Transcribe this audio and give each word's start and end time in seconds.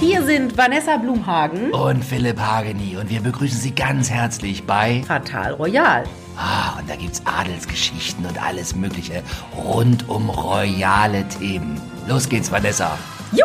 Hier 0.00 0.22
sind 0.22 0.56
Vanessa 0.56 0.96
Blumhagen. 0.96 1.72
Und 1.72 2.02
Philipp 2.02 2.38
Hageni. 2.40 2.96
Und 2.96 3.10
wir 3.10 3.20
begrüßen 3.20 3.58
Sie 3.60 3.74
ganz 3.74 4.10
herzlich 4.10 4.64
bei 4.64 5.02
Fatal 5.06 5.52
Royal. 5.52 6.04
Ah, 6.36 6.78
und 6.78 6.88
da 6.88 6.96
gibt's 6.96 7.20
Adelsgeschichten 7.26 8.24
und 8.24 8.42
alles 8.42 8.74
Mögliche 8.74 9.22
rund 9.56 10.08
um 10.08 10.30
royale 10.30 11.28
Themen. 11.28 11.78
Los 12.08 12.28
geht's, 12.28 12.50
Vanessa. 12.50 12.98
Jo! 13.32 13.44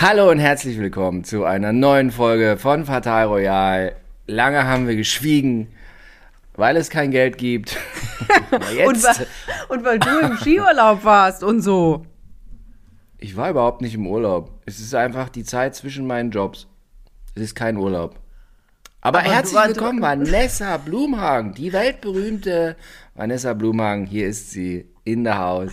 Hallo 0.00 0.30
und 0.30 0.38
herzlich 0.38 0.78
willkommen 0.78 1.24
zu 1.24 1.44
einer 1.44 1.72
neuen 1.74 2.10
Folge 2.10 2.56
von 2.56 2.86
Fatal 2.86 3.26
Royal. 3.26 3.92
Lange 4.26 4.64
haben 4.64 4.88
wir 4.88 4.96
geschwiegen, 4.96 5.68
weil 6.56 6.78
es 6.78 6.88
kein 6.88 7.10
Geld 7.10 7.36
gibt. 7.36 7.76
Und, 8.86 8.98
und 9.68 9.84
weil 9.84 9.98
du 9.98 10.18
im 10.20 10.36
Skiurlaub 10.36 11.04
warst 11.04 11.42
und 11.42 11.62
so. 11.62 12.04
ich 13.18 13.36
war 13.36 13.50
überhaupt 13.50 13.80
nicht 13.80 13.94
im 13.94 14.06
Urlaub. 14.06 14.59
Es 14.70 14.78
ist 14.78 14.94
einfach 14.94 15.28
die 15.28 15.42
Zeit 15.42 15.74
zwischen 15.74 16.06
meinen 16.06 16.30
Jobs. 16.30 16.68
Es 17.34 17.42
ist 17.42 17.54
kein 17.56 17.76
Urlaub. 17.76 18.14
Aber, 19.00 19.18
Aber 19.18 19.28
du 19.28 19.34
herzlich 19.34 19.54
war- 19.56 19.66
willkommen, 19.68 20.00
Vanessa 20.00 20.76
Blumhagen, 20.76 21.54
die 21.54 21.72
weltberühmte 21.72 22.76
Vanessa 23.16 23.52
Blumhagen. 23.54 24.06
Hier 24.06 24.28
ist 24.28 24.52
sie 24.52 24.88
in 25.02 25.24
der 25.24 25.38
Haus. 25.38 25.72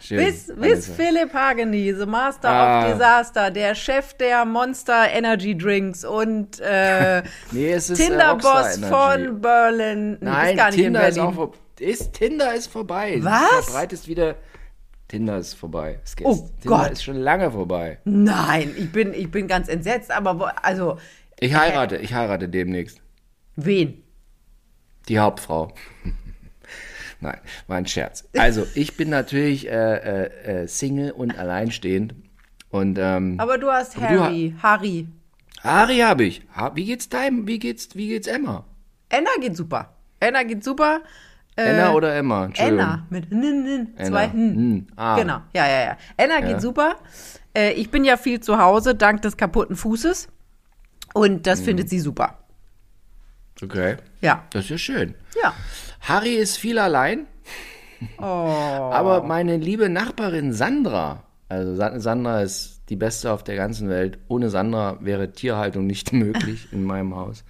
Schön. 0.00 0.24
Bis, 0.24 0.50
bis. 0.58 0.86
Philipp 0.88 1.34
Hageni, 1.34 1.92
the 1.92 2.06
Master 2.06 2.48
Ah. 2.48 2.86
of 2.86 2.92
Disaster, 2.94 3.50
der 3.50 3.74
Chef 3.74 4.14
der 4.14 4.46
Monster 4.46 5.10
Energy 5.10 5.54
Drinks 5.58 6.06
und 6.06 6.58
äh, 6.60 7.22
Nee, 7.52 7.72
äh, 7.72 7.80
Tinderboss 7.80 8.78
von 8.78 9.42
Berlin. 9.42 10.16
Nein, 10.22 10.56
Tinder 10.70 11.02
in 11.02 11.08
ist 11.08 11.18
auch 11.18 11.52
ist, 11.80 12.14
Tinder 12.14 12.54
ist 12.54 12.68
vorbei. 12.68 13.18
Was? 13.20 13.40
Du 13.50 13.62
verbreitest 13.64 14.08
wieder. 14.08 14.36
Tinder 15.08 15.38
ist 15.38 15.54
vorbei. 15.54 15.98
Es 16.04 16.14
geht- 16.16 16.26
Oh 16.26 16.34
Tinder 16.60 16.76
Gott. 16.78 16.90
ist 16.92 17.02
schon 17.02 17.16
lange 17.16 17.50
vorbei. 17.50 17.98
Nein, 18.04 18.74
ich 18.76 18.92
bin, 18.92 19.14
ich 19.14 19.30
bin 19.30 19.48
ganz 19.48 19.68
entsetzt, 19.68 20.10
aber 20.10 20.38
wo, 20.38 20.44
also, 20.62 20.98
Ich 21.40 21.54
heirate, 21.54 21.96
ich 21.96 22.12
heirate 22.14 22.48
demnächst. 22.48 23.00
wen? 23.56 24.02
Die 25.08 25.18
Hauptfrau. 25.18 25.72
Nein, 27.20 27.38
war 27.66 27.76
ein 27.78 27.86
Scherz. 27.86 28.28
Also, 28.36 28.66
ich 28.74 28.96
bin 28.96 29.08
natürlich 29.10 29.66
äh, 29.68 29.70
äh, 29.72 30.62
äh, 30.62 30.68
Single 30.68 31.10
und 31.12 31.36
alleinstehend. 31.36 32.14
Und 32.70 32.98
ähm, 33.00 33.36
Aber 33.40 33.58
du 33.58 33.70
hast 33.70 33.96
Aber 33.96 34.06
du 34.08 34.20
Harry, 34.20 34.54
Harry. 34.62 35.08
Ari 35.62 35.98
habe 35.98 36.24
ich. 36.24 36.42
Ha, 36.54 36.72
wie 36.76 36.84
geht's 36.84 37.08
deinem? 37.08 37.46
Wie 37.48 37.58
geht's, 37.58 37.96
wie 37.96 38.08
geht's 38.08 38.28
Emma? 38.28 38.64
Anna 39.10 39.30
geht 39.40 39.56
super. 39.56 39.94
Anna 40.20 40.42
geht 40.44 40.62
super. 40.62 41.00
Äh, 41.58 41.70
Anna 41.70 41.92
oder 41.92 42.14
Emma? 42.14 42.48
Anna 42.58 43.06
mit 43.10 43.32
Nin, 43.32 43.64
Nin, 43.64 43.88
Anna. 43.96 44.06
zwei. 44.08 44.28
Hm, 44.30 44.86
ah. 44.96 45.16
Genau, 45.18 45.40
ja, 45.52 45.66
ja, 45.68 45.80
ja. 45.84 45.96
Anna 46.16 46.40
geht 46.40 46.60
super. 46.60 46.96
Äh, 47.56 47.72
ich 47.72 47.90
bin 47.90 48.04
ja 48.04 48.16
viel 48.16 48.40
zu 48.40 48.58
Hause, 48.58 48.94
dank 48.94 49.22
des 49.22 49.36
kaputten 49.36 49.74
Fußes. 49.76 50.28
Und 51.14 51.46
das 51.46 51.60
findet 51.60 51.88
sie 51.88 51.98
super. 52.00 52.38
Okay. 53.62 53.96
Ja. 54.20 54.44
Das 54.50 54.64
ist 54.64 54.70
ja 54.70 54.78
schön. 54.78 55.14
Ja. 55.42 55.52
Harry 56.02 56.34
ist 56.36 56.58
viel 56.58 56.78
allein. 56.78 57.26
Oh. 58.18 58.22
Aber 58.22 59.22
meine 59.24 59.56
liebe 59.56 59.88
Nachbarin 59.88 60.52
Sandra, 60.52 61.24
also 61.48 61.74
Sa- 61.74 61.98
Sandra 61.98 62.42
ist 62.42 62.82
die 62.88 62.94
beste 62.96 63.32
auf 63.32 63.42
der 63.42 63.56
ganzen 63.56 63.88
Welt. 63.88 64.18
Ohne 64.28 64.48
Sandra 64.50 64.98
wäre 65.00 65.32
Tierhaltung 65.32 65.86
nicht 65.86 66.12
möglich 66.12 66.68
in 66.72 66.84
meinem 66.84 67.16
Haus. 67.16 67.44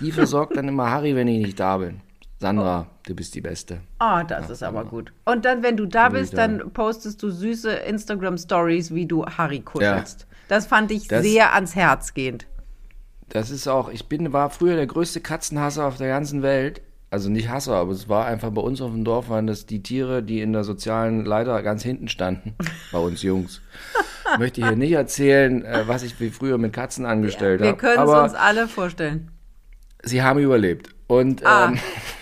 Die 0.00 0.12
versorgt 0.12 0.56
dann 0.56 0.68
immer 0.68 0.90
Harry, 0.90 1.16
wenn 1.16 1.26
ich 1.26 1.44
nicht 1.44 1.58
da 1.58 1.78
bin. 1.78 2.00
Sandra, 2.42 2.86
du 3.06 3.14
bist 3.14 3.34
die 3.34 3.40
Beste. 3.40 3.80
Ah, 3.98 4.24
das 4.24 4.50
ist 4.50 4.62
aber 4.62 4.84
gut. 4.84 5.12
Und 5.24 5.44
dann, 5.44 5.62
wenn 5.62 5.76
du 5.76 5.86
da 5.86 6.08
bin 6.08 6.20
bist, 6.20 6.34
da. 6.34 6.48
dann 6.48 6.72
postest 6.72 7.22
du 7.22 7.30
süße 7.30 7.70
Instagram-Stories, 7.72 8.92
wie 8.94 9.06
du 9.06 9.24
Harry 9.24 9.60
kuschelst. 9.60 10.26
Das 10.48 10.66
fand 10.66 10.90
ich 10.90 11.08
Das- 11.08 11.22
sehr 11.22 11.54
ans 11.54 11.74
Herz 11.76 12.14
gehend. 12.14 12.46
Das 13.28 13.50
ist 13.50 13.66
auch, 13.68 13.88
ich 13.88 14.08
bin, 14.08 14.32
war 14.32 14.50
früher 14.50 14.76
der 14.76 14.86
größte 14.86 15.20
Katzenhasser 15.20 15.86
auf 15.86 15.96
der 15.96 16.08
ganzen 16.08 16.42
Welt. 16.42 16.82
Also 17.10 17.30
nicht 17.30 17.48
Hasser, 17.48 17.74
aber 17.76 17.92
es 17.92 18.08
war 18.08 18.24
einfach 18.26 18.50
bei 18.50 18.60
uns 18.62 18.80
auf 18.80 18.90
dem 18.90 19.04
Dorf, 19.04 19.28
waren 19.28 19.46
das 19.46 19.66
die 19.66 19.82
Tiere, 19.82 20.22
die 20.22 20.40
in 20.40 20.52
der 20.52 20.64
sozialen 20.64 21.24
Leiter 21.26 21.62
ganz 21.62 21.82
hinten 21.82 22.08
standen. 22.08 22.54
Bei 22.90 22.98
uns 22.98 23.22
Jungs. 23.22 23.60
Ich 24.32 24.38
möchte 24.38 24.62
hier 24.66 24.76
nicht 24.76 24.92
erzählen, 24.92 25.62
äh, 25.64 25.82
was 25.86 26.02
ich 26.04 26.18
wie 26.20 26.30
früher 26.30 26.56
mit 26.58 26.72
Katzen 26.72 27.04
angestellt 27.04 27.60
Wir 27.60 27.68
habe. 27.68 27.78
können 27.78 28.02
es 28.02 28.10
uns 28.14 28.34
alle 28.34 28.66
vorstellen. 28.66 29.30
sie 30.02 30.22
haben 30.22 30.40
überlebt. 30.40 30.88
Und, 31.06 31.44
Ah. 31.44 31.66
ähm, 31.68 31.78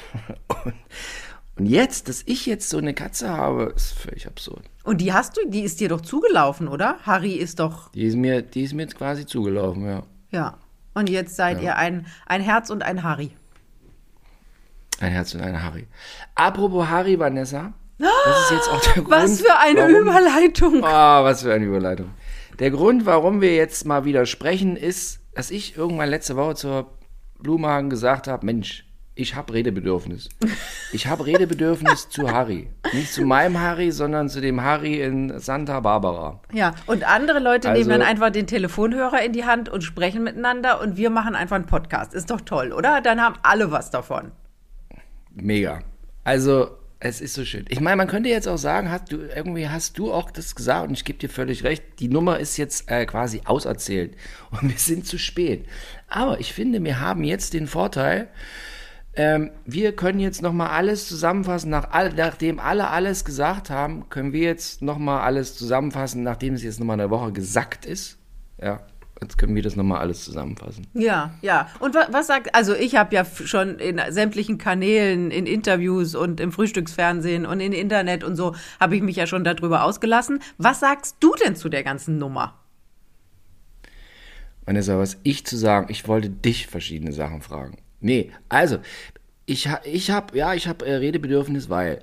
und, 0.64 0.74
und 1.56 1.66
jetzt, 1.66 2.08
dass 2.08 2.22
ich 2.26 2.46
jetzt 2.46 2.68
so 2.68 2.78
eine 2.78 2.94
Katze 2.94 3.28
habe, 3.28 3.72
ist 3.76 3.92
völlig 3.92 4.26
absurd. 4.26 4.64
Und 4.84 5.00
die 5.00 5.12
hast 5.12 5.36
du, 5.36 5.48
die 5.48 5.60
ist 5.60 5.80
dir 5.80 5.88
doch 5.88 6.00
zugelaufen, 6.00 6.68
oder? 6.68 6.98
Harry 7.04 7.32
ist 7.32 7.60
doch, 7.60 7.90
Die 7.92 8.04
ist 8.04 8.16
mir, 8.16 8.42
die 8.42 8.62
ist 8.62 8.74
mir 8.74 8.82
jetzt 8.82 8.96
quasi 8.96 9.26
zugelaufen, 9.26 9.86
ja. 9.86 10.02
ja. 10.30 10.58
Und 10.94 11.08
jetzt 11.08 11.36
seid 11.36 11.62
ihr 11.62 11.76
ein, 11.76 12.06
ein 12.26 12.40
Herz 12.40 12.70
und 12.70 12.82
ein 12.82 13.02
Harry. 13.02 13.30
Ein 15.00 15.12
Herz 15.12 15.34
und 15.34 15.40
eine 15.40 15.62
Harry. 15.62 15.86
Apropos 16.34 16.88
Harry, 16.88 17.18
Vanessa. 17.18 17.72
Das 17.98 18.40
ist 18.42 18.50
jetzt 18.50 18.68
auch 18.68 18.80
der 18.80 18.92
Grund. 19.02 19.10
Was 19.10 19.40
für 19.40 19.58
eine 19.58 19.80
warum, 19.80 19.94
Überleitung. 19.94 20.84
Ah, 20.84 21.22
was 21.22 21.42
für 21.42 21.52
eine 21.52 21.64
Überleitung. 21.64 22.10
Der 22.58 22.70
Grund, 22.70 23.06
warum 23.06 23.40
wir 23.40 23.54
jetzt 23.54 23.86
mal 23.86 24.04
wieder 24.04 24.26
sprechen, 24.26 24.76
ist, 24.76 25.20
dass 25.34 25.50
ich 25.50 25.76
irgendwann 25.76 26.10
letzte 26.10 26.36
Woche 26.36 26.54
zur 26.54 26.90
Blumhagen 27.38 27.88
gesagt 27.88 28.26
habe, 28.28 28.44
Mensch, 28.44 28.84
ich 29.20 29.34
habe 29.34 29.52
Redebedürfnis. 29.52 30.28
Ich 30.92 31.06
habe 31.06 31.26
Redebedürfnis 31.26 32.08
zu 32.08 32.30
Harry. 32.30 32.68
Nicht 32.92 33.12
zu 33.12 33.22
meinem 33.24 33.58
Harry, 33.60 33.90
sondern 33.92 34.28
zu 34.28 34.40
dem 34.40 34.62
Harry 34.62 35.00
in 35.00 35.38
Santa 35.38 35.80
Barbara. 35.80 36.40
Ja, 36.52 36.74
und 36.86 37.04
andere 37.04 37.38
Leute 37.38 37.68
Also- 37.70 37.78
nehmen 37.82 38.00
dann 38.00 38.08
einfach 38.08 38.30
den 38.30 38.46
Telefonhörer 38.46 39.22
in 39.22 39.32
die 39.32 39.44
Hand 39.44 39.68
und 39.68 39.82
sprechen 39.82 40.22
miteinander 40.24 40.80
und 40.80 40.96
wir 40.96 41.10
machen 41.10 41.34
einfach 41.34 41.56
einen 41.56 41.66
Podcast. 41.66 42.14
Ist 42.14 42.30
doch 42.30 42.40
toll, 42.40 42.72
oder? 42.72 43.00
Dann 43.00 43.20
haben 43.20 43.36
alle 43.42 43.70
was 43.70 43.90
davon. 43.90 44.32
Mega. 45.34 45.80
Also, 46.24 46.76
es 47.02 47.20
ist 47.22 47.32
so 47.34 47.44
schön. 47.46 47.64
Ich 47.68 47.80
meine, 47.80 47.96
man 47.96 48.08
könnte 48.08 48.28
jetzt 48.28 48.46
auch 48.46 48.58
sagen, 48.58 48.90
hast 48.90 49.10
du 49.10 49.16
irgendwie 49.34 49.68
hast 49.68 49.96
du 49.98 50.12
auch 50.12 50.30
das 50.30 50.54
gesagt 50.54 50.88
und 50.88 50.92
ich 50.94 51.04
gebe 51.04 51.18
dir 51.18 51.30
völlig 51.30 51.64
recht, 51.64 51.82
die 51.98 52.08
Nummer 52.08 52.38
ist 52.38 52.58
jetzt 52.58 52.90
äh, 52.90 53.06
quasi 53.06 53.40
auserzählt 53.46 54.16
und 54.50 54.62
wir 54.70 54.78
sind 54.78 55.06
zu 55.06 55.18
spät. 55.18 55.64
Aber 56.08 56.40
ich 56.40 56.52
finde, 56.52 56.82
wir 56.84 57.00
haben 57.00 57.24
jetzt 57.24 57.54
den 57.54 57.66
Vorteil, 57.68 58.28
ähm, 59.14 59.50
wir 59.64 59.94
können 59.96 60.20
jetzt 60.20 60.40
noch 60.40 60.52
mal 60.52 60.68
alles 60.68 61.08
zusammenfassen, 61.08 61.70
nach 61.70 61.90
all, 61.90 62.12
nachdem 62.12 62.60
alle 62.60 62.88
alles 62.88 63.24
gesagt 63.24 63.68
haben, 63.68 64.08
können 64.08 64.32
wir 64.32 64.42
jetzt 64.42 64.82
noch 64.82 64.98
mal 64.98 65.20
alles 65.20 65.56
zusammenfassen, 65.56 66.22
nachdem 66.22 66.54
es 66.54 66.62
jetzt 66.62 66.78
noch 66.78 66.86
mal 66.86 66.94
eine 66.94 67.10
Woche 67.10 67.32
gesackt 67.32 67.86
ist. 67.86 68.18
Ja, 68.62 68.80
jetzt 69.20 69.36
können 69.36 69.54
wir 69.56 69.62
das 69.62 69.74
noch 69.74 69.84
mal 69.84 69.98
alles 69.98 70.24
zusammenfassen. 70.24 70.86
Ja, 70.94 71.34
ja. 71.42 71.68
Und 71.80 71.94
wa 71.94 72.06
was 72.12 72.28
sagt, 72.28 72.54
also 72.54 72.74
ich 72.74 72.94
habe 72.94 73.14
ja 73.14 73.24
schon 73.24 73.80
in 73.80 74.00
sämtlichen 74.10 74.58
Kanälen, 74.58 75.32
in 75.32 75.46
Interviews 75.46 76.14
und 76.14 76.38
im 76.38 76.52
Frühstücksfernsehen 76.52 77.46
und 77.46 77.58
im 77.58 77.72
Internet 77.72 78.22
und 78.22 78.36
so, 78.36 78.54
habe 78.78 78.94
ich 78.94 79.02
mich 79.02 79.16
ja 79.16 79.26
schon 79.26 79.42
darüber 79.42 79.82
ausgelassen. 79.82 80.40
Was 80.56 80.80
sagst 80.80 81.16
du 81.18 81.34
denn 81.44 81.56
zu 81.56 81.68
der 81.68 81.82
ganzen 81.82 82.18
Nummer? 82.18 82.54
Vanessa, 84.66 84.98
was 84.98 85.18
ich 85.24 85.44
zu 85.44 85.56
sagen, 85.56 85.88
ich 85.90 86.06
wollte 86.06 86.30
dich 86.30 86.68
verschiedene 86.68 87.12
Sachen 87.12 87.42
fragen. 87.42 87.78
Nee, 88.00 88.30
also, 88.48 88.78
ich, 89.46 89.68
ich 89.84 90.10
habe, 90.10 90.36
ja, 90.36 90.54
ich 90.54 90.68
habe 90.68 90.86
äh, 90.86 90.94
Redebedürfnis, 90.94 91.68
weil, 91.68 92.02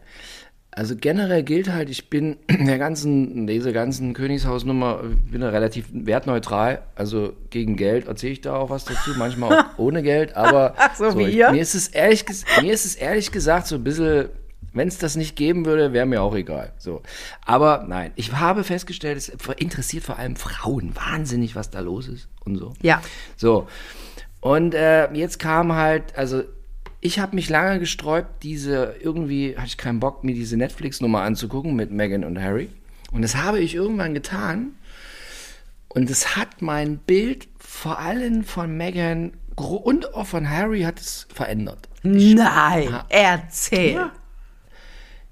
also 0.72 0.96
generell 0.96 1.44
gilt 1.44 1.72
halt, 1.72 1.90
ich 1.90 2.10
bin 2.10 2.38
der 2.50 2.78
ganzen, 2.78 3.48
diese 3.48 3.74
ganzen 3.74 4.14
Königshausnummer, 4.14 5.02
ich 5.26 5.32
bin 5.32 5.42
da 5.42 5.50
relativ 5.50 5.88
wertneutral, 5.92 6.84
also 6.96 7.34
gegen 7.50 7.76
Geld 7.76 8.08
erzähle 8.08 8.34
ich 8.34 8.42
da 8.42 8.56
auch 8.56 8.70
was 8.70 8.86
dazu, 8.86 9.12
manchmal 9.18 9.60
auch 9.60 9.66
ohne 9.78 10.04
Geld, 10.04 10.36
aber 10.36 10.76
Ach 10.78 10.96
so, 10.96 11.18
wie 11.18 11.24
ich, 11.24 11.36
mir 11.38 11.62
ist 11.62 11.74
es 11.74 11.88
ehrlich, 11.88 12.26
mir 12.62 12.74
ist 12.74 12.86
es 12.86 12.96
ehrlich 12.96 13.32
gesagt 13.32 13.68
so 13.68 13.76
ein 13.76 13.84
bisschen, 13.84 14.30
wenn 14.74 14.88
es 14.88 14.98
das 15.00 15.16
nicht 15.16 15.36
geben 15.36 15.66
würde, 15.66 15.94
wäre 15.94 16.06
mir 16.06 16.22
auch 16.22 16.36
egal. 16.36 16.74
So. 16.78 17.02
Aber 17.46 17.86
nein, 17.88 18.12
ich 18.16 18.32
habe 18.34 18.64
festgestellt, 18.64 19.18
es 19.18 19.32
interessiert 19.58 20.04
vor 20.04 20.20
allem 20.20 20.36
Frauen 20.36 20.96
wahnsinnig, 20.96 21.56
was 21.56 21.72
da 21.72 21.80
los 21.80 22.08
ist 22.08 22.28
und 22.46 22.58
so. 22.58 22.74
Ja. 22.82 23.02
So. 23.36 23.68
Und 24.40 24.74
äh, 24.74 25.12
jetzt 25.14 25.40
kam 25.40 25.74
halt, 25.74 26.16
also 26.18 26.44
ich 27.02 27.20
habe 27.20 27.36
mich 27.36 27.50
lange 27.50 27.80
gesträubt, 27.80 28.44
diese 28.44 28.96
irgendwie, 29.00 29.56
hatte 29.58 29.68
ich 29.68 29.78
keinen 29.78 30.00
Bock, 30.00 30.24
mir 30.24 30.34
diese 30.34 30.58
Netflix-Nummer 30.58 31.22
anzugucken 31.22 31.76
mit 31.76 31.92
Meghan 31.92 32.24
und 32.24 32.42
Harry. 32.42 32.70
Und 33.12 33.22
das 33.22 33.36
habe 33.36 33.60
ich 33.60 33.76
irgendwann 33.76 34.14
getan. 34.14 34.74
Und 35.90 36.10
es 36.10 36.36
hat 36.36 36.62
mein 36.62 36.98
Bild 36.98 37.48
vor 37.58 38.00
allem 38.00 38.44
von 38.44 38.76
Meghan 38.76 39.34
gro- 39.56 39.76
und 39.78 40.14
auch 40.14 40.28
von 40.28 40.50
Harry 40.50 40.82
hat 40.82 41.00
es 41.00 41.28
verändert. 41.34 41.90
Nein, 42.04 43.00
erzähl. 43.10 43.94
Ja. 43.94 44.12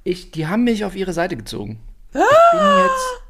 Ich, 0.03 0.31
die 0.31 0.47
haben 0.47 0.63
mich 0.63 0.85
auf 0.85 0.95
ihre 0.95 1.13
Seite 1.13 1.35
gezogen. 1.35 1.79
Ich 2.09 2.19
bin 2.19 2.61
jetzt 2.83 3.23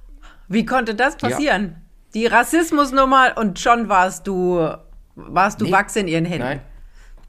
Wie 0.48 0.66
konnte 0.66 0.96
das 0.96 1.18
passieren? 1.18 1.82
Die 2.14 2.28
Rassismusnummer 2.28 3.34
und 3.38 3.60
schon 3.60 3.90
warst 3.90 4.28
du, 4.28 4.70
warst 5.16 5.62
du 5.62 5.66
Nee. 5.66 5.72
Wachs 5.72 5.96
in 5.96 6.08
ihren 6.08 6.26
Händen. 6.26 6.48
Nein. 6.48 6.62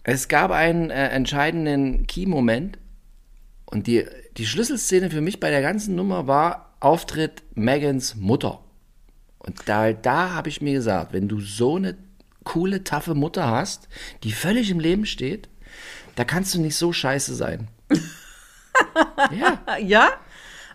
Es 0.02 0.28
gab 0.28 0.50
einen 0.50 0.90
äh, 0.90 1.08
entscheidenden 1.08 2.06
Key-Moment 2.06 2.78
und 3.64 3.86
die, 3.86 4.06
die 4.36 4.46
Schlüsselszene 4.46 5.10
für 5.10 5.20
mich 5.20 5.40
bei 5.40 5.50
der 5.50 5.62
ganzen 5.62 5.96
Nummer 5.96 6.26
war 6.26 6.76
Auftritt 6.80 7.42
Megans 7.54 8.14
Mutter. 8.14 8.60
Und 9.38 9.60
da, 9.66 9.92
da 9.92 10.30
habe 10.34 10.48
ich 10.48 10.60
mir 10.60 10.74
gesagt, 10.74 11.12
wenn 11.12 11.28
du 11.28 11.40
so 11.40 11.76
eine 11.76 11.96
coole, 12.44 12.84
taffe 12.84 13.14
Mutter 13.14 13.50
hast, 13.50 13.88
die 14.22 14.32
völlig 14.32 14.70
im 14.70 14.80
Leben 14.80 15.06
steht, 15.06 15.48
da 16.14 16.24
kannst 16.24 16.54
du 16.54 16.60
nicht 16.60 16.76
so 16.76 16.92
scheiße 16.92 17.34
sein. 17.34 17.68
ja. 19.30 19.60
Ja? 19.80 20.12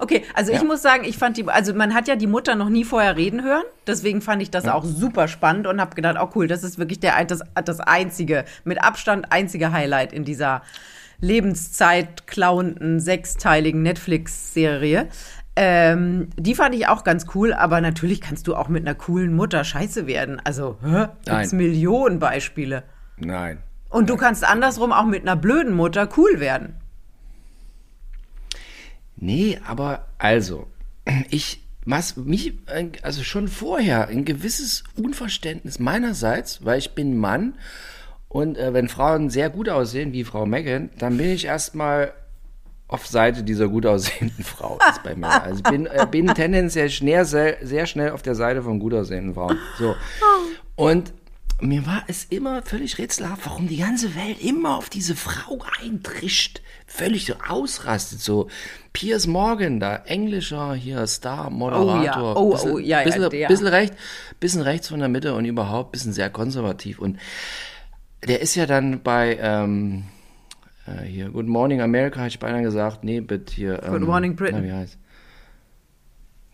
Okay, 0.01 0.24
also 0.33 0.51
ja. 0.51 0.57
ich 0.57 0.63
muss 0.63 0.81
sagen, 0.81 1.03
ich 1.03 1.19
fand 1.19 1.38
die, 1.38 1.48
also 1.48 1.75
man 1.75 1.94
hat 1.94 2.07
ja 2.07 2.15
die 2.15 2.25
Mutter 2.25 2.56
noch 2.56 2.69
nie 2.69 2.83
vorher 2.83 3.18
reden 3.18 3.44
hören, 3.44 3.62
deswegen 3.86 4.21
fand 4.21 4.42
ich 4.42 4.50
das 4.50 4.65
ja. 4.65 4.74
auch 4.74 4.83
super 4.83 5.27
spannend 5.27 5.68
und 5.68 5.80
habe 5.80 5.94
gedacht, 5.95 6.18
oh 6.19 6.27
cool, 6.33 6.48
das 6.48 6.63
ist 6.63 6.80
wirklich 6.80 7.00
der, 7.00 7.24
das, 7.24 7.42
das 7.63 7.80
einzige, 7.80 8.45
mit 8.63 8.83
Abstand 8.83 9.31
einzige 9.31 9.71
Highlight 9.71 10.12
in 10.12 10.25
dieser 10.25 10.63
Lebenszeit 11.19 12.25
klauenden 12.25 13.00
sechsteiligen 13.00 13.83
Netflix-Serie. 13.83 15.07
Ähm, 15.56 16.30
die 16.36 16.56
fand 16.56 16.74
ich 16.74 16.88
auch 16.88 17.04
ganz 17.04 17.27
cool, 17.36 17.54
aber 17.54 17.80
natürlich 17.80 18.21
kannst 18.21 18.47
du 18.47 18.56
auch 18.56 18.69
mit 18.69 18.88
einer 18.88 18.95
coolen 18.95 19.36
Mutter 19.36 19.63
scheiße 19.63 20.07
werden. 20.07 20.42
Also, 20.44 20.77
hä? 20.83 21.09
Gibt's 21.25 21.54
Millionen 21.54 22.18
Beispiele. 22.18 22.83
Nein. 23.18 23.59
Und 23.89 24.09
du 24.09 24.15
kannst 24.18 24.44
andersrum 24.44 24.92
auch 24.92 25.06
mit 25.06 25.21
einer 25.21 25.36
blöden 25.36 25.75
Mutter 25.75 26.09
cool 26.18 26.39
werden. 26.39 26.81
Nee, 29.21 29.59
aber 29.65 30.07
also, 30.18 30.68
ich, 31.29 31.63
was 31.85 32.18
mich, 32.18 32.53
also 33.03 33.23
schon 33.23 33.47
vorher 33.47 34.07
ein 34.07 34.25
gewisses 34.25 34.83
Unverständnis 34.97 35.79
meinerseits, 35.79 36.65
weil 36.65 36.79
ich 36.79 36.91
bin 36.95 37.18
Mann 37.18 37.53
und 38.27 38.57
äh, 38.57 38.73
wenn 38.73 38.89
Frauen 38.89 39.29
sehr 39.29 39.50
gut 39.50 39.69
aussehen, 39.69 40.12
wie 40.12 40.23
Frau 40.23 40.45
Megan, 40.45 40.89
dann 40.97 41.18
bin 41.18 41.29
ich 41.29 41.45
erstmal 41.45 42.13
auf 42.88 43.07
Seite 43.07 43.44
dieser 43.44 43.69
gut 43.69 43.85
aussehenden 43.85 44.44
Frau 44.44 44.77
ist 44.89 45.03
bei 45.03 45.15
mir. 45.15 45.41
Also 45.44 45.62
ich 45.63 45.63
bin, 45.63 45.85
äh, 45.85 46.06
bin 46.09 46.27
tendenziell 46.27 46.89
sehr, 46.89 47.25
sehr 47.25 47.85
schnell 47.85 48.12
auf 48.12 48.21
der 48.21 48.35
Seite 48.35 48.63
von 48.63 48.79
gut 48.79 48.94
aussehenden 48.94 49.33
Frauen. 49.33 49.57
So. 49.77 49.95
Und 50.75 51.13
mir 51.62 51.86
war 51.86 52.04
es 52.08 52.25
immer 52.25 52.62
völlig 52.63 52.98
rätselhaft, 52.98 53.46
warum 53.46 53.68
die 53.68 53.78
ganze 53.78 54.16
Welt 54.16 54.42
immer 54.42 54.78
auf 54.78 54.90
diese 54.90 55.16
Frau 55.16 55.60
eintrischt. 55.81 56.62
Völlig 56.88 57.25
so 57.25 57.36
ausrastet. 57.48 58.19
So 58.19 58.50
Piers 58.94 59.28
Morgan, 59.28 59.80
da 59.80 59.96
englischer 59.96 60.74
hier 60.74 61.06
Star-Moderator. 61.08 61.96
Oh 61.96 62.04
ja, 62.04 62.36
oh, 62.36 62.52
bisschen, 62.52 62.72
oh, 62.72 62.78
ja, 62.80 63.04
bisschen, 63.04 63.22
ja, 63.22 63.30
der. 63.30 63.48
bisschen, 63.48 63.68
recht, 63.68 63.94
bisschen 64.40 64.62
rechts 64.62 64.90
von 64.90 65.00
der 65.00 65.10
Mitte 65.10 65.36
und 65.36 65.46
überhaupt 65.46 65.92
bisschen 65.92 66.13
sehr 66.13 66.30
konservativ. 66.30 67.00
Und 67.00 67.18
der 68.28 68.42
ist 68.42 68.56
ja 68.56 68.66
dann 68.66 69.02
bei 69.02 69.38
ähm, 69.40 70.04
äh, 70.88 71.06
hier 71.06 71.30
Good 71.30 71.48
Morning 71.48 71.81
America, 71.81 72.19
hätte 72.22 72.30
ich 72.30 72.40
beinahe 72.40 72.64
gesagt. 72.64 73.04
Nee, 73.04 73.22
bitte 73.22 73.54
hier. 73.54 73.84
Ähm, 73.84 73.92
Good 73.92 74.02
Morning 74.02 74.36
Britain. 74.36 74.62
Na, 74.62 74.68
wie 74.68 74.74
heißt 74.74 74.98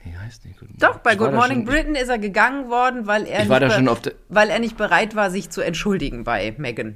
Nee, 0.03 0.15
heißt 0.15 0.45
nicht 0.45 0.59
Good 0.59 0.69
Morning. 0.69 0.79
Doch, 0.79 0.99
bei 0.99 1.13
ich 1.13 1.17
Good 1.17 1.33
Morning 1.33 1.57
schon, 1.59 1.65
Britain 1.65 1.95
ist 1.95 2.09
er 2.09 2.19
gegangen 2.19 2.69
worden, 2.69 3.07
weil 3.07 3.25
er, 3.25 3.41
auf 3.41 4.01
weil 4.29 4.49
er 4.49 4.59
nicht 4.59 4.77
bereit 4.77 5.15
war, 5.15 5.31
sich 5.31 5.49
zu 5.49 5.61
entschuldigen 5.61 6.23
bei 6.23 6.53
Megan. 6.57 6.95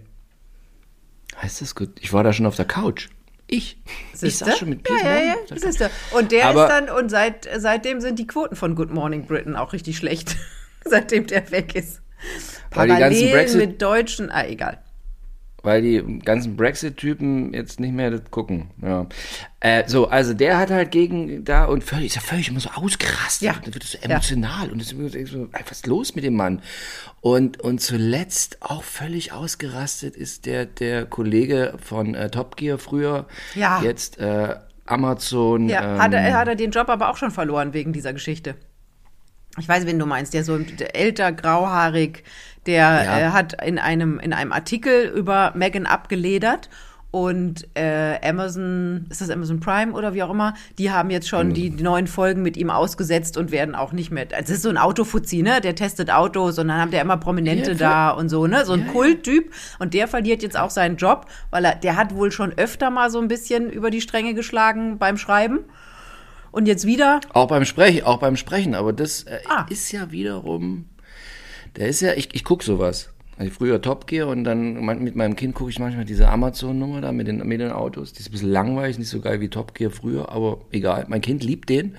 Heißt 1.41 1.61
das 1.61 1.75
gut? 1.75 1.91
Ich 1.99 2.13
war 2.13 2.23
da 2.23 2.33
schon 2.33 2.45
auf 2.45 2.55
der 2.55 2.65
Couch. 2.65 3.09
Ich. 3.47 3.81
Siehste? 4.13 4.27
Ich 4.27 4.37
saß 4.37 4.59
schon 4.59 4.69
mit 4.69 4.83
Piers 4.83 5.01
ja, 5.01 5.15
ja, 5.15 5.35
ja. 5.49 5.57
Siehste. 5.57 5.89
Und 6.11 6.31
der 6.31 6.47
Aber 6.47 6.63
ist 6.63 6.69
dann, 6.69 6.89
und 6.89 7.09
seit, 7.09 7.49
seitdem 7.57 7.99
sind 7.99 8.19
die 8.19 8.27
Quoten 8.27 8.55
von 8.55 8.75
Good 8.75 8.91
Morning 8.91 9.25
Britain 9.25 9.55
auch 9.55 9.73
richtig 9.73 9.97
schlecht. 9.97 10.37
seitdem 10.85 11.27
der 11.27 11.51
weg 11.51 11.75
ist. 11.75 12.01
Parallel 12.69 13.55
mit 13.55 13.81
Deutschen, 13.81 14.29
ah, 14.29 14.45
egal 14.45 14.81
weil 15.63 15.81
die 15.81 16.19
ganzen 16.19 16.55
Brexit-Typen 16.55 17.53
jetzt 17.53 17.79
nicht 17.79 17.93
mehr 17.93 18.11
das 18.11 18.29
gucken. 18.31 18.71
Ja. 18.81 19.07
Äh, 19.59 19.87
so, 19.87 20.07
also 20.07 20.33
der 20.33 20.57
hat 20.57 20.71
halt 20.71 20.91
gegen 20.91 21.45
da 21.45 21.65
und 21.65 21.83
völlig, 21.83 22.07
ist 22.07 22.15
ja 22.15 22.21
völlig 22.21 22.49
immer 22.49 22.59
so 22.59 22.69
ausgerastet. 22.71 23.47
Ja. 23.47 23.53
Dann 23.63 23.73
wird 23.73 23.83
es 23.83 23.91
so 23.91 23.97
emotional 24.01 24.67
ja. 24.67 24.71
und 24.71 24.81
es 24.81 24.91
ist 24.91 25.31
so, 25.31 25.47
was 25.51 25.71
ist 25.71 25.87
los 25.87 26.15
mit 26.15 26.23
dem 26.23 26.35
Mann? 26.35 26.61
Und, 27.21 27.59
und 27.59 27.79
zuletzt 27.79 28.57
auch 28.61 28.83
völlig 28.83 29.33
ausgerastet 29.33 30.15
ist 30.15 30.45
der, 30.45 30.65
der 30.65 31.05
Kollege 31.05 31.75
von 31.83 32.15
äh, 32.15 32.29
Top 32.31 32.57
Gear 32.57 32.79
früher. 32.79 33.27
Ja. 33.53 33.81
Jetzt 33.83 34.17
äh, 34.19 34.55
Amazon. 34.85 35.69
Ja, 35.69 35.95
ähm, 35.95 36.01
hat, 36.01 36.13
er, 36.13 36.33
hat 36.33 36.47
er 36.47 36.55
den 36.55 36.71
Job 36.71 36.89
aber 36.89 37.09
auch 37.09 37.17
schon 37.17 37.31
verloren 37.31 37.73
wegen 37.73 37.93
dieser 37.93 38.13
Geschichte. 38.13 38.55
Ich 39.59 39.67
weiß, 39.67 39.85
wen 39.85 39.99
du 39.99 40.05
meinst, 40.05 40.33
der 40.33 40.43
so 40.45 40.57
älter, 40.93 41.31
grauhaarig, 41.33 42.23
der 42.65 43.03
ja. 43.03 43.19
äh, 43.19 43.29
hat 43.31 43.61
in 43.63 43.79
einem, 43.79 44.19
in 44.19 44.33
einem 44.33 44.51
Artikel 44.51 45.09
über 45.09 45.51
Megan 45.55 45.85
abgeledert 45.85 46.69
und 47.11 47.67
äh, 47.75 48.17
Amazon, 48.23 49.05
ist 49.09 49.19
das 49.19 49.29
Amazon 49.29 49.59
Prime 49.59 49.91
oder 49.91 50.13
wie 50.13 50.23
auch 50.23 50.29
immer, 50.29 50.53
die 50.77 50.91
haben 50.91 51.09
jetzt 51.09 51.27
schon 51.27 51.53
die, 51.53 51.69
die 51.69 51.83
neuen 51.83 52.07
Folgen 52.07 52.41
mit 52.41 52.55
ihm 52.55 52.69
ausgesetzt 52.69 53.35
und 53.35 53.51
werden 53.51 53.75
auch 53.75 53.91
nicht 53.91 54.11
mehr. 54.11 54.27
Also 54.31 54.53
es 54.53 54.57
ist 54.57 54.61
so 54.61 54.69
ein 54.69 54.77
Autofuzzi, 54.77 55.41
ne? 55.41 55.59
Der 55.59 55.75
testet 55.75 56.09
Autos 56.09 56.57
und 56.57 56.69
dann 56.69 56.79
haben 56.79 56.91
der 56.91 57.01
immer 57.01 57.17
Prominente 57.17 57.71
ja, 57.71 57.77
da 57.77 58.09
und 58.11 58.29
so, 58.29 58.47
ne? 58.47 58.65
So 58.65 58.73
ein 58.73 58.85
ja, 58.85 58.91
Kulttyp. 58.93 59.51
Und 59.77 59.93
der 59.93 60.07
verliert 60.07 60.41
jetzt 60.41 60.57
auch 60.57 60.69
seinen 60.69 60.95
Job, 60.95 61.25
weil 61.49 61.65
er, 61.65 61.75
der 61.75 61.97
hat 61.97 62.15
wohl 62.15 62.31
schon 62.31 62.53
öfter 62.53 62.89
mal 62.89 63.11
so 63.11 63.19
ein 63.19 63.27
bisschen 63.27 63.69
über 63.69 63.91
die 63.91 63.99
Stränge 63.99 64.33
geschlagen 64.33 64.97
beim 64.97 65.17
Schreiben. 65.17 65.65
Und 66.51 66.65
jetzt 66.65 66.85
wieder. 66.85 67.21
Auch 67.33 67.47
beim 67.47 67.63
Sprechen, 67.63 68.05
auch 68.05 68.19
beim 68.19 68.35
Sprechen, 68.35 68.75
aber 68.75 68.91
das 68.93 69.23
äh, 69.23 69.39
ah. 69.49 69.65
ist 69.69 69.91
ja 69.91 70.11
wiederum 70.11 70.85
der 71.75 71.87
ist 71.87 72.01
ja, 72.01 72.13
ich, 72.13 72.33
ich 72.33 72.43
gucke 72.43 72.63
sowas. 72.63 73.09
Also 73.37 73.51
früher 73.53 73.81
Top 73.81 74.07
Gear 74.07 74.27
und 74.27 74.43
dann 74.43 74.85
mit 75.01 75.15
meinem 75.15 75.35
Kind 75.35 75.55
gucke 75.55 75.71
ich 75.71 75.79
manchmal 75.79 76.05
diese 76.05 76.27
Amazon-Nummer 76.29 77.01
da 77.01 77.11
mit 77.11 77.27
den, 77.27 77.37
mit 77.47 77.59
den 77.59 77.71
Autos. 77.71 78.13
Die 78.13 78.19
ist 78.19 78.29
ein 78.29 78.31
bisschen 78.33 78.51
langweilig, 78.51 78.99
nicht 78.99 79.09
so 79.09 79.19
geil 79.19 79.41
wie 79.41 79.49
Top 79.49 79.73
Gear 79.73 79.89
früher, 79.89 80.29
aber 80.29 80.61
egal. 80.71 81.05
Mein 81.07 81.21
Kind 81.21 81.43
liebt 81.43 81.69
den. 81.69 81.95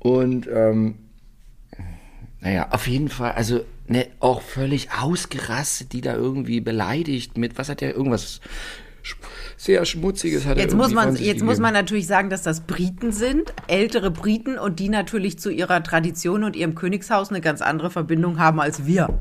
Und 0.00 0.48
ähm, 0.52 0.96
naja, 2.40 2.68
auf 2.70 2.86
jeden 2.86 3.08
Fall, 3.08 3.32
also 3.32 3.60
ne, 3.86 4.06
auch 4.20 4.42
völlig 4.42 4.90
ausgerastet, 4.92 5.92
die 5.92 6.00
da 6.00 6.14
irgendwie 6.14 6.60
beleidigt 6.60 7.36
mit, 7.36 7.58
was 7.58 7.68
hat 7.68 7.80
der 7.80 7.94
irgendwas 7.94 8.40
sehr 9.56 9.84
Schmutziges 9.84 10.46
hat 10.46 10.58
jetzt 10.58 10.72
er 10.72 10.76
muss 10.76 10.92
man 10.92 11.10
Jetzt 11.10 11.24
gegeben. 11.24 11.46
muss 11.46 11.58
man 11.58 11.72
natürlich 11.72 12.06
sagen, 12.06 12.30
dass 12.30 12.42
das 12.42 12.62
Briten 12.62 13.12
sind, 13.12 13.52
ältere 13.66 14.10
Briten 14.10 14.58
und 14.58 14.78
die 14.78 14.88
natürlich 14.88 15.38
zu 15.38 15.50
ihrer 15.50 15.82
Tradition 15.82 16.44
und 16.44 16.56
ihrem 16.56 16.74
Königshaus 16.74 17.30
eine 17.30 17.40
ganz 17.40 17.60
andere 17.60 17.90
Verbindung 17.90 18.38
haben 18.38 18.60
als 18.60 18.86
wir. 18.86 19.18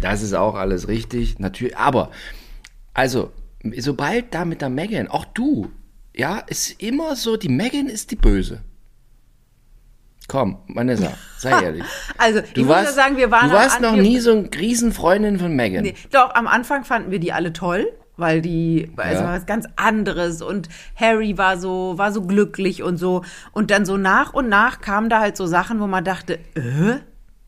Das 0.00 0.22
ist 0.22 0.34
auch 0.34 0.54
alles 0.54 0.88
richtig, 0.88 1.38
natürlich. 1.38 1.76
Aber, 1.76 2.10
also, 2.94 3.32
sobald 3.78 4.34
da 4.34 4.44
mit 4.44 4.62
der 4.62 4.68
Megan, 4.68 5.08
auch 5.08 5.24
du, 5.24 5.70
ja, 6.14 6.38
ist 6.38 6.80
immer 6.82 7.16
so, 7.16 7.36
die 7.36 7.48
Megan 7.48 7.86
ist 7.86 8.10
die 8.10 8.16
Böse. 8.16 8.62
Komm, 10.28 10.58
Vanessa, 10.68 11.14
sei 11.38 11.50
ehrlich. 11.62 11.84
Also, 12.18 12.40
du 12.40 12.60
ich 12.60 12.68
warst, 12.68 12.88
muss 12.88 12.96
ja 12.96 13.02
sagen, 13.02 13.16
wir 13.16 13.30
waren 13.30 13.48
Du 13.48 13.56
warst 13.56 13.80
noch 13.80 13.96
nie 13.96 14.20
so 14.20 14.32
eine 14.32 14.50
Riesenfreundin 14.54 15.38
von 15.38 15.56
Megan. 15.56 15.84
Nee, 15.84 15.94
doch, 16.12 16.34
am 16.34 16.46
Anfang 16.46 16.84
fanden 16.84 17.10
wir 17.10 17.18
die 17.18 17.32
alle 17.32 17.52
toll 17.52 17.88
weil 18.18 18.42
die 18.42 18.90
also 18.96 19.22
ja. 19.22 19.32
was 19.34 19.46
ganz 19.46 19.66
anderes 19.76 20.42
und 20.42 20.68
Harry 20.96 21.38
war 21.38 21.58
so 21.58 21.94
war 21.96 22.12
so 22.12 22.22
glücklich 22.22 22.82
und 22.82 22.98
so 22.98 23.22
und 23.52 23.70
dann 23.70 23.86
so 23.86 23.96
nach 23.96 24.34
und 24.34 24.48
nach 24.48 24.80
kamen 24.80 25.08
da 25.08 25.20
halt 25.20 25.36
so 25.36 25.46
Sachen, 25.46 25.80
wo 25.80 25.86
man 25.86 26.04
dachte, 26.04 26.34
äh, 26.54 26.98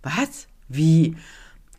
was? 0.02 0.46
Wie? 0.68 1.16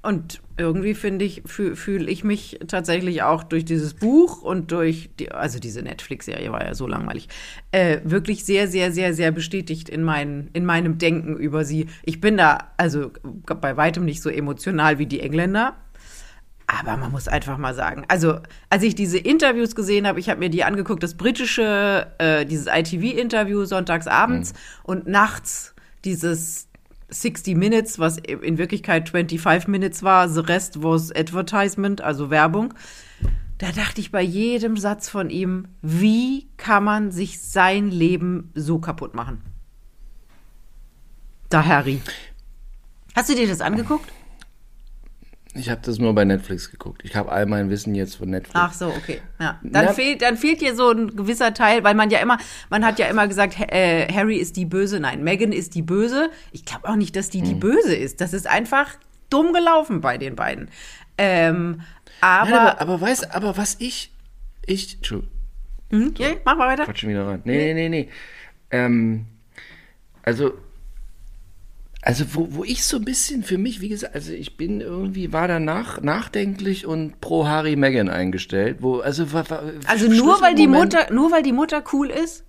Und 0.04 0.42
irgendwie 0.58 0.96
finde 0.96 1.26
ich, 1.26 1.44
fühle 1.46 1.76
fühl 1.76 2.10
ich 2.10 2.24
mich 2.24 2.60
tatsächlich 2.68 3.22
auch 3.22 3.44
durch 3.44 3.66
dieses 3.66 3.94
Buch 3.94 4.42
und 4.42 4.72
durch 4.72 5.10
die, 5.20 5.32
also 5.32 5.60
diese 5.60 5.84
Netflix-Serie 5.84 6.52
war 6.52 6.66
ja 6.66 6.74
so 6.74 6.88
langweilig, 6.88 7.30
äh, 7.72 8.00
wirklich 8.04 8.44
sehr, 8.44 8.68
sehr, 8.68 8.92
sehr, 8.92 9.14
sehr 9.14 9.32
bestätigt 9.32 9.90
in, 9.90 10.04
mein, 10.04 10.50
in 10.54 10.66
meinem 10.66 10.98
Denken 10.98 11.38
über 11.38 11.66
sie. 11.66 11.88
Ich 12.04 12.20
bin 12.20 12.36
da 12.36 12.72
also 12.78 13.12
bei 13.62 13.78
weitem 13.78 14.06
nicht 14.06 14.22
so 14.22 14.30
emotional 14.30 14.98
wie 14.98 15.06
die 15.06 15.20
Engländer, 15.20 15.76
aber 16.80 16.96
man 16.98 17.12
muss 17.12 17.28
einfach 17.28 17.58
mal 17.58 17.74
sagen, 17.74 18.06
also 18.08 18.40
als 18.70 18.84
ich 18.84 18.96
diese 18.96 19.18
Interviews 19.18 19.76
gesehen 19.76 20.08
habe, 20.08 20.20
ich 20.20 20.30
habe 20.30 20.40
mir 20.40 20.50
die 20.50 20.64
angeguckt, 20.64 21.04
das 21.04 21.16
britische, 21.16 22.08
äh, 22.18 22.46
dieses 22.46 22.68
ITV-Interview 22.68 23.66
sonntags 23.66 24.08
abends 24.08 24.54
mhm. 24.54 24.58
und 24.84 25.08
nachts 25.08 25.76
dieses 26.06 26.70
60 27.10 27.58
Minutes, 27.58 28.00
was 28.00 28.18
in 28.18 28.58
Wirklichkeit 28.58 29.10
25 29.10 29.68
Minutes 29.68 30.02
war, 30.02 30.30
the 30.30 30.40
rest 30.40 30.82
was 30.82 31.12
Advertisement, 31.12 32.02
also 32.02 32.30
Werbung. 32.30 32.74
Da 33.58 33.72
dachte 33.72 34.00
ich 34.00 34.12
bei 34.12 34.22
jedem 34.22 34.78
Satz 34.78 35.10
von 35.10 35.30
ihm, 35.30 35.68
wie 35.82 36.48
kann 36.58 36.84
man 36.84 37.12
sich 37.12 37.42
sein 37.42 37.92
Leben 37.92 38.52
so 38.56 38.80
kaputt 38.80 39.14
machen? 39.14 39.42
Da 41.50 41.66
Harry. 41.66 42.02
Hast 43.14 43.30
du 43.30 43.36
dir 43.36 43.48
das 43.48 43.60
angeguckt? 43.60 44.10
Ich 45.54 45.70
habe 45.70 45.82
das 45.84 46.00
nur 46.00 46.16
bei 46.16 46.24
Netflix 46.24 46.72
geguckt. 46.72 47.02
Ich 47.04 47.16
habe 47.16 47.30
all 47.30 47.46
mein 47.46 47.70
Wissen 47.70 47.94
jetzt 47.94 48.16
von 48.16 48.30
Netflix. 48.30 48.56
Ach 48.56 48.74
so, 48.74 48.88
okay. 48.88 49.20
Ja. 49.38 49.60
Dann, 49.64 49.86
ja. 49.86 49.94
Fehlt, 49.94 50.22
dann 50.22 50.38
fehlt 50.38 50.62
dir 50.62 50.76
so 50.76 50.92
ein 50.92 51.14
gewisser 51.16 51.54
Teil, 51.54 51.84
weil 51.84 51.94
man 51.94 52.10
ja 52.10 52.20
immer, 52.20 52.38
man 52.70 52.86
hat 52.86 53.00
ja 53.00 53.08
immer 53.08 53.28
gesagt, 53.28 53.58
äh, 53.60 54.08
Harry 54.14 54.38
ist 54.38 54.56
die 54.56 54.66
Böse. 54.66 55.02
Nein, 55.02 55.24
Megan 55.24 55.52
ist 55.52 55.76
die 55.76 55.82
Böse. 55.82 56.30
Ich 56.54 56.64
glaube 56.64 56.88
auch 56.88 56.96
nicht, 56.96 57.18
dass 57.18 57.30
die 57.30 57.42
die 57.42 57.52
hm. 57.52 57.60
Böse 57.60 57.96
ist. 57.96 58.22
Das 58.22 58.32
ist 58.34 58.48
einfach 58.48 58.96
dumm 59.30 59.52
gelaufen 59.52 60.00
bei 60.00 60.18
den 60.18 60.36
beiden. 60.36 60.70
Ähm, 61.18 61.82
aber, 62.22 62.50
Nein, 62.50 62.60
aber, 62.60 62.82
aber 62.82 63.02
weißt, 63.02 63.36
aber 63.36 63.58
was 63.58 63.76
ich, 63.80 64.14
ich, 64.66 64.96
Entschuldigung. 64.96 65.36
Hm? 65.90 66.14
So, 66.16 66.24
ja, 66.24 66.30
mach 66.46 66.56
mal 66.56 66.70
weiter. 66.70 66.86
Quatsch 66.86 67.06
wieder 67.06 67.28
rein. 67.28 67.42
Nee, 67.44 67.74
nee, 67.74 67.90
nee, 67.90 67.90
nee. 67.90 68.10
Ähm, 68.72 69.26
also 70.24 70.54
Also 72.04 72.26
wo, 72.34 72.48
wo 72.52 72.64
ich 72.64 72.84
so 72.84 72.98
ein 72.98 73.06
bisschen 73.06 73.44
für 73.44 73.60
mich, 73.60 73.80
wie 73.80 73.90
gesagt, 73.90 74.16
also 74.16 74.32
ich 74.32 74.58
bin 74.58 74.82
irgendwie, 74.82 75.32
war 75.32 75.48
danach 75.48 76.02
nachdenklich 76.02 76.88
und 76.88 77.22
pro 77.22 77.46
Harry 77.48 77.76
Meghan 77.76 78.10
eingestellt. 78.10 78.78
Wo, 78.82 79.00
also, 79.00 79.34
war, 79.34 79.48
war, 79.50 79.64
Also 79.86 80.08
nur 80.08 80.42
weil 80.42 80.56
die 80.56 80.68
Mutter, 80.68 81.12
nur 81.14 81.32
weil 81.32 81.44
die 81.44 81.52
Mutter 81.52 81.84
cool 81.94 82.10
ist? 82.10 82.44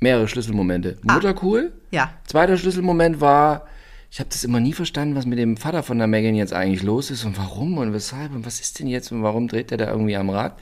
Mehrere 0.00 0.26
Schlüsselmomente. 0.26 0.96
Mutter 1.02 1.34
cool. 1.42 1.72
Ja. 1.90 2.14
Zweiter 2.24 2.56
Schlüsselmoment 2.56 3.20
war, 3.20 3.66
ich 4.10 4.20
habe 4.20 4.30
das 4.30 4.42
immer 4.42 4.58
nie 4.58 4.72
verstanden, 4.72 5.16
was 5.16 5.26
mit 5.26 5.38
dem 5.38 5.56
Vater 5.58 5.82
von 5.82 5.98
der 5.98 6.06
Megan 6.06 6.34
jetzt 6.34 6.52
eigentlich 6.52 6.82
los 6.82 7.10
ist 7.10 7.24
und 7.24 7.36
warum 7.38 7.78
und 7.78 7.92
weshalb 7.92 8.34
und 8.34 8.46
was 8.46 8.58
ist 8.58 8.78
denn 8.78 8.86
jetzt 8.86 9.12
und 9.12 9.22
warum 9.22 9.48
dreht 9.48 9.70
der 9.70 9.78
da 9.78 9.90
irgendwie 9.90 10.16
am 10.16 10.30
Rad. 10.30 10.58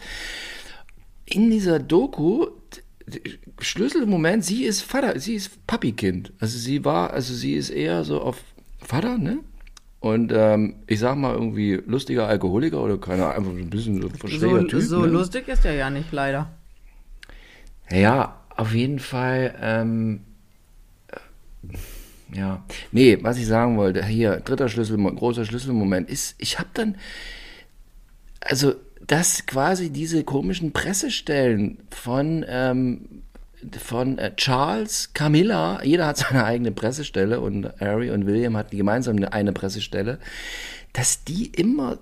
In 1.26 1.50
dieser 1.50 1.78
Doku, 1.78 2.48
Schlüsselmoment, 3.60 4.44
sie 4.44 4.64
ist 4.64 4.82
Vater, 4.82 5.18
sie 5.18 5.34
ist 5.34 5.66
Papi-Kind. 5.66 6.32
Also 6.40 6.58
sie 6.58 6.84
war, 6.84 7.12
also 7.12 7.34
sie 7.34 7.54
ist 7.54 7.70
eher 7.70 8.04
so 8.04 8.20
auf 8.20 8.38
Vater, 8.80 9.18
ne? 9.18 9.38
Und 10.00 10.32
ähm, 10.34 10.76
ich 10.86 10.98
sag 10.98 11.16
mal 11.16 11.34
irgendwie 11.34 11.74
lustiger 11.86 12.26
Alkoholiker 12.26 12.82
oder 12.82 12.96
keine 12.98 13.26
Ahnung, 13.26 13.36
einfach 13.36 13.62
ein 13.62 13.70
bisschen 13.70 14.00
so 14.00 14.08
verschräger 14.08 14.60
So, 14.60 14.62
Typ. 14.66 14.82
so 14.82 15.00
ne? 15.00 15.08
lustig 15.08 15.46
ist 15.48 15.64
er 15.66 15.74
ja 15.74 15.90
nicht, 15.90 16.10
leider. 16.10 16.50
Ja, 17.90 18.40
auf 18.56 18.74
jeden 18.74 18.98
Fall. 18.98 19.54
Ähm, 19.60 20.20
äh, 21.08 22.36
ja, 22.38 22.64
nee, 22.92 23.18
was 23.20 23.36
ich 23.38 23.46
sagen 23.46 23.76
wollte, 23.76 24.04
hier, 24.06 24.36
dritter 24.40 24.68
Schlüssel, 24.68 24.96
großer 24.96 25.44
Schlüsselmoment 25.44 26.08
ist, 26.08 26.34
ich 26.38 26.58
habe 26.58 26.68
dann, 26.72 26.96
also, 28.40 28.74
dass 29.10 29.44
quasi 29.44 29.90
diese 29.90 30.22
komischen 30.22 30.70
Pressestellen 30.70 31.78
von, 31.90 32.44
ähm, 32.48 33.22
von 33.76 34.18
äh, 34.18 34.36
Charles, 34.36 35.12
Camilla, 35.14 35.82
jeder 35.82 36.06
hat 36.06 36.18
seine 36.18 36.44
eigene 36.44 36.70
Pressestelle 36.70 37.40
und 37.40 37.68
Harry 37.80 38.12
und 38.12 38.26
William 38.26 38.56
hatten 38.56 38.76
gemeinsam 38.76 39.16
eine, 39.16 39.32
eine 39.32 39.52
Pressestelle, 39.52 40.20
dass 40.92 41.24
die 41.24 41.46
immer 41.46 41.98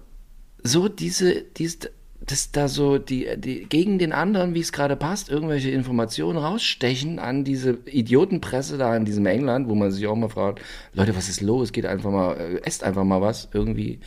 so 0.63 0.91
diese, 0.91 1.45
diese 1.57 1.91
dass 2.21 2.51
da 2.51 2.69
so 2.69 2.99
die, 2.99 3.29
die 3.39 3.65
gegen 3.67 3.99
den 3.99 4.13
anderen, 4.13 4.55
wie 4.55 4.61
es 4.61 4.73
gerade 4.73 4.97
passt, 4.97 5.29
irgendwelche 5.29 5.71
Informationen 5.71 6.39
rausstechen 6.39 7.19
an 7.19 7.45
diese 7.45 7.79
Idiotenpresse 7.87 8.77
da 8.77 8.97
in 8.97 9.05
diesem 9.05 9.25
England, 9.27 9.69
wo 9.69 9.75
man 9.75 9.91
sich 9.93 10.07
auch 10.07 10.17
mal 10.17 10.29
fragt, 10.29 10.61
Leute, 10.93 11.17
was 11.17 11.29
ist 11.29 11.41
los? 11.41 11.73
Geht 11.73 11.87
einfach 11.87 12.11
mal, 12.11 12.37
äh, 12.37 12.61
esst 12.65 12.83
einfach 12.83 13.05
mal 13.05 13.21
was, 13.21 13.49
irgendwie 13.53 14.01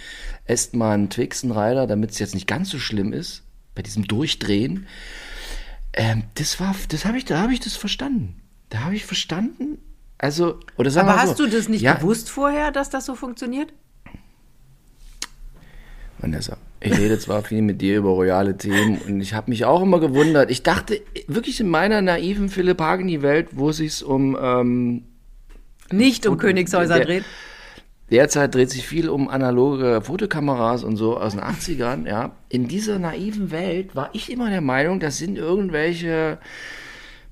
esst 0.45 0.75
mal 0.75 0.93
einen 0.93 1.09
Twix, 1.09 1.43
einen 1.43 1.53
Reiter, 1.53 1.87
damit 1.87 2.11
es 2.11 2.19
jetzt 2.19 2.33
nicht 2.35 2.47
ganz 2.47 2.69
so 2.69 2.79
schlimm 2.79 3.13
ist, 3.13 3.43
bei 3.75 3.81
diesem 3.81 4.05
Durchdrehen. 4.05 4.87
Ähm, 5.93 6.23
das 6.35 6.59
war, 6.59 6.75
das 6.89 7.05
habe 7.05 7.17
ich, 7.17 7.25
da 7.25 7.39
habe 7.39 7.53
ich 7.53 7.61
das 7.61 7.75
verstanden. 7.75 8.41
Da 8.69 8.81
habe 8.81 8.95
ich 8.95 9.05
verstanden, 9.05 9.79
also, 10.17 10.59
oder 10.77 10.91
sagen 10.91 11.09
Aber 11.09 11.17
wir 11.17 11.21
hast 11.23 11.37
so, 11.37 11.45
du 11.45 11.49
das 11.49 11.67
nicht 11.67 11.81
ja, 11.81 11.95
gewusst 11.95 12.29
vorher, 12.29 12.71
dass 12.71 12.89
das 12.89 13.05
so 13.05 13.15
funktioniert? 13.15 13.73
Vanessa, 16.19 16.57
ich 16.81 16.97
rede 16.97 17.17
zwar 17.19 17.43
viel 17.43 17.61
mit 17.61 17.79
dir 17.81 17.97
über 17.97 18.09
royale 18.09 18.57
Themen 18.57 18.97
und 19.07 19.21
ich 19.21 19.33
habe 19.33 19.49
mich 19.51 19.65
auch 19.65 19.81
immer 19.83 19.99
gewundert. 19.99 20.49
Ich 20.51 20.63
dachte 20.63 20.99
wirklich 21.27 21.59
in 21.59 21.69
meiner 21.69 22.01
naiven 22.01 22.49
Philipp 22.49 22.81
Hageni-Welt, 22.81 23.49
wo 23.51 23.69
es 23.69 23.77
sich 23.77 24.03
um 24.03 24.37
ähm, 24.41 25.03
Nicht 25.91 26.25
um 26.27 26.37
Königshäuser 26.37 26.95
der- 26.97 27.05
dreht. 27.05 27.23
derzeit 28.09 28.53
dreht 28.55 28.69
sich 28.71 28.85
viel 28.87 29.09
um 29.09 29.29
analoge 29.29 30.01
Fotokameras 30.01 30.83
und 30.83 30.97
so 30.97 31.17
aus 31.17 31.33
den 31.33 31.41
80ern, 31.41 32.07
ja. 32.07 32.31
In 32.49 32.67
dieser 32.67 32.97
naiven 32.99 33.51
Welt 33.51 33.95
war 33.95 34.09
ich 34.13 34.31
immer 34.31 34.49
der 34.49 34.61
Meinung, 34.61 34.99
das 34.99 35.17
sind 35.17 35.37
irgendwelche 35.37 36.39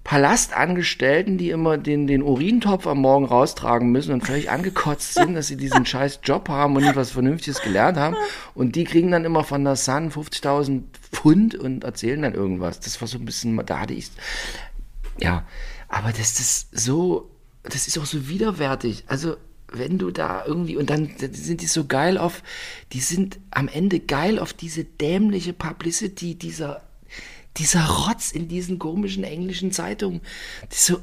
Palastangestellten, 0.03 1.37
die 1.37 1.49
immer 1.49 1.77
den, 1.77 2.07
den 2.07 2.23
Urintopf 2.23 2.87
am 2.87 2.99
Morgen 2.99 3.25
raustragen 3.25 3.91
müssen 3.91 4.13
und 4.13 4.25
völlig 4.25 4.49
angekotzt 4.49 5.13
sind, 5.13 5.35
dass 5.35 5.47
sie 5.47 5.57
diesen 5.57 5.85
scheiß 5.85 6.21
Job 6.23 6.49
haben 6.49 6.75
und 6.75 6.83
nicht 6.83 6.95
was 6.95 7.11
Vernünftiges 7.11 7.61
gelernt 7.61 7.97
haben. 7.97 8.15
Und 8.55 8.75
die 8.75 8.85
kriegen 8.85 9.11
dann 9.11 9.25
immer 9.25 9.43
von 9.43 9.63
der 9.63 9.75
Sun 9.75 10.11
50.000 10.11 10.83
Pfund 11.11 11.55
und 11.55 11.83
erzählen 11.83 12.21
dann 12.21 12.33
irgendwas. 12.33 12.79
Das 12.79 12.99
war 13.01 13.07
so 13.07 13.17
ein 13.17 13.25
bisschen, 13.25 13.61
da 13.65 13.79
hatte 13.79 13.93
ich, 13.93 14.09
ja, 15.19 15.45
aber 15.89 16.09
das 16.09 16.39
ist 16.39 16.69
so, 16.71 17.29
das 17.63 17.87
ist 17.87 17.97
auch 17.99 18.05
so 18.05 18.29
widerwärtig. 18.29 19.03
Also, 19.07 19.35
wenn 19.71 19.99
du 19.99 20.09
da 20.09 20.45
irgendwie, 20.45 20.77
und 20.77 20.89
dann 20.89 21.11
sind 21.17 21.61
die 21.61 21.67
so 21.67 21.85
geil 21.85 22.17
auf, 22.17 22.41
die 22.93 23.01
sind 23.01 23.39
am 23.51 23.67
Ende 23.67 23.99
geil 23.99 24.39
auf 24.39 24.53
diese 24.53 24.83
dämliche 24.83 25.53
Publicity 25.53 26.35
dieser, 26.35 26.88
dieser 27.57 27.85
Rotz 27.85 28.31
in 28.31 28.47
diesen 28.47 28.79
komischen 28.79 29.23
englischen 29.23 29.71
Zeitungen. 29.71 30.21
Die 30.71 30.75
so, 30.75 30.99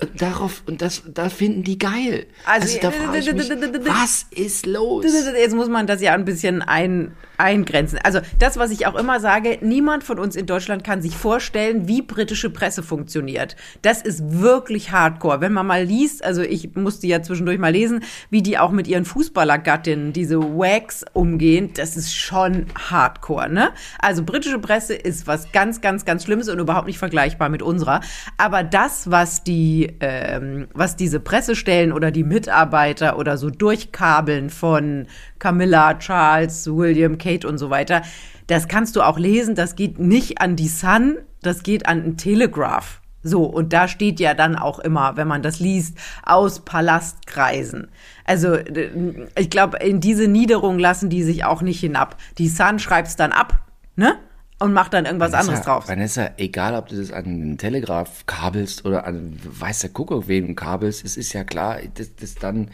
und 0.00 0.22
darauf, 0.22 0.62
und 0.66 0.80
das, 0.80 1.02
da 1.06 1.28
finden 1.28 1.64
die 1.64 1.78
geil. 1.78 2.26
Also, 2.44 2.68
Also, 2.68 2.78
da 2.80 2.90
frage 2.92 3.18
ich 3.18 3.32
mich, 3.32 3.50
was 3.86 4.26
ist 4.30 4.66
los? 4.66 5.04
Jetzt 5.36 5.56
muss 5.56 5.68
man 5.68 5.86
das 5.86 6.00
ja 6.00 6.14
ein 6.14 6.24
bisschen 6.24 6.62
ein, 6.62 7.16
eingrenzen. 7.38 7.98
Also 8.02 8.20
das, 8.38 8.56
was 8.58 8.70
ich 8.70 8.86
auch 8.86 8.94
immer 8.94 9.20
sage, 9.20 9.58
niemand 9.60 10.04
von 10.04 10.18
uns 10.18 10.36
in 10.36 10.46
Deutschland 10.46 10.84
kann 10.84 11.00
sich 11.00 11.16
vorstellen, 11.16 11.88
wie 11.88 12.02
britische 12.02 12.50
Presse 12.50 12.82
funktioniert. 12.82 13.56
Das 13.82 14.02
ist 14.02 14.40
wirklich 14.40 14.90
hardcore. 14.90 15.40
Wenn 15.40 15.52
man 15.52 15.66
mal 15.66 15.84
liest, 15.84 16.24
also 16.24 16.42
ich 16.42 16.74
musste 16.74 17.06
ja 17.06 17.22
zwischendurch 17.22 17.58
mal 17.58 17.72
lesen, 17.72 18.04
wie 18.30 18.42
die 18.42 18.58
auch 18.58 18.70
mit 18.70 18.86
ihren 18.88 19.04
Fußballergattinnen, 19.04 20.12
diese 20.12 20.38
Wags, 20.38 21.04
umgehen, 21.12 21.70
das 21.74 21.96
ist 21.96 22.14
schon 22.14 22.66
hardcore, 22.76 23.48
ne? 23.48 23.70
Also 23.98 24.24
britische 24.24 24.58
Presse 24.58 24.94
ist 24.94 25.26
was 25.26 25.52
ganz, 25.52 25.80
ganz, 25.80 26.04
ganz 26.04 26.24
Schlimmes 26.24 26.48
und 26.48 26.58
überhaupt 26.58 26.86
nicht 26.86 26.98
vergleichbar 26.98 27.48
mit 27.48 27.62
unserer. 27.62 28.00
Aber 28.36 28.64
das, 28.64 29.10
was 29.10 29.44
die, 29.44 29.87
ähm, 30.00 30.68
was 30.74 30.96
diese 30.96 31.20
Pressestellen 31.20 31.92
oder 31.92 32.10
die 32.10 32.24
Mitarbeiter 32.24 33.18
oder 33.18 33.36
so 33.36 33.50
durchkabeln 33.50 34.50
von 34.50 35.06
Camilla, 35.38 35.94
Charles, 35.98 36.66
William, 36.66 37.18
Kate 37.18 37.46
und 37.46 37.58
so 37.58 37.70
weiter, 37.70 38.02
das 38.46 38.68
kannst 38.68 38.96
du 38.96 39.02
auch 39.02 39.18
lesen. 39.18 39.54
Das 39.54 39.76
geht 39.76 39.98
nicht 39.98 40.40
an 40.40 40.56
die 40.56 40.68
Sun, 40.68 41.18
das 41.42 41.62
geht 41.62 41.86
an 41.86 42.02
den 42.02 42.16
Telegraph. 42.16 43.00
So, 43.22 43.44
und 43.44 43.72
da 43.72 43.88
steht 43.88 44.20
ja 44.20 44.34
dann 44.34 44.56
auch 44.56 44.78
immer, 44.78 45.16
wenn 45.16 45.28
man 45.28 45.42
das 45.42 45.58
liest, 45.58 45.98
aus 46.24 46.60
Palastkreisen. 46.60 47.88
Also, 48.24 48.56
ich 49.36 49.50
glaube, 49.50 49.78
in 49.78 50.00
diese 50.00 50.28
Niederung 50.28 50.78
lassen 50.78 51.10
die 51.10 51.24
sich 51.24 51.44
auch 51.44 51.60
nicht 51.62 51.80
hinab. 51.80 52.16
Die 52.38 52.48
Sun 52.48 52.78
schreibt's 52.78 53.16
dann 53.16 53.32
ab, 53.32 53.66
ne? 53.96 54.16
Und 54.60 54.72
macht 54.72 54.92
dann 54.92 55.06
irgendwas 55.06 55.34
anderes 55.34 55.62
drauf. 55.62 55.88
Vanessa, 55.88 56.30
egal 56.36 56.74
ob 56.74 56.88
du 56.88 56.96
das 56.96 57.12
an 57.12 57.24
den 57.24 57.58
Telegraph 57.58 58.26
kabelst 58.26 58.84
oder 58.84 59.06
an 59.06 59.38
weiß 59.44 59.80
der 59.80 59.90
Kuckuck 59.90 60.26
wen 60.26 60.56
kabelst, 60.56 61.04
es 61.04 61.16
ist 61.16 61.32
ja 61.32 61.44
klar, 61.44 61.78
dass 61.94 62.14
das 62.16 62.34
dann 62.34 62.70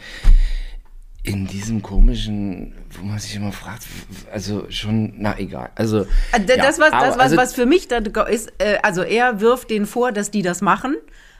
in 1.24 1.46
diesem 1.46 1.82
komischen, 1.82 2.74
wo 2.90 3.04
man 3.04 3.18
sich 3.18 3.34
immer 3.34 3.52
fragt, 3.52 3.84
also 4.32 4.66
schon, 4.70 5.14
na 5.18 5.38
egal. 5.38 5.70
Also 5.74 6.02
Äh, 6.32 6.40
Das, 6.46 6.78
was, 6.78 6.90
das, 6.90 6.92
aber 6.92 7.08
was, 7.08 7.18
also, 7.18 7.36
was 7.36 7.54
für 7.54 7.66
mich 7.66 7.88
da 7.88 7.98
ist, 7.98 8.52
äh, 8.58 8.76
also 8.82 9.02
er 9.02 9.40
wirft 9.40 9.70
denen 9.70 9.86
vor, 9.86 10.12
dass 10.12 10.30
die 10.30 10.42
das 10.42 10.60
machen. 10.60 10.96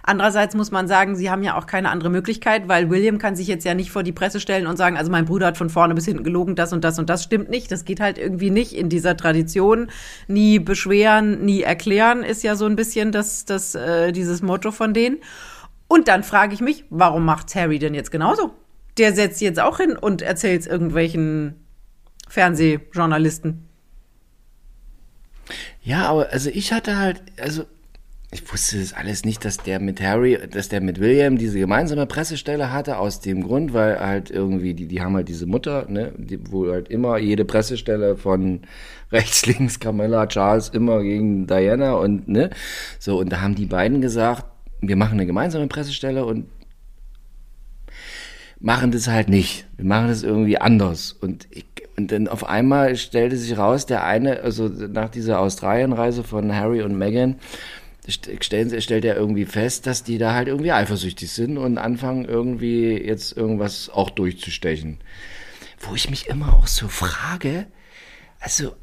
Andererseits 0.06 0.54
muss 0.54 0.70
man 0.70 0.86
sagen, 0.86 1.16
sie 1.16 1.30
haben 1.30 1.42
ja 1.42 1.56
auch 1.56 1.64
keine 1.64 1.88
andere 1.88 2.10
Möglichkeit, 2.10 2.68
weil 2.68 2.90
William 2.90 3.16
kann 3.16 3.36
sich 3.36 3.46
jetzt 3.46 3.64
ja 3.64 3.72
nicht 3.72 3.90
vor 3.90 4.02
die 4.02 4.12
Presse 4.12 4.38
stellen 4.38 4.66
und 4.66 4.76
sagen, 4.76 4.98
also 4.98 5.10
mein 5.10 5.24
Bruder 5.24 5.46
hat 5.46 5.56
von 5.56 5.70
vorne 5.70 5.94
bis 5.94 6.04
hinten 6.04 6.24
gelogen, 6.24 6.56
das 6.56 6.74
und 6.74 6.84
das 6.84 6.98
und 6.98 7.08
das 7.08 7.24
stimmt 7.24 7.48
nicht. 7.48 7.72
Das 7.72 7.86
geht 7.86 8.00
halt 8.00 8.18
irgendwie 8.18 8.50
nicht 8.50 8.74
in 8.74 8.90
dieser 8.90 9.16
Tradition. 9.16 9.88
Nie 10.28 10.58
beschweren, 10.58 11.46
nie 11.46 11.62
erklären 11.62 12.22
ist 12.22 12.42
ja 12.42 12.54
so 12.54 12.66
ein 12.66 12.76
bisschen 12.76 13.12
das, 13.12 13.46
das, 13.46 13.74
äh, 13.74 14.12
dieses 14.12 14.42
Motto 14.42 14.72
von 14.72 14.92
denen. 14.92 15.16
Und 15.88 16.06
dann 16.06 16.22
frage 16.22 16.52
ich 16.52 16.60
mich, 16.60 16.84
warum 16.90 17.24
macht 17.24 17.54
Harry 17.54 17.78
denn 17.78 17.94
jetzt 17.94 18.10
genauso? 18.10 18.52
Der 18.98 19.14
setzt 19.14 19.40
jetzt 19.40 19.58
auch 19.58 19.78
hin 19.78 19.96
und 19.96 20.20
erzählt 20.20 20.66
irgendwelchen 20.66 21.64
Fernsehjournalisten. 22.28 23.66
Ja, 25.82 26.08
aber 26.10 26.28
also 26.30 26.50
ich 26.50 26.74
hatte 26.74 26.98
halt, 26.98 27.22
also 27.40 27.64
ich 28.34 28.52
wusste 28.52 28.80
das 28.80 28.92
alles 28.92 29.24
nicht, 29.24 29.44
dass 29.44 29.58
der 29.58 29.78
mit 29.78 30.00
Harry, 30.00 30.36
dass 30.50 30.68
der 30.68 30.80
mit 30.80 30.98
William 30.98 31.38
diese 31.38 31.60
gemeinsame 31.60 32.04
Pressestelle 32.06 32.72
hatte, 32.72 32.98
aus 32.98 33.20
dem 33.20 33.44
Grund, 33.44 33.72
weil 33.72 34.00
halt 34.00 34.28
irgendwie, 34.28 34.74
die, 34.74 34.88
die 34.88 35.00
haben 35.00 35.14
halt 35.14 35.28
diese 35.28 35.46
Mutter, 35.46 35.86
ne, 35.88 36.12
die, 36.18 36.40
wo 36.50 36.68
halt 36.68 36.88
immer 36.88 37.16
jede 37.16 37.44
Pressestelle 37.44 38.16
von 38.16 38.62
rechts, 39.12 39.46
links, 39.46 39.78
Camilla, 39.78 40.26
Charles 40.26 40.70
immer 40.70 41.02
gegen 41.02 41.46
Diana 41.46 41.94
und 41.94 42.26
ne, 42.26 42.50
so, 42.98 43.20
und 43.20 43.30
da 43.30 43.40
haben 43.40 43.54
die 43.54 43.66
beiden 43.66 44.00
gesagt, 44.00 44.44
wir 44.80 44.96
machen 44.96 45.12
eine 45.12 45.26
gemeinsame 45.26 45.68
Pressestelle 45.68 46.24
und 46.26 46.48
machen 48.58 48.90
das 48.90 49.06
halt 49.06 49.28
nicht. 49.28 49.66
Wir 49.76 49.84
machen 49.84 50.08
das 50.08 50.24
irgendwie 50.24 50.58
anders. 50.58 51.12
Und, 51.12 51.46
ich, 51.50 51.66
und 51.96 52.10
dann 52.10 52.26
auf 52.26 52.48
einmal 52.48 52.96
stellte 52.96 53.36
sich 53.36 53.56
raus, 53.56 53.86
der 53.86 54.02
eine, 54.02 54.40
also 54.40 54.66
nach 54.68 55.08
dieser 55.08 55.38
Australienreise 55.38 56.24
von 56.24 56.52
Harry 56.52 56.82
und 56.82 56.98
Meghan, 56.98 57.36
stellen, 58.08 58.80
stellt 58.80 59.04
er 59.04 59.16
irgendwie 59.16 59.46
fest, 59.46 59.86
dass 59.86 60.04
die 60.04 60.18
da 60.18 60.34
halt 60.34 60.48
irgendwie 60.48 60.72
eifersüchtig 60.72 61.30
sind 61.30 61.58
und 61.58 61.78
anfangen 61.78 62.24
irgendwie 62.24 62.92
jetzt 62.92 63.36
irgendwas 63.36 63.88
auch 63.88 64.10
durchzustechen. 64.10 64.98
Wo 65.80 65.94
ich 65.94 66.10
mich 66.10 66.28
immer 66.28 66.54
auch 66.54 66.66
so 66.66 66.88
frage, 66.88 67.66
also 68.40 68.74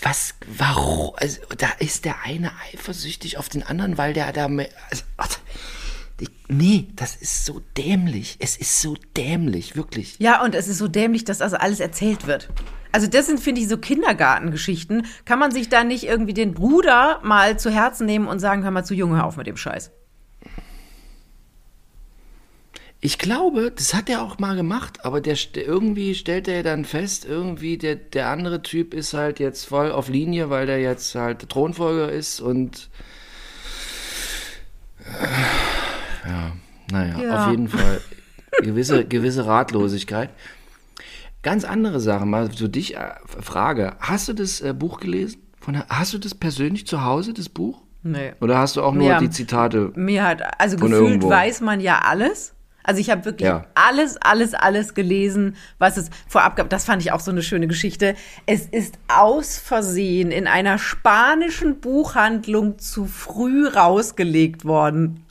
was, 0.00 0.34
warum, 0.46 1.12
also 1.16 1.40
da 1.58 1.68
ist 1.78 2.04
der 2.04 2.22
eine 2.22 2.52
eifersüchtig 2.72 3.36
auf 3.36 3.48
den 3.48 3.62
anderen, 3.62 3.98
weil 3.98 4.14
der 4.14 4.32
da, 4.32 4.46
also, 4.46 5.38
Ich, 6.22 6.30
nee, 6.46 6.86
das 6.94 7.16
ist 7.16 7.44
so 7.44 7.60
dämlich. 7.76 8.36
Es 8.38 8.56
ist 8.56 8.80
so 8.80 8.94
dämlich, 9.16 9.74
wirklich. 9.74 10.14
Ja, 10.20 10.44
und 10.44 10.54
es 10.54 10.68
ist 10.68 10.78
so 10.78 10.86
dämlich, 10.86 11.24
dass 11.24 11.42
also 11.42 11.56
alles 11.56 11.80
erzählt 11.80 12.28
wird. 12.28 12.48
Also 12.92 13.08
das 13.08 13.26
sind, 13.26 13.40
finde 13.40 13.60
ich, 13.60 13.66
so 13.66 13.76
Kindergartengeschichten. 13.76 15.06
Kann 15.24 15.40
man 15.40 15.50
sich 15.50 15.68
da 15.68 15.82
nicht 15.82 16.04
irgendwie 16.04 16.32
den 16.32 16.54
Bruder 16.54 17.18
mal 17.24 17.58
zu 17.58 17.70
Herzen 17.70 18.06
nehmen 18.06 18.28
und 18.28 18.38
sagen, 18.38 18.62
hör 18.62 18.70
mal 18.70 18.84
zu, 18.84 18.94
Junge, 18.94 19.16
hör 19.16 19.24
auf 19.24 19.36
mit 19.36 19.48
dem 19.48 19.56
Scheiß. 19.56 19.90
Ich 23.00 23.18
glaube, 23.18 23.72
das 23.74 23.92
hat 23.92 24.08
er 24.08 24.22
auch 24.22 24.38
mal 24.38 24.54
gemacht, 24.54 25.04
aber 25.04 25.20
der 25.20 25.36
irgendwie 25.56 26.14
stellt 26.14 26.46
er 26.46 26.62
dann 26.62 26.84
fest, 26.84 27.24
irgendwie 27.24 27.78
der, 27.78 27.96
der 27.96 28.28
andere 28.28 28.62
Typ 28.62 28.94
ist 28.94 29.12
halt 29.12 29.40
jetzt 29.40 29.64
voll 29.64 29.90
auf 29.90 30.08
Linie, 30.08 30.50
weil 30.50 30.66
der 30.66 30.78
jetzt 30.78 31.16
halt 31.16 31.48
Thronfolger 31.48 32.12
ist 32.12 32.40
und 32.40 32.90
äh, 35.00 35.91
ja, 36.26 36.52
naja, 36.90 37.18
Ja. 37.22 37.44
auf 37.44 37.50
jeden 37.50 37.68
Fall 37.68 38.00
gewisse, 38.62 39.04
gewisse 39.04 39.46
Ratlosigkeit. 39.46 40.30
Ganz 41.42 41.64
andere 41.64 41.98
Sache, 42.00 42.24
mal 42.24 42.50
zu 42.50 42.68
dich 42.68 42.96
äh, 42.96 43.14
Frage. 43.40 43.94
Hast 43.98 44.28
du 44.28 44.32
das 44.32 44.60
äh, 44.60 44.72
Buch 44.72 45.00
gelesen? 45.00 45.40
Von, 45.60 45.82
hast 45.88 46.12
du 46.12 46.18
das 46.18 46.34
persönlich 46.34 46.86
zu 46.86 47.04
Hause, 47.04 47.32
das 47.34 47.48
Buch? 47.48 47.82
Nee. 48.04 48.32
Oder 48.40 48.58
hast 48.58 48.76
du 48.76 48.82
auch 48.82 48.94
nur 48.94 49.08
Ja. 49.08 49.18
die 49.18 49.30
Zitate? 49.30 49.92
Mir 49.94 50.24
hat, 50.24 50.42
also 50.60 50.76
gefühlt 50.76 51.00
irgendwo. 51.00 51.30
weiß 51.30 51.60
man 51.60 51.80
ja 51.80 52.00
alles. 52.04 52.54
Also 52.84 53.00
ich 53.00 53.10
habe 53.10 53.24
wirklich 53.24 53.46
Ja. 53.48 53.66
alles, 53.76 54.16
alles, 54.16 54.54
alles 54.54 54.94
gelesen, 54.94 55.54
was 55.78 55.96
es 55.96 56.10
vorab 56.26 56.56
gab. 56.56 56.68
Das 56.68 56.84
fand 56.84 57.00
ich 57.00 57.12
auch 57.12 57.20
so 57.20 57.30
eine 57.30 57.42
schöne 57.42 57.68
Geschichte. 57.68 58.16
Es 58.46 58.66
ist 58.66 58.98
aus 59.06 59.56
Versehen 59.56 60.32
in 60.32 60.48
einer 60.48 60.78
spanischen 60.78 61.78
Buchhandlung 61.80 62.78
zu 62.80 63.04
früh 63.06 63.68
rausgelegt 63.68 64.64
worden. 64.64 65.24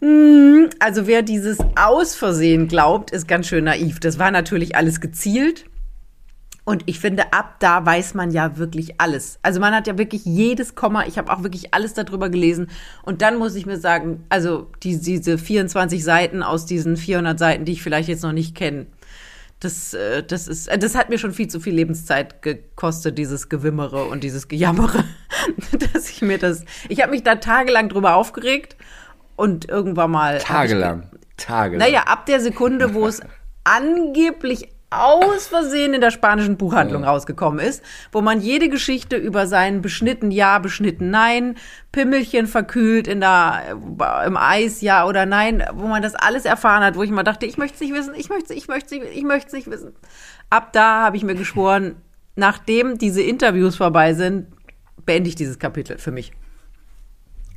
Mm, 0.00 0.70
Also 0.80 1.06
wer 1.06 1.22
dieses 1.22 1.58
aus 1.76 2.14
Versehen 2.14 2.68
glaubt, 2.68 3.10
ist 3.10 3.28
ganz 3.28 3.46
schön 3.46 3.64
naiv. 3.64 4.00
Das 4.00 4.18
war 4.18 4.30
natürlich 4.30 4.76
alles 4.76 5.00
gezielt. 5.00 5.64
Und 6.64 6.84
ich 6.86 7.00
finde, 7.00 7.32
ab 7.32 7.56
da 7.58 7.84
weiß 7.84 8.14
man 8.14 8.30
ja 8.30 8.56
wirklich 8.56 9.00
alles. 9.00 9.38
Also 9.42 9.58
man 9.58 9.74
hat 9.74 9.88
ja 9.88 9.98
wirklich 9.98 10.24
jedes 10.24 10.76
Komma, 10.76 11.06
ich 11.06 11.18
habe 11.18 11.32
auch 11.32 11.42
wirklich 11.42 11.74
alles 11.74 11.94
darüber 11.94 12.30
gelesen. 12.30 12.68
Und 13.02 13.20
dann 13.20 13.36
muss 13.36 13.56
ich 13.56 13.66
mir 13.66 13.78
sagen, 13.78 14.24
also 14.28 14.70
die, 14.82 14.98
diese 15.00 15.38
24 15.38 16.04
Seiten 16.04 16.42
aus 16.44 16.64
diesen 16.64 16.96
400 16.96 17.36
Seiten, 17.36 17.64
die 17.64 17.72
ich 17.72 17.82
vielleicht 17.82 18.08
jetzt 18.08 18.22
noch 18.22 18.32
nicht 18.32 18.54
kenne, 18.54 18.86
das, 19.58 19.94
äh, 19.94 20.22
das 20.22 20.48
ist, 20.48 20.68
äh, 20.68 20.78
das 20.78 20.94
hat 20.94 21.08
mir 21.08 21.18
schon 21.18 21.32
viel 21.32 21.48
zu 21.48 21.58
viel 21.58 21.74
Lebenszeit 21.74 22.42
gekostet, 22.42 23.18
dieses 23.18 23.48
Gewimmere 23.48 24.04
und 24.04 24.22
dieses 24.24 24.48
Gejammere, 24.48 25.04
dass 25.94 26.10
ich 26.10 26.22
mir 26.22 26.38
das, 26.38 26.64
ich 26.88 27.02
habe 27.02 27.10
mich 27.10 27.22
da 27.24 27.36
tagelang 27.36 27.88
drüber 27.88 28.14
aufgeregt 28.14 28.76
und 29.36 29.68
irgendwann 29.68 30.10
mal. 30.10 30.38
Tagelang. 30.38 31.08
Tagelang. 31.36 31.86
naja, 31.86 32.02
ab 32.06 32.26
der 32.26 32.40
Sekunde, 32.40 32.94
wo 32.94 33.06
es 33.06 33.20
angeblich 33.64 34.68
aus 34.92 35.46
Versehen 35.46 35.94
in 35.94 36.00
der 36.00 36.10
spanischen 36.10 36.56
Buchhandlung 36.56 37.04
rausgekommen 37.04 37.60
ist, 37.60 37.82
wo 38.12 38.20
man 38.20 38.40
jede 38.40 38.68
Geschichte 38.68 39.16
über 39.16 39.46
seinen 39.46 39.80
beschnitten 39.80 40.30
Ja, 40.30 40.58
beschnitten 40.58 41.10
Nein, 41.10 41.56
Pimmelchen 41.92 42.46
verkühlt 42.46 43.08
in 43.08 43.20
der, 43.20 43.76
im 44.26 44.36
Eis 44.36 44.80
Ja 44.82 45.06
oder 45.06 45.26
Nein, 45.26 45.64
wo 45.74 45.86
man 45.86 46.02
das 46.02 46.14
alles 46.14 46.44
erfahren 46.44 46.84
hat, 46.84 46.96
wo 46.96 47.02
ich 47.02 47.10
mal 47.10 47.22
dachte, 47.22 47.46
ich 47.46 47.56
möchte 47.56 47.76
es 47.76 47.80
nicht 47.80 47.94
wissen, 47.94 48.14
ich 48.14 48.28
möchte 48.28 48.52
es, 48.52 48.58
ich 48.58 48.68
möchte 48.68 48.96
es, 48.96 49.16
ich 49.16 49.24
möchte 49.24 49.46
es 49.48 49.52
nicht 49.54 49.70
wissen. 49.70 49.92
Ab 50.50 50.72
da 50.72 51.02
habe 51.02 51.16
ich 51.16 51.24
mir 51.24 51.34
geschworen, 51.34 51.96
nachdem 52.36 52.98
diese 52.98 53.22
Interviews 53.22 53.76
vorbei 53.76 54.14
sind, 54.14 54.48
beende 55.06 55.28
ich 55.28 55.34
dieses 55.34 55.58
Kapitel 55.58 55.98
für 55.98 56.12
mich. 56.12 56.32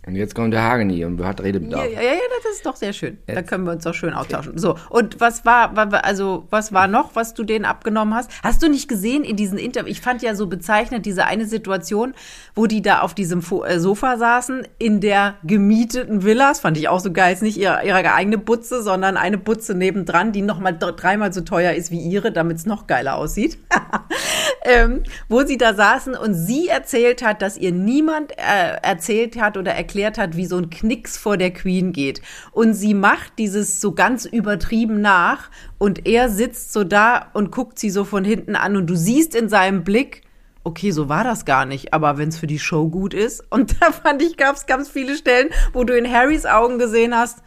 Und 0.07 0.15
jetzt 0.15 0.35
kommt 0.35 0.53
der 0.53 0.61
Hageni 0.63 1.03
und 1.03 1.23
hat 1.23 1.41
Redebedarf. 1.41 1.83
Ja, 1.85 1.99
ja, 2.01 2.13
ja, 2.13 2.19
das 2.43 2.53
ist 2.57 2.65
doch 2.65 2.75
sehr 2.75 2.93
schön. 2.93 3.17
Da 3.25 3.41
können 3.41 3.63
wir 3.65 3.71
uns 3.71 3.83
doch 3.85 3.93
schön 3.95 4.13
austauschen. 4.13 4.57
So, 4.57 4.77
und 4.91 5.19
was 5.19 5.45
war, 5.45 5.75
wa- 5.75 5.91
wa- 5.91 5.97
also, 5.97 6.45
was 6.51 6.71
war 6.73 6.87
noch, 6.87 7.15
was 7.15 7.33
du 7.33 7.43
denen 7.43 7.65
abgenommen 7.65 8.13
hast? 8.13 8.29
Hast 8.43 8.61
du 8.61 8.69
nicht 8.69 8.87
gesehen 8.87 9.23
in 9.23 9.35
diesen 9.35 9.57
Interviews? 9.57 9.97
Ich 9.97 10.01
fand 10.01 10.21
ja 10.21 10.35
so 10.35 10.45
bezeichnend 10.45 11.05
diese 11.07 11.25
eine 11.25 11.45
Situation, 11.47 12.13
wo 12.53 12.67
die 12.67 12.83
da 12.83 12.99
auf 12.99 13.15
diesem 13.15 13.41
äh, 13.65 13.79
Sofa 13.79 14.17
saßen, 14.17 14.67
in 14.77 15.01
der 15.01 15.35
gemieteten 15.43 16.23
Villa. 16.23 16.49
Das 16.49 16.59
fand 16.59 16.77
ich 16.77 16.87
auch 16.87 16.99
so 16.99 17.11
geil. 17.11 17.33
Ist 17.33 17.41
nicht 17.41 17.57
ihre, 17.57 17.83
ihre 17.85 18.13
eigene 18.13 18.37
Butze, 18.37 18.83
sondern 18.83 19.17
eine 19.17 19.39
Butze 19.39 19.73
nebendran, 19.73 20.31
die 20.31 20.43
nochmal 20.43 20.77
dreimal 20.77 21.33
so 21.33 21.41
teuer 21.41 21.73
ist 21.73 21.89
wie 21.89 21.99
ihre, 21.99 22.31
damit 22.31 22.57
es 22.57 22.65
noch 22.67 22.85
geiler 22.85 23.15
aussieht. 23.15 23.57
ähm, 24.65 25.03
wo 25.29 25.43
sie 25.43 25.57
da 25.57 25.73
saßen 25.73 26.15
und 26.15 26.33
sie 26.33 26.67
erzählt 26.67 27.23
hat, 27.23 27.41
dass 27.41 27.57
ihr 27.57 27.71
niemand 27.71 28.31
äh, 28.37 28.77
erzählt 28.81 29.39
hat 29.39 29.57
oder 29.57 29.73
erklärt 29.73 30.17
hat, 30.17 30.35
wie 30.35 30.45
so 30.45 30.57
ein 30.57 30.69
Knicks 30.69 31.17
vor 31.17 31.37
der 31.37 31.51
Queen 31.51 31.93
geht. 31.93 32.21
Und 32.51 32.73
sie 32.73 32.93
macht 32.93 33.33
dieses 33.37 33.79
so 33.79 33.93
ganz 33.93 34.25
übertrieben 34.25 35.01
nach 35.01 35.49
und 35.77 36.07
er 36.07 36.29
sitzt 36.29 36.73
so 36.73 36.83
da 36.83 37.29
und 37.33 37.51
guckt 37.51 37.79
sie 37.79 37.89
so 37.89 38.03
von 38.03 38.25
hinten 38.25 38.55
an 38.55 38.75
und 38.75 38.87
du 38.87 38.95
siehst 38.95 39.35
in 39.35 39.49
seinem 39.49 39.83
Blick, 39.83 40.23
okay, 40.63 40.89
so 40.89 41.07
war 41.07 41.23
das 41.23 41.45
gar 41.45 41.65
nicht, 41.65 41.93
aber 41.93 42.17
wenn 42.17 42.29
es 42.29 42.39
für 42.39 42.47
die 42.47 42.59
Show 42.59 42.89
gut 42.89 43.13
ist. 43.13 43.43
Und 43.51 43.79
da 43.81 43.91
fand 43.91 44.21
ich, 44.23 44.35
gab 44.35 44.55
es 44.55 44.65
ganz 44.65 44.89
viele 44.89 45.15
Stellen, 45.15 45.49
wo 45.73 45.83
du 45.83 45.95
in 45.95 46.11
Harrys 46.11 46.47
Augen 46.47 46.79
gesehen 46.79 47.15
hast, 47.15 47.43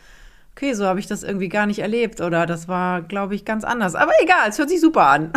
okay, 0.54 0.72
so 0.72 0.86
habe 0.86 1.00
ich 1.00 1.08
das 1.08 1.24
irgendwie 1.24 1.48
gar 1.48 1.66
nicht 1.66 1.80
erlebt 1.80 2.20
oder 2.20 2.46
das 2.46 2.68
war, 2.68 3.02
glaube 3.02 3.34
ich, 3.34 3.44
ganz 3.44 3.64
anders. 3.64 3.96
Aber 3.96 4.12
egal, 4.22 4.48
es 4.48 4.58
hört 4.58 4.68
sich 4.68 4.80
super 4.80 5.08
an. 5.08 5.32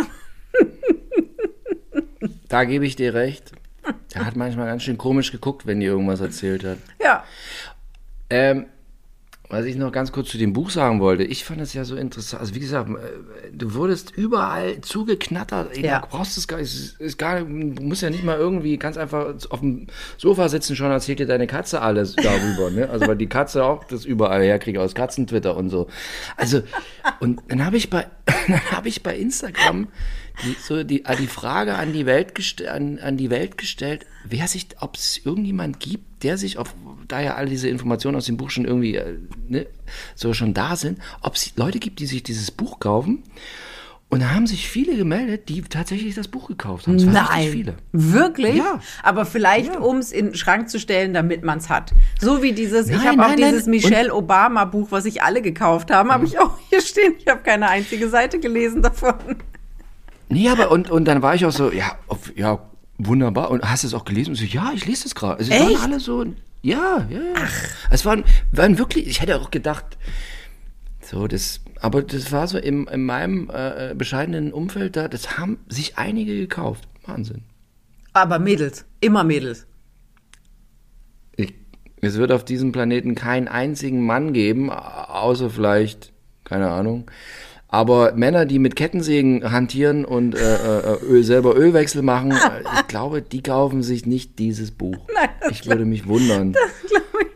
Da 2.52 2.64
gebe 2.64 2.84
ich 2.84 2.96
dir 2.96 3.14
recht. 3.14 3.50
Er 4.12 4.26
hat 4.26 4.36
manchmal 4.36 4.66
ganz 4.66 4.82
schön 4.82 4.98
komisch 4.98 5.32
geguckt, 5.32 5.66
wenn 5.66 5.80
die 5.80 5.86
irgendwas 5.86 6.20
erzählt 6.20 6.64
hat. 6.64 6.76
Ja. 7.02 7.24
Ähm, 8.28 8.66
was 9.48 9.64
ich 9.64 9.76
noch 9.76 9.90
ganz 9.90 10.12
kurz 10.12 10.28
zu 10.28 10.36
dem 10.36 10.52
Buch 10.52 10.68
sagen 10.68 11.00
wollte, 11.00 11.24
ich 11.24 11.46
fand 11.46 11.62
es 11.62 11.72
ja 11.72 11.84
so 11.84 11.96
interessant. 11.96 12.42
Also 12.42 12.54
wie 12.54 12.60
gesagt, 12.60 12.90
äh, 12.90 13.50
du 13.52 13.72
wurdest 13.72 14.10
überall 14.10 14.82
zugeknattert. 14.82 15.74
Ey, 15.78 15.86
Ja. 15.86 16.00
Du 16.00 16.08
brauchst 16.08 16.36
es 16.36 16.46
gar 16.46 16.58
nicht, 16.58 16.74
es 16.74 16.92
ist 16.92 17.16
gar 17.16 17.40
nicht, 17.40 17.78
du 17.78 17.82
musst 17.82 18.02
ja 18.02 18.10
nicht 18.10 18.22
mal 18.22 18.36
irgendwie, 18.36 18.76
ganz 18.76 18.98
einfach 18.98 19.34
auf 19.48 19.60
dem 19.60 19.86
Sofa 20.18 20.50
sitzen, 20.50 20.76
schon 20.76 20.90
erzählt 20.90 21.20
dir 21.20 21.26
deine 21.26 21.46
Katze 21.46 21.80
alles 21.80 22.16
darüber. 22.16 22.70
ne? 22.70 22.90
Also 22.90 23.06
weil 23.06 23.16
die 23.16 23.28
Katze 23.28 23.64
auch 23.64 23.84
das 23.84 24.04
überall 24.04 24.42
herkriegt 24.42 24.76
aus 24.76 24.94
Katzentwitter 24.94 25.56
und 25.56 25.70
so. 25.70 25.86
Also 26.36 26.60
und 27.18 27.40
dann 27.48 27.64
habe 27.64 27.78
ich 27.78 27.88
bei, 27.88 28.06
dann 28.46 28.60
habe 28.72 28.88
ich 28.88 29.02
bei 29.02 29.16
Instagram 29.16 29.88
die, 30.44 30.56
so 30.60 30.82
die, 30.82 31.02
die 31.02 31.26
Frage 31.26 31.74
an 31.74 31.92
die 31.92 32.06
Welt 32.06 32.32
an, 32.68 32.98
an 32.98 33.16
die 33.16 33.30
Welt 33.30 33.58
gestellt, 33.58 34.06
wer 34.24 34.48
sich, 34.48 34.68
ob 34.80 34.96
es 34.96 35.20
irgendjemand 35.24 35.80
gibt, 35.80 36.22
der 36.22 36.38
sich 36.38 36.58
auf, 36.58 36.74
da 37.08 37.20
ja 37.20 37.34
all 37.34 37.46
diese 37.46 37.68
Informationen 37.68 38.16
aus 38.16 38.26
dem 38.26 38.36
Buch 38.36 38.50
schon 38.50 38.64
irgendwie 38.64 38.96
äh, 38.96 39.18
ne, 39.48 39.66
so 40.14 40.32
schon 40.32 40.54
da 40.54 40.76
sind, 40.76 40.98
ob 41.20 41.34
es 41.34 41.56
Leute 41.56 41.78
gibt, 41.78 41.98
die 41.98 42.06
sich 42.06 42.22
dieses 42.22 42.50
Buch 42.50 42.80
kaufen. 42.80 43.24
Und 44.12 44.20
da 44.20 44.34
haben 44.34 44.46
sich 44.46 44.68
viele 44.68 44.94
gemeldet, 44.94 45.48
die 45.48 45.62
tatsächlich 45.62 46.14
das 46.14 46.28
Buch 46.28 46.48
gekauft 46.48 46.86
haben. 46.86 47.00
Waren 47.14 47.26
richtig 47.28 47.50
viele. 47.50 47.74
Wirklich? 47.92 48.56
Ja. 48.56 48.78
Aber 49.02 49.24
vielleicht, 49.24 49.74
um 49.74 49.96
es 49.96 50.12
in 50.12 50.26
den 50.26 50.34
Schrank 50.34 50.68
zu 50.68 50.78
stellen, 50.78 51.14
damit 51.14 51.44
man 51.44 51.56
es 51.56 51.70
hat. 51.70 51.94
So 52.20 52.42
wie 52.42 52.52
dieses, 52.52 52.90
ich 52.90 52.96
Nein, 52.96 53.06
habe 53.06 53.22
auch 53.22 53.28
nein, 53.28 53.40
nein. 53.40 53.50
dieses 53.52 53.66
Michelle 53.68 54.14
Obama 54.14 54.66
Buch, 54.66 54.88
was 54.90 55.04
sich 55.04 55.22
alle 55.22 55.40
gekauft 55.40 55.90
haben, 55.90 56.12
habe 56.12 56.26
ich 56.26 56.38
auch 56.38 56.58
hier 56.68 56.82
stehen. 56.82 57.14
Ich 57.18 57.26
habe 57.26 57.40
keine 57.40 57.70
einzige 57.70 58.10
Seite 58.10 58.38
gelesen 58.38 58.82
davon. 58.82 59.14
Nee, 60.32 60.48
aber 60.48 60.70
und, 60.70 60.90
und 60.90 61.04
dann 61.04 61.20
war 61.20 61.34
ich 61.34 61.44
auch 61.44 61.52
so, 61.52 61.70
ja, 61.70 61.96
auf, 62.08 62.34
ja, 62.36 62.58
wunderbar. 62.98 63.50
Und 63.50 63.62
hast 63.68 63.82
du 63.82 63.88
es 63.88 63.94
auch 63.94 64.04
gelesen? 64.04 64.30
Und 64.30 64.36
so, 64.36 64.44
ja, 64.44 64.72
ich 64.74 64.86
lese 64.86 65.06
es 65.06 65.14
gerade. 65.14 65.38
Also, 65.38 65.52
es 65.52 65.60
Echt? 65.60 65.74
waren 65.74 65.82
alle 65.82 66.00
so, 66.00 66.24
ja, 66.62 67.06
ja, 67.10 67.20
ja. 67.20 67.48
Es 67.90 68.04
waren, 68.04 68.24
waren 68.50 68.78
wirklich, 68.78 69.06
ich 69.08 69.20
hätte 69.20 69.38
auch 69.38 69.50
gedacht, 69.50 69.98
so, 71.02 71.26
das, 71.26 71.60
aber 71.80 72.02
das 72.02 72.32
war 72.32 72.46
so 72.46 72.56
im, 72.56 72.88
in 72.88 73.04
meinem 73.04 73.50
äh, 73.52 73.94
bescheidenen 73.94 74.52
Umfeld 74.52 74.96
da, 74.96 75.08
das 75.08 75.36
haben 75.36 75.58
sich 75.68 75.98
einige 75.98 76.34
gekauft. 76.36 76.88
Wahnsinn. 77.04 77.42
Aber 78.14 78.38
Mädels, 78.38 78.86
immer 79.00 79.24
Mädels. 79.24 79.66
Ich, 81.36 81.52
es 82.00 82.16
wird 82.16 82.32
auf 82.32 82.44
diesem 82.44 82.72
Planeten 82.72 83.14
keinen 83.14 83.48
einzigen 83.48 84.06
Mann 84.06 84.32
geben, 84.32 84.70
außer 84.70 85.50
vielleicht, 85.50 86.12
keine 86.44 86.70
Ahnung. 86.70 87.10
Aber 87.72 88.12
Männer, 88.12 88.44
die 88.44 88.58
mit 88.58 88.76
Kettensägen 88.76 89.50
hantieren 89.50 90.04
und 90.04 90.34
äh, 90.34 90.38
äh, 90.56 90.98
Öl, 91.02 91.24
selber 91.24 91.56
Ölwechsel 91.56 92.02
machen, 92.02 92.30
äh, 92.32 92.62
ich 92.80 92.86
glaube, 92.86 93.22
die 93.22 93.42
kaufen 93.42 93.82
sich 93.82 94.04
nicht 94.04 94.38
dieses 94.38 94.70
Buch. 94.70 94.98
ich 95.50 95.66
würde 95.66 95.86
mich 95.86 96.06
wundern. 96.06 96.54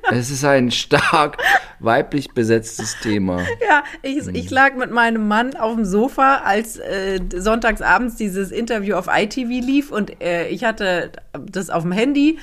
Es 0.09 0.31
ist 0.31 0.45
ein 0.45 0.71
stark 0.71 1.37
weiblich 1.81 2.31
besetztes 2.31 2.97
Thema. 3.01 3.41
Ja, 3.69 3.83
ich, 4.03 4.25
ich 4.29 4.51
lag 4.51 4.77
mit 4.77 4.93
meinem 4.93 5.27
Mann 5.27 5.57
auf 5.57 5.75
dem 5.75 5.85
Sofa, 5.85 6.43
als 6.45 6.77
äh, 6.77 7.19
sonntagsabends 7.35 8.15
dieses 8.15 8.53
Interview 8.53 8.95
auf 8.95 9.09
ITV 9.13 9.49
lief 9.49 9.91
und 9.91 10.23
äh, 10.23 10.47
ich 10.47 10.63
hatte 10.63 11.11
das 11.33 11.71
auf 11.71 11.83
dem 11.83 11.91
Handy 11.91 12.39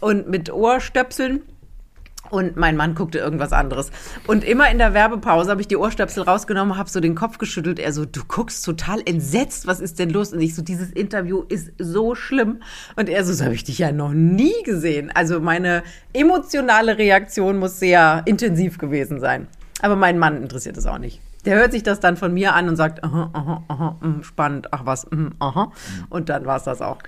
und 0.00 0.28
mit 0.28 0.52
Ohrstöpseln 0.52 1.40
Und 2.30 2.56
mein 2.56 2.76
Mann 2.76 2.94
guckte 2.94 3.18
irgendwas 3.18 3.52
anderes. 3.52 3.90
Und 4.26 4.44
immer 4.44 4.70
in 4.70 4.78
der 4.78 4.94
Werbepause 4.94 5.50
habe 5.50 5.60
ich 5.60 5.68
die 5.68 5.76
Ohrstöpsel 5.76 6.22
rausgenommen, 6.24 6.76
habe 6.76 6.90
so 6.90 7.00
den 7.00 7.14
Kopf 7.14 7.38
geschüttelt. 7.38 7.78
Er 7.78 7.92
so, 7.92 8.04
du 8.04 8.22
guckst 8.26 8.64
total 8.64 9.00
entsetzt, 9.04 9.66
was 9.66 9.80
ist 9.80 9.98
denn 9.98 10.10
los? 10.10 10.32
Und 10.32 10.40
ich 10.40 10.54
so, 10.54 10.62
dieses 10.62 10.90
Interview 10.90 11.44
ist 11.48 11.72
so 11.78 12.14
schlimm. 12.14 12.60
Und 12.96 13.08
er 13.08 13.24
so, 13.24 13.32
so 13.32 13.44
habe 13.44 13.54
ich 13.54 13.64
dich 13.64 13.78
ja 13.78 13.92
noch 13.92 14.12
nie 14.12 14.62
gesehen. 14.64 15.10
Also 15.14 15.40
meine 15.40 15.82
emotionale 16.12 16.98
Reaktion 16.98 17.58
muss 17.58 17.78
sehr 17.78 18.22
intensiv 18.26 18.78
gewesen 18.78 19.20
sein. 19.20 19.48
Aber 19.80 19.96
mein 19.96 20.18
Mann 20.18 20.42
interessiert 20.42 20.76
es 20.76 20.86
auch 20.86 20.98
nicht. 20.98 21.20
Der 21.44 21.56
hört 21.56 21.72
sich 21.72 21.82
das 21.82 22.00
dann 22.00 22.16
von 22.16 22.34
mir 22.34 22.54
an 22.54 22.68
und 22.68 22.76
sagt, 22.76 23.04
aha, 23.04 23.30
aha, 23.32 23.64
aha, 23.68 23.96
mh, 24.00 24.22
spannend, 24.24 24.72
ach 24.72 24.84
was, 24.84 25.06
mh, 25.10 25.30
aha. 25.38 25.72
Und 26.10 26.28
dann 26.28 26.44
war 26.46 26.56
es 26.56 26.64
das 26.64 26.82
auch. 26.82 26.98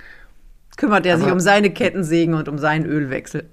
Kümmert 0.76 1.04
er 1.04 1.18
sich 1.18 1.30
um 1.30 1.40
seine 1.40 1.70
Kettensägen 1.70 2.34
und 2.34 2.48
um 2.48 2.56
seinen 2.56 2.86
Ölwechsel. 2.86 3.50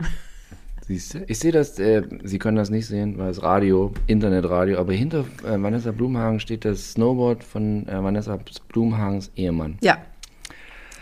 Siehst 0.87 1.13
du? 1.15 1.19
Ich 1.27 1.39
sehe 1.39 1.51
das, 1.51 1.77
äh, 1.79 2.03
Sie 2.23 2.39
können 2.39 2.55
das 2.55 2.69
nicht 2.69 2.87
sehen, 2.87 3.17
weil 3.17 3.29
es 3.29 3.43
Radio, 3.43 3.91
Internetradio, 4.07 4.79
aber 4.79 4.93
hinter 4.93 5.25
äh, 5.45 5.61
Vanessa 5.61 5.91
Blumhagen 5.91 6.39
steht 6.39 6.63
das 6.63 6.93
Snowboard 6.93 7.43
von 7.43 7.85
äh, 7.89 8.01
Vanessa 8.01 8.39
Blumhagens 8.69 9.29
Ehemann. 9.35 9.77
Ja. 9.81 9.97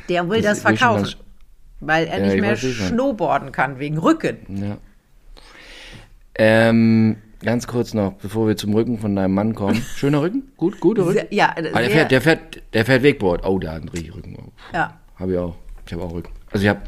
Der 0.10 0.28
will 0.28 0.42
das, 0.42 0.64
Das 0.64 0.72
will 0.72 0.78
schon 0.78 0.78
verkaufen, 0.78 1.04
ganz- 1.04 1.18
weil 1.82 2.08
er 2.08 2.18
Ja, 2.20 2.26
nicht 2.26 2.36
ich 2.36 2.42
mehr 2.42 2.56
snowboarden 2.88 3.52
kann 3.52 3.78
wegen 3.78 3.98
Rücken. 4.00 4.38
Ja. 4.50 4.78
Ähm, 6.38 7.18
ganz 7.44 7.68
kurz 7.68 7.94
noch, 7.94 8.14
bevor 8.14 8.48
wir 8.48 8.58
zum 8.58 8.74
Rücken 8.74 8.98
von 8.98 9.16
deinem 9.16 9.34
Mann 9.36 9.54
kommen. 9.54 9.76
Schöner 9.96 10.22
Rücken? 10.22 10.52
Gut, 10.58 10.80
guter 10.80 11.06
Rücken? 11.06 11.28
Ja, 11.30 11.54
Ah, 11.56 11.62
der, 11.62 11.90
fährt, 11.90 12.12
der, 12.12 12.22
fährt, 12.22 12.62
der 12.74 12.86
fährt 12.86 13.04
Wakeboard. 13.04 13.46
Oh, 13.46 13.60
der 13.60 13.72
hat 13.74 13.82
einen 13.82 13.90
richtig 13.90 14.16
Rücken. 14.16 14.52
Ja. 14.74 15.00
Habe 15.18 15.32
ich 15.34 15.38
auch. 15.38 15.56
Ich 15.86 15.94
habe 15.94 16.04
auch 16.04 16.14
Rücken. 16.14 16.32
Also 16.52 16.64
ich 16.64 16.70
habe 16.70 16.82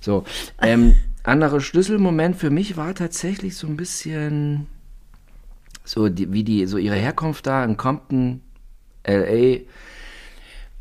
so. 0.00 0.24
Ähm, 0.60 0.96
anderer 1.22 1.60
Schlüsselmoment 1.60 2.36
für 2.36 2.50
mich 2.50 2.76
war 2.76 2.94
tatsächlich 2.94 3.56
so 3.56 3.66
ein 3.66 3.76
bisschen 3.76 4.66
so 5.84 6.08
die, 6.08 6.32
wie 6.32 6.44
die 6.44 6.66
so 6.66 6.78
ihre 6.78 6.96
Herkunft 6.96 7.46
da 7.46 7.64
in 7.64 7.76
Compton, 7.76 8.42
LA. 9.06 9.60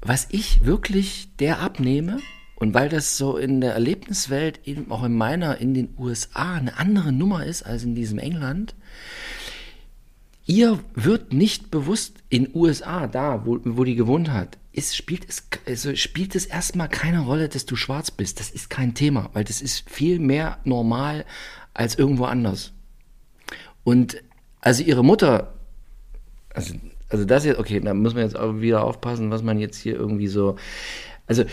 Was 0.01 0.27
ich 0.29 0.65
wirklich 0.65 1.29
der 1.39 1.59
abnehme 1.59 2.19
und 2.55 2.73
weil 2.73 2.89
das 2.89 3.17
so 3.17 3.37
in 3.37 3.59
der 3.59 3.73
Erlebniswelt 3.73 4.61
eben 4.65 4.91
auch 4.91 5.03
in 5.03 5.15
meiner 5.15 5.57
in 5.57 5.73
den 5.73 5.89
USA 5.97 6.55
eine 6.55 6.77
andere 6.77 7.11
Nummer 7.11 7.45
ist 7.45 7.63
als 7.63 7.83
in 7.83 7.95
diesem 7.95 8.19
England. 8.19 8.75
Ihr 10.45 10.79
wird 10.93 11.33
nicht 11.33 11.71
bewusst 11.71 12.17
in 12.29 12.49
USA, 12.53 13.07
da, 13.07 13.45
wo, 13.45 13.59
wo 13.63 13.83
die 13.83 13.95
gewohnt 13.95 14.31
hat, 14.31 14.57
ist, 14.79 14.95
spielt, 14.95 15.27
es, 15.27 15.43
also 15.67 15.93
spielt 15.95 16.35
es 16.35 16.45
erstmal 16.45 16.87
keine 16.87 17.19
Rolle, 17.19 17.49
dass 17.49 17.65
du 17.65 17.75
schwarz 17.75 18.11
bist. 18.11 18.39
Das 18.39 18.49
ist 18.49 18.69
kein 18.69 18.93
Thema, 18.93 19.29
weil 19.33 19.43
das 19.43 19.61
ist 19.61 19.89
viel 19.89 20.19
mehr 20.19 20.57
normal 20.63 21.25
als 21.73 21.95
irgendwo 21.95 22.23
anders. 22.23 22.71
Und 23.83 24.23
also 24.61 24.81
ihre 24.81 25.03
Mutter, 25.03 25.53
also, 26.53 26.73
also 27.09 27.25
das 27.25 27.43
jetzt, 27.43 27.59
okay, 27.59 27.81
da 27.81 27.93
muss 27.93 28.13
man 28.13 28.23
jetzt 28.23 28.39
auch 28.39 28.61
wieder 28.61 28.85
aufpassen, 28.85 29.29
was 29.31 29.43
man 29.43 29.59
jetzt 29.59 29.77
hier 29.77 29.95
irgendwie 29.95 30.27
so, 30.27 30.55
also, 31.27 31.43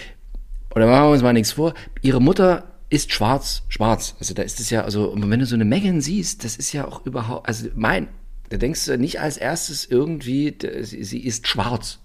oder 0.75 0.87
machen 0.87 1.09
wir 1.09 1.13
uns 1.13 1.23
mal 1.23 1.33
nichts 1.33 1.53
vor, 1.53 1.75
ihre 2.03 2.21
Mutter 2.21 2.77
ist 2.91 3.13
schwarz, 3.13 3.65
schwarz. 3.69 4.15
Also 4.21 4.35
da 4.35 4.43
ist 4.43 4.61
es 4.61 4.71
ja, 4.71 4.83
also 4.83 5.13
wenn 5.17 5.41
du 5.41 5.47
so 5.47 5.57
eine 5.57 5.65
Megan 5.65 6.01
siehst, 6.01 6.45
das 6.45 6.57
ist 6.57 6.73
ja 6.73 6.87
auch 6.87 7.05
überhaupt, 7.05 7.49
also 7.49 7.69
mein, 7.75 8.07
da 8.51 8.57
denkst 8.57 8.85
du 8.85 8.97
nicht 8.97 9.21
als 9.21 9.37
erstes 9.37 9.85
irgendwie, 9.85 10.57
sie 10.83 11.25
ist 11.25 11.49
schwarz. 11.49 11.99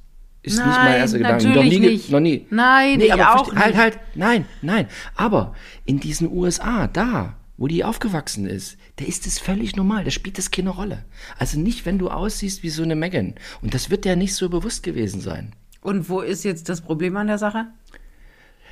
Ist 0.43 0.58
nicht 0.58 0.65
mein 0.65 0.75
Nein, 0.75 0.95
erster 1.01 1.17
Gedanke. 1.19 1.47
noch 1.49 1.63
nie, 1.63 1.80
nicht. 1.80 2.10
Noch 2.10 2.19
nie. 2.19 2.47
Nein, 2.49 2.97
nee, 2.97 3.12
aber 3.12 3.36
auch 3.36 3.56
Halt, 3.56 3.75
halt, 3.77 3.99
nein, 4.15 4.45
nein. 4.62 4.88
Aber 5.15 5.54
in 5.86 5.99
diesen 5.99 6.32
USA, 6.32 6.88
da, 6.88 7.36
wo 7.58 7.67
die 7.67 7.84
aufgewachsen 7.84 8.47
ist, 8.47 8.77
da 8.95 9.06
ist 9.06 9.27
es 9.27 9.38
völlig 9.38 9.75
normal. 9.75 10.04
Da 10.04 10.10
spielt 10.10 10.39
das 10.39 10.49
keine 10.49 10.71
Rolle. 10.71 11.06
Also 11.38 11.60
nicht, 11.60 11.86
wenn 11.86 11.99
du 11.99 12.10
aussiehst 12.10 12.63
wie 12.63 12.69
so 12.69 12.82
eine 12.82 12.95
Megan. 12.95 13.36
Und 13.62 13.75
das 13.75 13.91
wird 13.91 14.04
ja 14.06 14.15
nicht 14.15 14.34
so 14.34 14.49
bewusst 14.49 14.82
gewesen 14.82 15.21
sein. 15.21 15.54
Und 15.82 16.10
wo 16.10 16.21
ist 16.21 16.43
jetzt 16.43 16.69
das 16.69 16.82
Problem 16.82 17.17
an 17.17 17.27
der 17.27 17.38
Sache? 17.38 17.67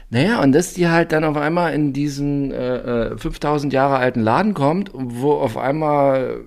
Naja, 0.10 0.42
und 0.42 0.54
dass 0.54 0.74
die 0.74 0.88
halt 0.88 1.12
dann 1.12 1.24
auf 1.24 1.38
einmal 1.38 1.74
in 1.76 1.94
diesen 1.94 2.52
äh, 2.52 3.12
äh, 3.12 3.18
5000 3.18 3.72
Jahre 3.72 3.98
alten 3.98 4.22
Laden 4.22 4.56
kommt, 4.56 4.90
wo 4.94 5.34
auf 5.34 5.56
einmal 5.56 6.42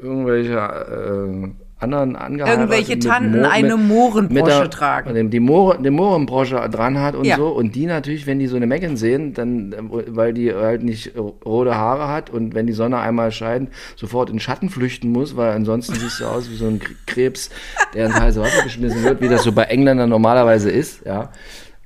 irgendwelche 0.00 0.58
äh, 0.58 1.61
anderen 1.82 2.16
angeheirateten 2.16 2.70
Irgendwelche 2.70 2.98
Tanten 2.98 3.40
Mo- 3.42 3.48
eine 3.48 3.76
Mohrenbrosche 3.76 4.42
mit 4.44 4.46
der- 4.48 4.70
tragen. 4.70 5.14
dem- 5.14 5.30
Die, 5.30 5.40
Mohren, 5.40 5.82
die 5.82 5.90
Mohrenbrosche 5.90 6.56
dran 6.70 6.98
hat 6.98 7.14
und 7.14 7.24
Ja. 7.24 7.36
so. 7.36 7.48
Und 7.48 7.74
die 7.74 7.86
natürlich, 7.86 8.26
wenn 8.26 8.38
die 8.38 8.46
so 8.46 8.56
eine 8.56 8.66
Megan 8.66 8.96
sehen, 8.96 9.34
dann, 9.34 9.74
weil 9.90 10.32
die 10.32 10.52
halt 10.54 10.82
nicht 10.82 11.12
rote 11.44 11.74
Haare 11.74 12.08
hat 12.08 12.30
und 12.30 12.54
wenn 12.54 12.66
die 12.66 12.72
Sonne 12.72 12.98
einmal 12.98 13.32
scheint, 13.32 13.70
sofort 13.96 14.30
in 14.30 14.38
Schatten 14.40 14.68
flüchten 14.70 15.10
muss, 15.10 15.36
weil 15.36 15.50
ansonsten 15.52 15.94
siehst 15.94 16.20
du 16.20 16.26
aus 16.26 16.50
wie 16.50 16.56
so 16.56 16.66
ein 16.66 16.80
Krebs, 17.06 17.50
der 17.94 18.06
ins 18.06 18.20
heiße 18.20 18.40
Wasser 18.40 18.62
geschmissen 18.64 19.02
wird, 19.02 19.20
wie 19.20 19.28
das 19.28 19.42
so 19.42 19.52
bei 19.52 19.64
Engländern 19.64 20.08
normalerweise 20.10 20.70
ist, 20.70 21.04
ja. 21.04 21.30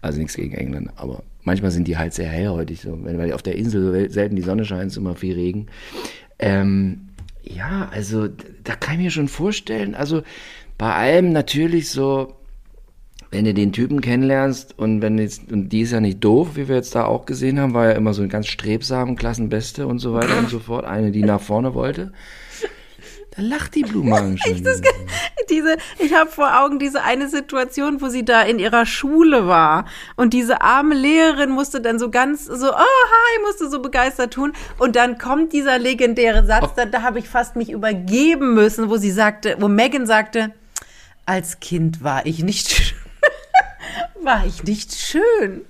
Also 0.03 0.19
nichts 0.19 0.35
gegen 0.37 0.55
Engländer, 0.55 0.93
aber 0.97 1.23
manchmal 1.43 1.71
sind 1.71 1.89
die 1.89 1.97
halt 1.97 2.13
sehr 2.15 2.29
hellhäutig, 2.29 2.81
so, 2.81 2.97
wenn, 3.03 3.19
weil 3.19 3.33
auf 3.33 3.43
der 3.43 3.57
Insel 3.57 3.83
so 4.09 4.13
selten 4.13 4.37
die 4.37 4.43
Sonne 4.43 4.65
scheint, 4.65 4.91
ist 4.91 4.97
immer 4.97 5.15
viel 5.15 5.35
Regen. 5.35 5.67
Ähm, 6.39 7.06
ja, 7.47 7.89
also 7.93 8.29
da 8.65 8.75
kann 8.75 8.97
ich 8.97 9.05
mir 9.05 9.11
schon 9.11 9.29
vorstellen, 9.29 9.95
also 9.95 10.23
bei 10.79 10.93
allem 10.93 11.33
natürlich 11.33 11.91
so, 11.91 12.35
wenn 13.31 13.45
du 13.45 13.55
den 13.55 13.73
Typen 13.73 14.01
kennenlernst 14.01 14.79
und 14.79 15.01
wenn 15.01 15.19
jetzt, 15.19 15.51
und 15.51 15.71
die 15.71 15.81
ist 15.81 15.93
ja 15.93 16.01
nicht 16.01 16.23
doof, 16.23 16.51
wie 16.55 16.69
wir 16.69 16.77
jetzt 16.77 16.95
da 16.95 17.05
auch 17.05 17.27
gesehen 17.27 17.59
haben, 17.59 17.75
war 17.75 17.87
ja 17.87 17.93
immer 17.93 18.15
so 18.15 18.23
ein 18.23 18.29
ganz 18.29 18.47
strebsam, 18.47 19.17
Klassenbeste 19.17 19.87
und 19.87 19.99
so 19.99 20.13
weiter 20.13 20.39
und 20.39 20.49
so 20.49 20.59
fort, 20.59 20.85
eine, 20.85 21.11
die 21.11 21.23
nach 21.23 21.41
vorne 21.41 21.75
wollte. 21.75 22.13
Da 23.37 23.43
lacht 23.43 23.75
die 23.75 23.83
Blumenhagen 23.83 24.39
schon. 24.45 24.63
Diese, 25.51 25.77
ich 25.99 26.15
habe 26.15 26.31
vor 26.31 26.61
Augen 26.61 26.81
diese 26.81 27.05
eine 27.05 27.29
Situation, 27.29 28.01
wo 28.01 28.09
sie 28.09 28.25
da 28.25 28.43
in 28.43 28.59
ihrer 28.59 28.85
Schule 28.85 29.47
war 29.47 29.85
und 30.17 30.35
diese 30.35 30.61
arme 30.61 30.97
Lehrerin 30.97 31.51
musste 31.51 31.81
dann 31.81 32.01
so 32.01 32.11
ganz 32.11 32.47
so, 32.47 32.73
oh 32.73 32.75
hi, 32.75 33.43
musste 33.43 33.71
so 33.71 33.81
begeistert 33.81 34.33
tun 34.33 34.55
und 34.79 34.97
dann 34.97 35.19
kommt 35.19 35.53
dieser 35.53 35.79
legendäre 35.79 36.45
Satz, 36.45 36.71
da, 36.75 36.85
da 36.85 37.03
habe 37.03 37.21
ich 37.21 37.29
fast 37.29 37.55
mich 37.55 37.71
übergeben 37.71 38.55
müssen, 38.55 38.91
wo 38.91 38.97
sie 38.97 39.13
sagte, 39.13 39.57
wo 39.61 39.69
Megan 39.69 40.05
sagte, 40.07 40.53
als 41.27 41.61
Kind 41.61 42.03
war 42.03 42.27
ich 42.27 42.43
nicht, 42.43 42.97
war 44.23 44.45
ich 44.47 44.65
nicht 44.65 44.95
schön. 44.97 45.65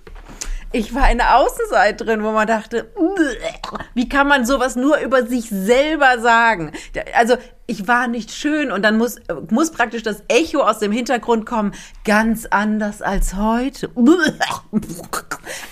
Ich 0.73 0.95
war 0.95 1.05
eine 1.05 1.35
Außenseiterin, 1.37 2.23
wo 2.23 2.33
man 2.33 2.47
dachte, 2.47 2.91
"Uah, 2.97 3.79
wie 3.95 4.09
kann 4.09 4.27
man 4.27 4.45
sowas 4.45 4.77
nur 4.77 4.99
über 4.99 5.27
sich 5.27 5.49
selber 5.49 6.19
sagen? 6.19 6.73
Also 7.15 7.37
ich 7.67 7.89
war 7.89 8.07
nicht 8.07 8.31
schön 8.31 8.71
und 8.71 8.83
dann 8.83 8.97
muss, 8.97 9.17
muss 9.51 9.73
praktisch 9.73 10.03
das 10.03 10.23
Echo 10.29 10.61
aus 10.61 10.79
dem 10.79 10.93
Hintergrund 10.93 11.47
kommen, 11.47 11.73
ganz 12.05 12.47
anders 12.47 13.03
als 13.03 13.35
heute. 13.35 13.91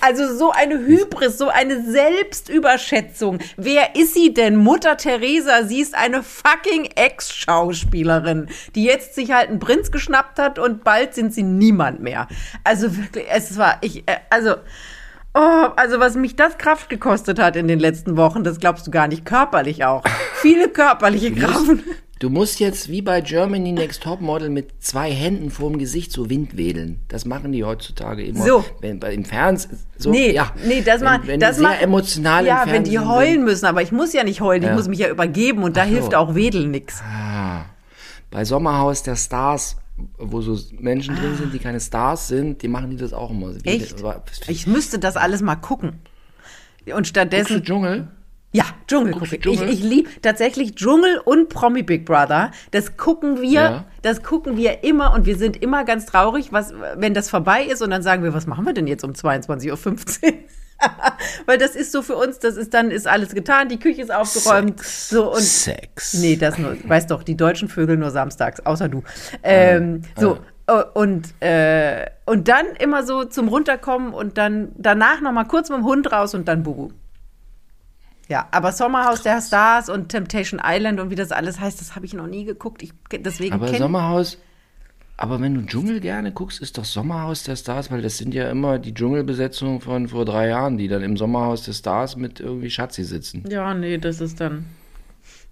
Also 0.01 0.37
so 0.37 0.51
eine 0.51 0.79
Hybris, 0.79 1.39
so 1.39 1.49
eine 1.49 1.83
Selbstüberschätzung. 1.91 3.39
Wer 3.57 3.97
ist 3.97 4.15
sie 4.15 4.35
denn? 4.35 4.57
Mutter 4.57 4.97
Teresa, 4.97 5.65
sie 5.65 5.81
ist 5.81 5.95
eine 5.95 6.23
fucking 6.23 6.87
Ex-Schauspielerin, 6.95 8.49
die 8.75 8.85
jetzt 8.85 9.15
sich 9.15 9.33
halt 9.33 9.49
einen 9.49 9.61
Prinz 9.61 9.91
geschnappt 9.91 10.39
hat 10.39 10.59
und 10.59 10.85
bald 10.85 11.15
sind 11.15 11.33
sie 11.33 11.43
niemand 11.43 12.01
mehr. 12.01 12.29
Also 12.65 12.97
wirklich, 12.97 13.27
es 13.31 13.57
war, 13.57 13.79
ich, 13.81 14.09
äh, 14.09 14.19
also, 14.31 14.57
Oh, 15.37 15.66
also 15.77 15.99
was 15.99 16.14
mich 16.14 16.37
das 16.37 16.59
Kraft 16.59 16.88
gekostet 16.88 17.40
hat 17.40 17.57
in 17.57 17.66
den 17.66 17.81
letzten 17.81 18.16
Wochen, 18.16 18.44
das 18.44 18.61
glaubst 18.61 18.87
du 18.87 18.90
gar 18.92 19.09
nicht. 19.09 19.25
Körperlich 19.25 19.85
auch. 19.85 20.05
Viele 20.35 20.68
körperliche 20.68 21.33
Kraft. 21.33 21.70
Du 22.20 22.31
musst 22.31 22.61
jetzt 22.61 22.88
wie 22.88 23.03
bei 23.03 23.20
Germany 23.20 23.73
Next 23.73 24.05
Top 24.05 24.20
Model 24.20 24.49
mit 24.49 24.83
zwei 24.83 25.11
Händen 25.11 25.51
vorm 25.51 25.77
Gesicht 25.79 26.12
so 26.12 26.31
Wind 26.31 26.57
wedeln. 26.57 27.01
Das 27.09 27.25
machen 27.25 27.51
die 27.51 27.64
heutzutage 27.64 28.23
immer. 28.25 28.44
So. 28.44 28.64
Wenn, 28.81 29.01
bei, 29.01 29.12
Im 29.12 29.25
Fernsehen. 29.25 29.81
So, 29.99 30.11
Nee, 30.12 30.31
ja. 30.33 30.53
nee, 30.64 30.81
das 30.83 31.01
wenn, 31.01 31.05
mal, 31.07 31.20
wenn 31.27 31.40
das 31.40 31.57
sehr 31.57 31.68
mal, 31.68 31.75
emotional 31.83 32.47
Ja, 32.47 32.62
wenn 32.66 32.85
die 32.85 33.01
heulen 33.01 33.33
sind. 33.35 33.44
müssen, 33.44 33.66
aber 33.66 33.83
ich 33.83 33.90
muss 33.90 34.12
ja 34.12 34.23
nicht 34.23 34.40
heulen, 34.40 34.62
ich 34.62 34.68
Ja. 34.68 34.75
muss 34.77 34.87
mich 34.87 35.01
ja 35.01 35.09
übergeben 35.11 35.64
und 35.64 35.77
da 35.77 35.83
so. 35.85 35.90
hilft 35.90 36.14
auch 36.14 36.37
Wedeln 36.37 36.70
nix. 36.70 37.03
Ah, 37.03 37.64
bei 38.31 38.44
Sommerhaus 38.44 39.03
der 39.03 39.16
Stars, 39.16 39.77
wo 40.19 40.41
so 40.41 40.59
Menschen 40.79 41.15
drin 41.17 41.37
sind, 41.37 41.55
die 41.55 41.59
keine 41.59 41.79
Stars 41.81 42.29
sind, 42.29 42.63
die 42.63 42.69
machen 42.69 42.91
die 42.91 42.97
das 42.97 43.13
auch 43.13 43.31
immer. 43.31 43.55
Wie- 43.63 43.69
Echt? 43.69 44.01
aber- 44.03 44.25
Ich 44.49 44.67
müsste 44.67 44.99
das 44.99 45.17
alles 45.17 45.41
mal 45.43 45.57
gucken. 45.57 46.01
Und 46.87 46.93
Guckst 46.93 47.01
du 47.01 47.05
stattdessen, 47.11 47.63
Dschungel? 47.63 48.09
ja, 48.53 48.65
Dschungel 48.89 49.13
gucke 49.15 49.37
ich. 49.37 49.61
Ich 49.63 49.83
liebe 49.83 50.11
tatsächlich 50.21 50.75
Dschungel 50.75 51.19
und 51.25 51.49
Promi 51.49 51.83
Big 51.83 52.05
Brother. 52.05 52.51
Das 52.73 52.97
gucken 52.97 53.41
wir, 53.41 53.51
Ja. 53.51 53.85
das 54.03 54.23
gucken 54.23 54.57
wir 54.57 54.85
immer 54.85 55.15
und 55.15 55.27
wir 55.27 55.37
sind 55.37 55.63
immer 55.63 55.85
ganz 55.85 56.07
traurig, 56.07 56.53
was, 56.53 56.75
wenn 56.97 57.15
das 57.15 57.31
vorbei 57.31 57.65
ist 57.65 57.81
und 57.81 57.91
dann 57.91 58.03
sagen 58.03 58.23
wir, 58.23 58.35
was 58.35 58.47
machen 58.47 58.67
wir 58.67 58.73
denn 58.75 58.87
jetzt 58.87 59.03
um 59.05 59.13
22.15 59.13 59.71
Uhr? 59.71 60.35
Weil 61.47 61.59
das 61.59 61.75
ist 61.75 61.93
so 61.93 62.03
für 62.03 62.17
uns, 62.17 62.39
das 62.39 62.57
ist 62.57 62.75
dann, 62.75 62.91
ist 62.91 63.07
alles 63.07 63.35
getan, 63.35 63.69
die 63.69 63.79
Küche 63.79 64.03
ist 64.03 64.13
aufgeräumt. 64.13 64.79
Sex. 64.79 65.09
So 65.09 65.33
und 65.33 65.43
Sex. 65.43 66.15
Nee, 66.15 66.37
das 66.37 66.59
nur, 66.59 66.77
weißt 66.85 67.11
doch, 67.11 67.23
die 67.23 67.37
deutschen 67.37 67.69
Vögel 67.69 67.97
nur 67.97 68.11
samstags, 68.11 68.61
außer 68.61 68.89
du. 68.89 69.03
Ähm, 69.43 70.03
so, 70.17 70.39
äh, 70.67 70.83
und, 70.95 71.35
äh, 71.41 72.07
und 72.27 72.49
dann 72.49 72.67
immer 72.79 73.05
so 73.05 73.25
zum 73.25 73.49
Runterkommen 73.49 74.13
und 74.13 74.39
dann 74.39 74.73
danach 74.77 75.21
nochmal 75.21 75.47
kurz 75.47 75.69
mit 75.69 75.79
dem 75.79 75.85
Hund 75.85 76.11
raus 76.13 76.35
und 76.35 76.49
dann 76.49 76.63
Bubu. 76.63 76.91
Ja, 78.29 78.49
aber 78.53 78.73
Sommerhaus 78.73 79.23
der 79.23 79.43
Stars 79.43 79.91
und 79.91 80.09
Temptation 80.09 80.61
Island 80.65 80.99
und 80.99 81.11
wie 81.11 81.15
das 81.15 81.31
alles 81.31 81.61
heißt, 81.61 81.81
das 81.81 81.95
habe 81.95 82.07
ich 82.07 82.15
noch 82.15 82.27
nie 82.27 82.45
geguckt. 82.45 82.83
Ich, 82.83 82.95
deswegen 83.13 83.55
Aber 83.55 83.69
Sommerhaus, 83.69 84.39
aber 85.16 85.40
wenn 85.40 85.55
du 85.55 85.62
Dschungel 85.62 86.00
gerne 86.00 86.33
guckst, 86.33 86.61
ist 86.61 86.77
doch 86.79 86.85
Sommerhaus 86.85 87.44
der 87.44 87.57
Stars, 87.57 87.90
weil 87.90 88.03
das 88.03 88.18
sind 88.18 88.35
ja 88.35 88.50
immer 88.50 88.79
die 88.79 88.92
Dschungelbesetzungen 88.94 89.81
von 89.81 90.09
vor 90.09 90.24
drei 90.24 90.48
Jahren, 90.48 90.77
die 90.77 90.88
dann 90.88 91.03
im 91.03 91.16
Sommerhaus 91.16 91.62
der 91.64 91.72
Stars 91.72 92.16
mit 92.16 92.40
irgendwie 92.40 92.70
Schatzi 92.70 93.05
sitzen. 93.05 93.44
Ja, 93.48 93.74
nee, 93.74 93.98
das 93.98 94.20
ist 94.20 94.40
dann. 94.40 94.66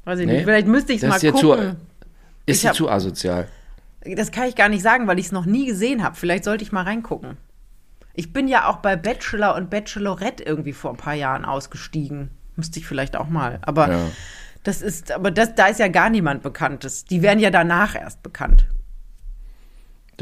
Weiß 0.05 0.19
ich 0.19 0.27
Nee? 0.27 0.35
nicht. 0.35 0.45
Vielleicht 0.45 0.67
müsste 0.67 0.93
ich 0.93 1.03
es 1.03 1.09
mal 1.09 1.17
ist 1.17 1.33
gucken. 1.33 1.41
zu, 1.41 1.77
ist 2.47 2.63
Ich 2.63 2.67
hab- 2.69 2.75
zu 2.75 2.91
asozial. 2.91 3.47
Das 4.17 4.33
kann 4.33 4.49
ich 4.49 4.57
gar 4.57 4.69
nicht 4.69 4.83
sagen, 4.83 5.07
weil 5.07 5.21
ich 5.21 5.27
es 5.27 5.33
noch 5.33 5.47
nie 5.47 5.65
gesehen 5.67 6.03
habe. 6.03 6.17
Vielleicht 6.17 6.43
sollte 6.43 6.65
ich 6.65 6.73
mal 6.73 6.83
reingucken. 6.83 7.37
Ich 8.15 8.33
bin 8.33 8.49
ja 8.49 8.69
auch 8.69 8.79
bei 8.79 8.97
Bachelor 8.97 9.55
und 9.55 9.71
Bachelorette 9.71 10.43
irgendwie 10.43 10.73
vor 10.73 10.91
ein 10.91 10.97
paar 10.97 11.15
Jahren 11.15 11.45
ausgestiegen. 11.45 12.31
Müsste 12.57 12.81
ich 12.81 12.87
vielleicht 12.87 13.17
auch 13.17 13.29
mal. 13.29 13.61
Aber 13.63 13.91
Ja. 13.91 14.01
das 14.65 14.83
ist, 14.83 15.13
aber 15.13 15.31
das, 15.31 15.55
da 15.55 15.67
ist 15.69 15.79
ja 15.79 15.87
gar 15.87 16.11
niemand 16.11 16.43
Bekanntes. 16.43 17.05
Die 17.05 17.23
werden 17.23 17.39
ja 17.39 17.51
danach 17.51 17.95
erst 17.95 18.25
bekannt. 18.25 18.67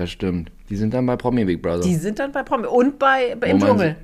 Das 0.00 0.10
stimmt. 0.10 0.50
Die 0.70 0.76
sind 0.76 0.94
dann 0.94 1.04
bei 1.04 1.14
Promi 1.14 1.44
Big 1.44 1.60
Brother. 1.60 1.82
Die 1.82 1.94
sind 1.94 2.18
dann 2.18 2.32
bei 2.32 2.42
Promi 2.42 2.66
und 2.66 2.98
bei, 2.98 3.36
bei 3.38 3.48
im 3.48 3.60
Dschungel. 3.60 3.96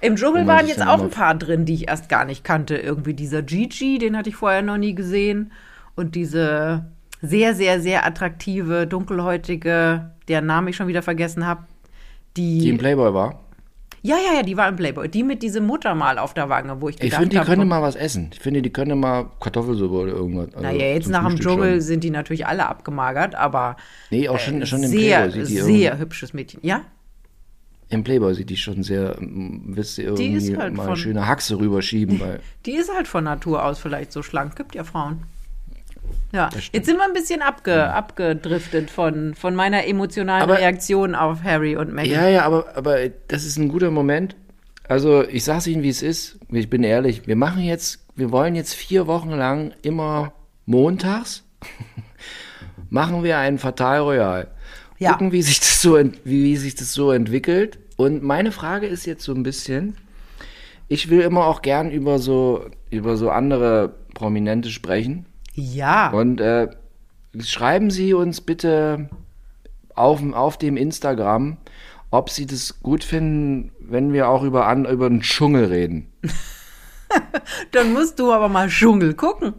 Im 0.00 0.16
Dschungel 0.16 0.46
waren 0.46 0.66
jetzt 0.66 0.80
auch 0.80 1.02
ein 1.02 1.10
paar 1.10 1.34
drin, 1.34 1.66
die 1.66 1.74
ich 1.74 1.88
erst 1.88 2.08
gar 2.08 2.24
nicht 2.24 2.44
kannte. 2.44 2.78
Irgendwie 2.78 3.12
dieser 3.12 3.42
Gigi, 3.42 3.98
den 3.98 4.16
hatte 4.16 4.30
ich 4.30 4.36
vorher 4.36 4.62
noch 4.62 4.78
nie 4.78 4.94
gesehen. 4.94 5.52
Und 5.96 6.14
diese 6.14 6.86
sehr, 7.20 7.54
sehr, 7.54 7.78
sehr 7.82 8.06
attraktive, 8.06 8.86
dunkelhäutige, 8.86 10.12
deren 10.28 10.46
Namen 10.46 10.68
ich 10.68 10.76
schon 10.76 10.88
wieder 10.88 11.02
vergessen 11.02 11.44
habe. 11.44 11.64
Die, 12.38 12.60
die 12.60 12.70
im 12.70 12.78
Playboy 12.78 13.12
war. 13.12 13.38
Ja, 14.02 14.16
ja, 14.16 14.34
ja, 14.36 14.42
die 14.42 14.56
war 14.56 14.68
im 14.68 14.76
Playboy. 14.76 15.08
Die 15.08 15.22
mit 15.22 15.42
diesem 15.42 15.66
Muttermal 15.66 16.18
auf 16.18 16.34
der 16.34 16.48
Wange, 16.48 16.80
wo 16.80 16.88
ich 16.88 16.96
Ich 16.96 17.00
gedacht 17.02 17.18
finde, 17.20 17.30
die 17.30 17.38
habe, 17.38 17.46
können 17.50 17.68
mal 17.68 17.82
was 17.82 17.96
essen. 17.96 18.30
Ich 18.32 18.40
finde, 18.40 18.62
die 18.62 18.70
können 18.70 18.98
mal 19.00 19.26
Kartoffelsuppe 19.40 19.94
oder 19.94 20.12
irgendwas. 20.12 20.48
Also 20.54 20.60
naja, 20.60 20.86
jetzt 20.86 21.08
nach 21.08 21.20
dem 21.20 21.30
Frühstück 21.32 21.46
Dschungel 21.52 21.70
schon. 21.72 21.80
sind 21.80 22.04
die 22.04 22.10
natürlich 22.10 22.46
alle 22.46 22.66
abgemagert, 22.66 23.34
aber 23.34 23.76
Nee, 24.10 24.28
auch 24.28 24.38
schon, 24.38 24.64
schon 24.66 24.82
im 24.82 24.88
sehr, 24.90 25.22
Playboy 25.28 25.44
sieht 25.46 25.58
die 25.58 25.60
sehr 25.62 25.98
hübsches 25.98 26.32
Mädchen. 26.32 26.60
Ja? 26.62 26.82
Im 27.90 28.04
Playboy 28.04 28.34
sieht 28.34 28.50
die 28.50 28.56
schon 28.56 28.82
sehr, 28.82 29.16
ähm, 29.18 29.62
willst 29.66 29.96
du 29.98 30.02
irgendwie 30.02 30.50
ist 30.52 30.56
halt 30.58 30.74
mal 30.74 30.86
von- 30.88 30.96
schöne 30.96 31.26
Haxe 31.26 31.58
rüberschieben, 31.58 32.20
weil 32.20 32.40
Die 32.66 32.72
ist 32.72 32.94
halt 32.94 33.08
von 33.08 33.24
Natur 33.24 33.64
aus 33.64 33.78
vielleicht 33.78 34.12
so 34.12 34.22
schlank. 34.22 34.56
Gibt 34.56 34.74
ja 34.74 34.84
Frauen. 34.84 35.22
Ja, 36.32 36.50
jetzt 36.72 36.86
sind 36.86 36.96
wir 36.96 37.04
ein 37.04 37.12
bisschen 37.14 37.40
abge, 37.42 37.90
abgedriftet 37.92 38.90
von, 38.90 39.34
von 39.34 39.54
meiner 39.54 39.86
emotionalen 39.86 40.42
Aber- 40.42 40.58
Reaktion 40.58 41.14
auf 41.14 41.42
Harry 41.42 41.76
und 41.76 41.92
Meghan. 41.92 42.12
Ja, 42.12 42.28
ja, 42.28 42.42
aber, 42.44 42.76
aber 42.76 43.08
das 43.28 43.44
ist 43.44 43.56
ein 43.58 43.68
guter 43.68 43.90
Moment. 43.90 44.36
Also 44.88 45.22
ich 45.26 45.44
sag's 45.44 45.66
Ihnen, 45.66 45.82
wie 45.82 45.88
es 45.88 46.02
ist. 46.02 46.38
Ich 46.50 46.68
bin 46.70 46.82
ehrlich. 46.82 47.26
Wir 47.26 47.36
machen 47.36 47.62
jetzt, 47.62 48.04
wir 48.16 48.30
wollen 48.32 48.54
jetzt 48.54 48.74
vier 48.74 49.06
Wochen 49.06 49.30
lang 49.30 49.72
immer 49.82 50.32
montags 50.66 51.44
machen 52.90 53.22
wir 53.22 53.38
einen 53.38 53.58
Fatal 53.58 54.00
Royal. 54.00 54.48
Ja. 54.98 55.12
Gucken, 55.12 55.32
wie 55.32 55.42
sich 55.42 55.60
das 55.60 55.80
so, 55.82 55.96
wie, 55.98 56.12
wie 56.24 56.56
sich 56.56 56.74
das 56.74 56.92
so 56.92 57.12
entwickelt. 57.12 57.78
Und 57.96 58.22
meine 58.22 58.52
Frage 58.52 58.86
ist 58.86 59.06
jetzt 59.06 59.24
so 59.24 59.32
ein 59.34 59.42
bisschen, 59.42 59.96
ich 60.88 61.08
will 61.10 61.20
immer 61.20 61.46
auch 61.46 61.62
gern 61.62 61.90
über 61.90 62.18
so, 62.18 62.66
über 62.90 63.16
so 63.16 63.30
andere 63.30 63.94
Prominente 64.14 64.70
sprechen. 64.70 65.26
Ja. 65.58 66.10
Und 66.10 66.40
äh, 66.40 66.68
schreiben 67.40 67.90
Sie 67.90 68.14
uns 68.14 68.40
bitte 68.40 69.08
auf, 69.94 70.22
auf 70.32 70.56
dem 70.56 70.76
Instagram, 70.76 71.56
ob 72.10 72.30
Sie 72.30 72.46
das 72.46 72.80
gut 72.80 73.02
finden, 73.02 73.72
wenn 73.80 74.12
wir 74.12 74.28
auch 74.28 74.44
über, 74.44 74.68
an, 74.68 74.84
über 74.86 75.08
den 75.08 75.20
Dschungel 75.20 75.64
reden. 75.64 76.12
Dann 77.72 77.92
musst 77.92 78.20
du 78.20 78.32
aber 78.32 78.48
mal 78.48 78.68
Dschungel 78.68 79.14
gucken. 79.14 79.54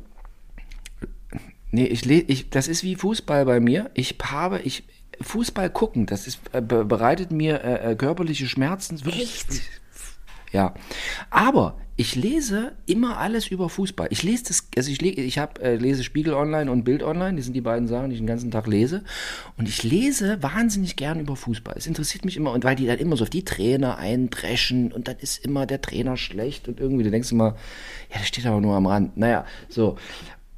Nee, 1.72 1.86
ich, 1.86 2.10
ich 2.10 2.50
das 2.50 2.68
ist 2.68 2.84
wie 2.84 2.96
Fußball 2.96 3.46
bei 3.46 3.60
mir. 3.60 3.92
Ich 3.94 4.16
habe, 4.24 4.60
ich 4.60 4.86
Fußball 5.22 5.70
gucken, 5.70 6.06
das 6.06 6.28
ist, 6.28 6.40
äh, 6.54 6.62
be 6.62 6.86
bereitet 6.86 7.32
mir 7.32 7.62
äh, 7.62 7.92
äh, 7.92 7.96
körperliche 7.96 8.48
Schmerzen. 8.48 9.04
Wirklich, 9.04 9.46
Ja, 10.52 10.74
aber 11.30 11.78
ich 11.96 12.16
lese 12.16 12.72
immer 12.86 13.18
alles 13.18 13.48
über 13.48 13.68
Fußball. 13.68 14.08
Ich 14.10 14.24
lese 14.24 14.46
das, 14.48 14.68
also 14.78 14.90
ich, 14.90 15.02
ich 15.02 15.38
hab, 15.38 15.60
äh, 15.62 15.76
lese 15.76 16.04
Spiegel 16.06 16.34
Online 16.34 16.72
und 16.72 16.86
Bild 16.86 17.04
Online, 17.04 17.36
die 17.36 17.42
sind 17.42 17.54
die 17.54 17.62
beiden 17.62 17.90
Sachen, 17.90 18.10
die 18.10 18.14
ich 18.16 18.22
den 18.22 18.26
ganzen 18.28 18.52
Tag 18.52 18.68
lese. 18.68 19.04
Und 19.58 19.68
ich 19.68 19.84
lese 19.84 20.42
wahnsinnig 20.42 20.96
gern 20.96 21.20
über 21.20 21.36
Fußball. 21.36 21.76
Es 21.78 21.88
interessiert 21.88 22.24
mich 22.24 22.38
immer, 22.38 22.54
und 22.54 22.64
weil 22.64 22.78
die 22.78 22.88
dann 22.88 23.00
immer 23.00 23.18
so 23.18 23.24
auf 23.24 23.30
die 23.30 23.44
Trainer 23.44 23.98
eindreschen 23.98 24.94
und 24.94 25.10
dann 25.10 25.18
ist 25.20 25.44
immer 25.44 25.66
der 25.66 25.82
Trainer 25.82 26.16
schlecht 26.16 26.70
und 26.70 26.80
irgendwie, 26.80 27.04
du 27.04 27.12
denkst 27.12 27.32
immer, 27.34 27.58
ja, 28.12 28.18
der 28.20 28.26
steht 28.26 28.46
aber 28.46 28.62
nur 28.62 28.76
am 28.76 28.88
Rand. 28.88 29.18
Naja, 29.18 29.46
so. 29.68 29.98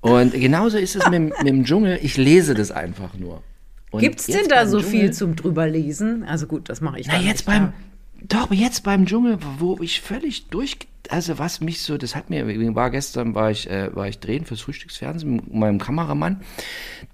Und 0.02 0.34
genauso 0.34 0.78
ist 0.78 0.96
es 0.96 1.04
mit, 1.06 1.14
dem- 1.14 1.30
mit 1.40 1.48
dem 1.48 1.64
Dschungel, 1.66 2.00
ich 2.04 2.18
lese 2.18 2.54
das 2.54 2.70
einfach 2.72 3.16
nur. 3.18 3.42
Und 3.90 4.00
Gibt's 4.02 4.28
denn 4.28 4.48
da 4.48 4.68
so 4.68 4.78
Dschungel- 4.78 4.84
viel 4.84 5.12
zum 5.14 5.36
drüberlesen? 5.36 6.24
Also 6.24 6.46
gut, 6.48 6.70
das 6.70 6.82
mache 6.82 7.00
ich 7.00 7.08
na, 7.08 7.16
jetzt 7.18 7.26
nicht, 7.26 7.46
beim, 7.48 7.64
ja. 7.64 7.74
Doch, 8.28 8.52
jetzt 8.52 8.84
beim 8.84 9.06
Dschungel, 9.06 9.40
wo 9.60 9.78
ich 9.82 10.02
völlig 10.02 10.48
durch, 10.48 10.78
also 11.10 11.40
was 11.40 11.62
mich 11.62 11.82
so, 11.82 11.98
das 11.98 12.16
hat 12.16 12.30
mir, 12.30 12.46
war 12.76 12.90
gestern, 12.92 13.34
war 13.36 13.52
ich, 13.52 13.70
äh, 13.70 13.96
war 13.96 14.08
ich 14.08 14.20
drehen 14.20 14.46
fürs 14.46 14.62
Frühstücksfernsehen 14.62 15.36
mit 15.36 15.54
meinem 15.54 15.80
Kameramann, 15.80 16.42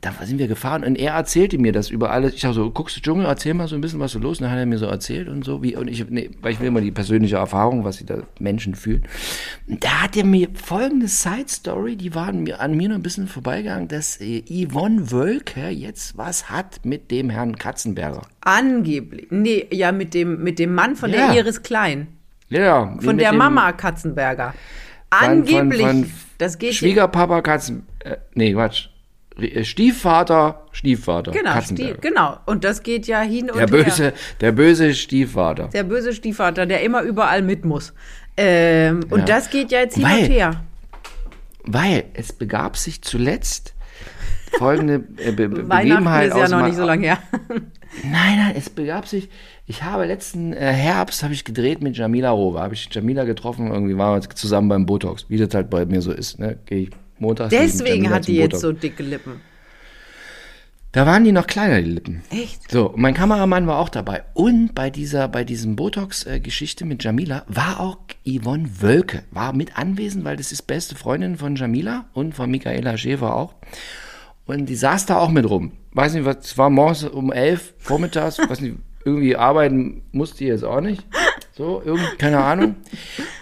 da 0.01 0.13
sind 0.23 0.39
wir 0.39 0.47
gefahren 0.47 0.83
und 0.83 0.97
er 0.97 1.13
erzählte 1.13 1.57
mir 1.57 1.71
das 1.71 1.89
über 1.89 2.11
alles, 2.11 2.33
ich 2.33 2.41
sag 2.41 2.53
so, 2.53 2.69
guckst 2.69 2.97
du 2.97 3.01
Dschungel, 3.01 3.25
erzähl 3.25 3.53
mal 3.53 3.67
so 3.67 3.75
ein 3.75 3.81
bisschen 3.81 3.99
was 3.99 4.11
so 4.11 4.19
los, 4.19 4.39
und 4.39 4.43
dann 4.43 4.51
hat 4.51 4.59
er 4.59 4.65
mir 4.65 4.77
so 4.77 4.85
erzählt 4.87 5.29
und 5.29 5.43
so, 5.45 5.63
wie, 5.63 5.75
und 5.75 5.87
ich, 5.87 6.07
nee, 6.09 6.29
weil 6.41 6.53
ich 6.53 6.59
will 6.59 6.67
immer 6.67 6.81
die 6.81 6.91
persönliche 6.91 7.37
Erfahrung, 7.37 7.83
was 7.83 7.97
sie 7.97 8.05
da 8.05 8.23
Menschen 8.39 8.75
fühlen, 8.75 9.03
und 9.67 9.83
da 9.83 10.03
hat 10.03 10.17
er 10.17 10.25
mir 10.25 10.49
folgende 10.53 11.07
Side-Story, 11.07 11.95
die 11.95 12.13
waren 12.13 12.43
mir, 12.43 12.59
an 12.59 12.75
mir 12.75 12.89
noch 12.89 12.95
ein 12.95 13.03
bisschen 13.03 13.27
vorbeigegangen, 13.27 13.87
dass 13.87 14.19
äh, 14.19 14.43
Yvonne 14.49 15.11
Wölke 15.11 15.69
jetzt 15.69 16.17
was 16.17 16.49
hat 16.49 16.85
mit 16.85 17.09
dem 17.11 17.29
Herrn 17.29 17.55
Katzenberger. 17.57 18.21
Angeblich. 18.41 19.27
Nee, 19.29 19.67
ja, 19.71 19.91
mit 19.91 20.13
dem, 20.13 20.43
mit 20.43 20.59
dem 20.59 20.73
Mann 20.73 20.95
von 20.95 21.11
Ja. 21.11 21.31
der 21.33 21.37
Iris 21.37 21.63
Klein. 21.63 22.07
Ja, 22.49 22.95
Von 23.01 23.17
der 23.17 23.33
Mama 23.33 23.71
Katzenberger. 23.73 24.53
Von- 24.53 25.19
von- 25.19 25.29
Angeblich. 25.29 25.81
von 25.81 26.11
das 26.37 26.57
geht 26.57 26.75
Schwiegerpapa 26.75 27.41
Katzen. 27.41 27.85
Äh, 27.99 28.17
nee, 28.35 28.53
Quatsch. 28.53 28.87
Äh, 29.39 29.63
Stiefvater, 29.63 30.65
Stiefvater. 30.71 31.31
Genau, 31.31 31.51
Katzenberger. 31.53 31.93
Stie- 31.95 32.01
genau. 32.01 32.37
Und 32.45 32.63
das 32.63 32.83
geht 32.83 33.07
ja 33.07 33.21
hin 33.21 33.49
und 33.49 33.57
Der 33.59 33.67
her. 33.67 33.83
böse, 33.83 34.13
der 34.41 34.51
böse 34.51 34.93
Stiefvater. 34.93 35.67
Der 35.73 35.83
böse 35.83 36.13
Stiefvater, 36.13 36.65
der 36.65 36.81
immer 36.81 37.01
überall 37.01 37.41
mit 37.41 37.65
muss. 37.65 37.93
Ähm, 38.37 39.01
und 39.09 39.19
Ja. 39.21 39.25
das 39.25 39.49
geht 39.49 39.71
ja 39.71 39.79
jetzt 39.79 39.95
hin 39.95 40.03
Weil- 40.03 40.23
und 40.23 40.29
her. 40.31 40.63
Weil 41.69 42.05
es 42.13 42.31
begab 42.33 42.77
sich 42.77 43.01
zuletzt 43.01 43.73
folgende 44.57 45.03
äh, 45.17 45.31
Be 45.31 45.49
Begebenheit 45.49 46.29
ist 46.29 46.37
ja 46.37 46.47
noch 46.47 46.65
nicht 46.65 46.75
so 46.75 46.85
lange 46.85 47.07
her. 47.07 47.19
Nein, 48.03 48.37
nein, 48.37 48.53
es 48.55 48.69
begab 48.69 49.07
sich. 49.07 49.29
Ich 49.65 49.81
habe 49.81 50.05
letzten 50.05 50.53
äh, 50.53 50.71
Herbst 50.71 51.23
habe 51.23 51.33
ich 51.33 51.45
gedreht 51.45 51.81
mit 51.81 51.97
Jamila 51.97 52.29
Rowe. 52.29 52.59
Habe 52.59 52.73
ich 52.73 52.89
Jamila 52.91 53.23
getroffen, 53.23 53.71
irgendwie 53.71 53.97
waren 53.97 54.21
wir 54.21 54.29
zusammen 54.29 54.69
beim 54.69 54.85
Botox, 54.85 55.25
wie 55.29 55.37
das 55.37 55.53
halt 55.55 55.69
bei 55.69 55.85
mir 55.85 56.01
so 56.01 56.11
ist. 56.11 56.37
Ne? 56.37 56.59
Gehe 56.65 56.79
ich 56.79 56.89
montags. 57.17 57.49
Deswegen 57.49 58.09
hat 58.09 58.27
die 58.27 58.35
jetzt 58.35 58.51
Botox. 58.51 58.61
so 58.61 58.71
dicke 58.73 59.03
Lippen. 59.03 59.41
Da 60.93 61.05
waren 61.05 61.23
die 61.23 61.31
noch 61.31 61.47
kleiner, 61.47 61.81
die 61.81 61.91
Lippen. 61.91 62.23
Echt? 62.29 62.71
So, 62.71 62.93
mein 62.95 63.13
Kameramann 63.13 63.67
war 63.67 63.77
auch 63.79 63.89
dabei. 63.89 64.23
Und 64.33 64.73
bei 64.73 64.89
dieser, 64.89 65.27
bei 65.27 65.43
diesem 65.43 65.75
Botox-Geschichte 65.75 66.85
mit 66.85 67.03
Jamila 67.03 67.43
war 67.47 67.79
auch 67.79 67.97
Yvonne 68.25 68.81
Wölke, 68.81 69.23
war 69.31 69.53
mit 69.53 69.77
anwesend, 69.77 70.23
weil 70.23 70.37
das 70.37 70.51
ist 70.51 70.63
beste 70.63 70.95
Freundin 70.95 71.37
von 71.37 71.55
Jamila 71.55 72.05
und 72.13 72.33
von 72.33 72.49
Michaela 72.49 72.97
Schäfer 72.97 73.35
auch. 73.35 73.53
Und 74.47 74.65
die 74.65 74.75
saß 74.75 75.05
da 75.05 75.17
auch 75.17 75.29
mit 75.29 75.49
rum. 75.49 75.73
Weiß 75.91 76.13
nicht, 76.13 76.25
was, 76.25 76.37
es 76.41 76.57
war 76.57 76.69
morgens 76.69 77.03
um 77.03 77.31
elf, 77.31 77.73
vormittags, 77.77 78.39
weiß 78.49 78.61
nicht, 78.61 78.77
irgendwie 79.03 79.35
arbeiten 79.35 80.03
musste 80.11 80.39
die 80.39 80.45
jetzt 80.45 80.63
auch 80.63 80.81
nicht. 80.81 81.05
So, 81.53 81.81
irgendwie, 81.83 82.15
keine 82.17 82.43
Ahnung. 82.43 82.75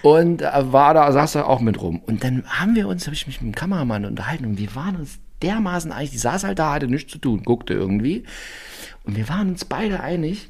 Und 0.01 0.41
äh, 0.41 0.71
war 0.71 0.93
da, 0.93 1.11
saß 1.11 1.33
da 1.33 1.45
auch 1.45 1.59
mit 1.59 1.81
rum. 1.81 2.01
Und 2.05 2.23
dann 2.23 2.43
haben 2.47 2.75
wir 2.75 2.87
uns, 2.87 3.05
habe 3.05 3.15
ich 3.15 3.27
mich 3.27 3.41
mit 3.41 3.53
dem 3.53 3.55
Kameramann 3.55 4.05
unterhalten 4.05 4.45
und 4.45 4.57
wir 4.57 4.73
waren 4.75 4.95
uns 4.95 5.19
dermaßen 5.41 5.91
einig, 5.91 6.11
die 6.11 6.17
saß 6.17 6.43
halt 6.43 6.59
da, 6.59 6.73
hatte 6.73 6.87
nichts 6.87 7.11
zu 7.11 7.17
tun, 7.17 7.43
guckte 7.43 7.73
irgendwie. 7.73 8.23
Und 9.03 9.15
wir 9.15 9.27
waren 9.27 9.49
uns 9.49 9.65
beide 9.65 9.99
einig, 9.99 10.49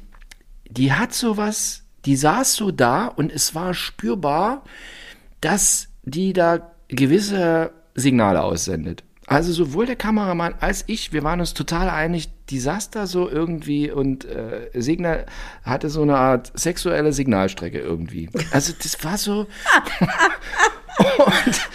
die 0.68 0.92
hat 0.92 1.12
sowas, 1.12 1.84
die 2.04 2.16
saß 2.16 2.54
so 2.54 2.70
da 2.70 3.06
und 3.06 3.32
es 3.32 3.54
war 3.54 3.74
spürbar, 3.74 4.62
dass 5.40 5.88
die 6.02 6.32
da 6.32 6.72
gewisse 6.88 7.72
Signale 7.94 8.42
aussendet. 8.42 9.02
Also 9.28 9.52
sowohl 9.52 9.86
der 9.86 9.96
Kameramann 9.96 10.54
als 10.60 10.84
ich, 10.86 11.12
wir 11.12 11.24
waren 11.24 11.40
uns 11.40 11.52
total 11.52 11.90
einig, 11.90 12.28
die 12.48 12.60
saß 12.60 12.90
da 12.90 13.06
so 13.08 13.28
irgendwie 13.28 13.90
und 13.90 14.24
äh, 14.24 14.70
Signal 14.74 15.26
hatte 15.64 15.90
so 15.90 16.02
eine 16.02 16.16
Art 16.16 16.52
sexuelle 16.54 17.12
Signalstrecke 17.12 17.78
irgendwie. 17.80 18.28
Also 18.52 18.72
das 18.80 19.02
war 19.02 19.18
so, 19.18 19.46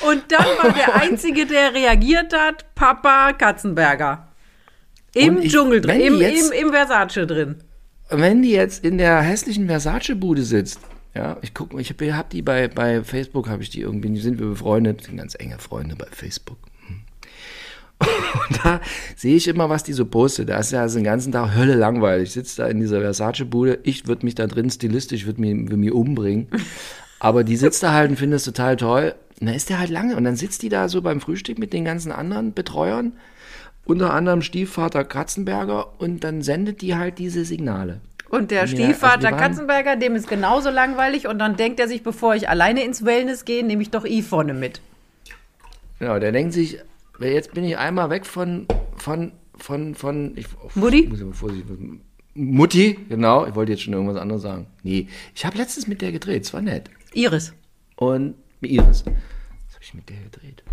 Und 0.07 0.23
dann 0.31 0.45
war 0.61 0.71
der 0.73 0.95
Einzige, 1.01 1.45
der 1.45 1.73
reagiert 1.73 2.33
hat, 2.33 2.73
Papa 2.75 3.33
Katzenberger. 3.33 4.27
Im 5.13 5.37
Und 5.37 5.43
ich- 5.45 5.51
Dschungel 5.51 5.81
drin, 5.81 6.01
im, 6.01 6.15
jetzt- 6.21 6.51
im, 6.53 6.67
im 6.67 6.73
Versace 6.73 7.27
drin. 7.27 7.57
wenn 8.09 8.41
die 8.41 8.51
jetzt 8.51 8.83
in 8.83 8.97
der 8.97 9.21
hässlichen 9.21 9.67
Versace-Bude 9.67 10.43
sitzt 10.43 10.79
Ja, 11.13 11.37
ich 11.41 11.53
gucke, 11.53 11.79
ich 11.81 11.89
habe 11.89 12.15
hab 12.15 12.29
die 12.29 12.41
bei, 12.41 12.67
bei 12.69 13.03
Facebook, 13.03 13.47
habe 13.49 13.61
ich 13.61 13.69
die 13.69 13.81
irgendwie, 13.81 14.09
die 14.09 14.21
sind 14.21 14.39
wir 14.39 14.47
befreundet, 14.47 15.03
sind 15.03 15.17
ganz 15.17 15.35
enge 15.37 15.59
Freunde 15.59 15.95
bei 15.95 16.07
Facebook. 16.11 16.57
Und 18.49 18.65
da 18.65 18.81
sehe 19.15 19.35
ich 19.35 19.47
immer, 19.47 19.69
was 19.69 19.83
die 19.83 19.93
so 19.93 20.05
postet. 20.05 20.49
Da 20.49 20.57
ist 20.57 20.71
ja 20.71 20.81
also 20.81 20.97
den 20.97 21.03
ganzen 21.05 21.31
Tag 21.31 21.55
Hölle 21.55 21.75
langweilig. 21.75 22.29
Ich 22.29 22.33
sitze 22.33 22.61
da 22.63 22.67
in 22.67 22.79
dieser 22.79 23.01
Versace-Bude. 23.01 23.79
Ich 23.83 24.07
würde 24.07 24.25
mich 24.25 24.35
da 24.35 24.47
drin 24.47 24.69
stilistisch, 24.69 25.25
würde 25.25 25.41
mich, 25.41 25.69
würd 25.69 25.79
mich 25.79 25.91
umbringen. 25.91 26.47
Aber 27.19 27.43
die 27.43 27.55
sitzt 27.55 27.83
da 27.83 27.93
halt 27.93 28.09
und 28.09 28.17
findet 28.17 28.37
es 28.37 28.45
total 28.45 28.75
toll. 28.77 29.13
Und 29.39 29.47
dann 29.47 29.55
ist 29.55 29.69
der 29.69 29.79
halt 29.79 29.89
lange. 29.89 30.15
Und 30.15 30.23
dann 30.23 30.35
sitzt 30.35 30.61
die 30.63 30.69
da 30.69 30.89
so 30.89 31.01
beim 31.01 31.21
Frühstück 31.21 31.59
mit 31.59 31.73
den 31.73 31.85
ganzen 31.85 32.11
anderen 32.11 32.53
Betreuern. 32.53 33.13
Unter 33.85 34.13
anderem 34.13 34.41
Stiefvater 34.41 35.03
Katzenberger. 35.03 35.99
Und 35.99 36.23
dann 36.23 36.41
sendet 36.41 36.81
die 36.81 36.95
halt 36.95 37.17
diese 37.19 37.45
Signale. 37.45 38.01
Und 38.29 38.49
der 38.51 38.59
Ja, 38.59 38.61
also 38.63 38.75
Stiefvater 38.75 39.31
waren- 39.31 39.37
Katzenberger, 39.37 39.95
dem 39.97 40.15
ist 40.15 40.29
genauso 40.29 40.69
langweilig 40.69 41.27
und 41.27 41.37
dann 41.39 41.57
denkt 41.57 41.81
er 41.81 41.89
sich, 41.89 42.01
bevor 42.01 42.33
ich 42.33 42.47
alleine 42.47 42.81
ins 42.83 43.03
Wellness 43.03 43.43
gehe, 43.43 43.65
nehme 43.65 43.81
ich 43.81 43.89
doch 43.89 44.05
I 44.05 44.21
vorne 44.21 44.53
mit. 44.53 44.79
Genau, 45.99 46.17
der 46.17 46.31
denkt 46.31 46.53
sich, 46.53 46.79
jetzt 47.29 47.53
bin 47.53 47.63
ich 47.63 47.77
einmal 47.77 48.09
weg 48.09 48.25
von, 48.25 48.67
von, 48.95 49.31
von, 49.55 49.95
von, 49.95 50.33
ich, 50.35 50.47
Mutti? 50.75 51.07
Muss 51.07 51.19
ich 51.19 51.25
mal 51.25 51.33
vorsichtig. 51.33 51.77
Mutti, 52.33 52.97
genau. 53.09 53.45
Ich 53.45 53.55
wollte 53.55 53.73
jetzt 53.73 53.83
schon 53.83 53.93
irgendwas 53.93 54.17
anderes 54.17 54.41
sagen. 54.41 54.67
Nee, 54.83 55.07
ich 55.35 55.45
habe 55.45 55.57
letztens 55.57 55.87
mit 55.87 56.01
der 56.01 56.11
gedreht, 56.11 56.43
es 56.43 56.53
war 56.53 56.61
nett. 56.61 56.89
Iris. 57.13 57.53
Und 57.97 58.35
Iris. 58.61 59.03
Was 59.05 59.75
habe 59.75 59.83
ich 59.83 59.93
mit 59.93 60.09
der 60.09 60.17
gedreht? 60.17 60.63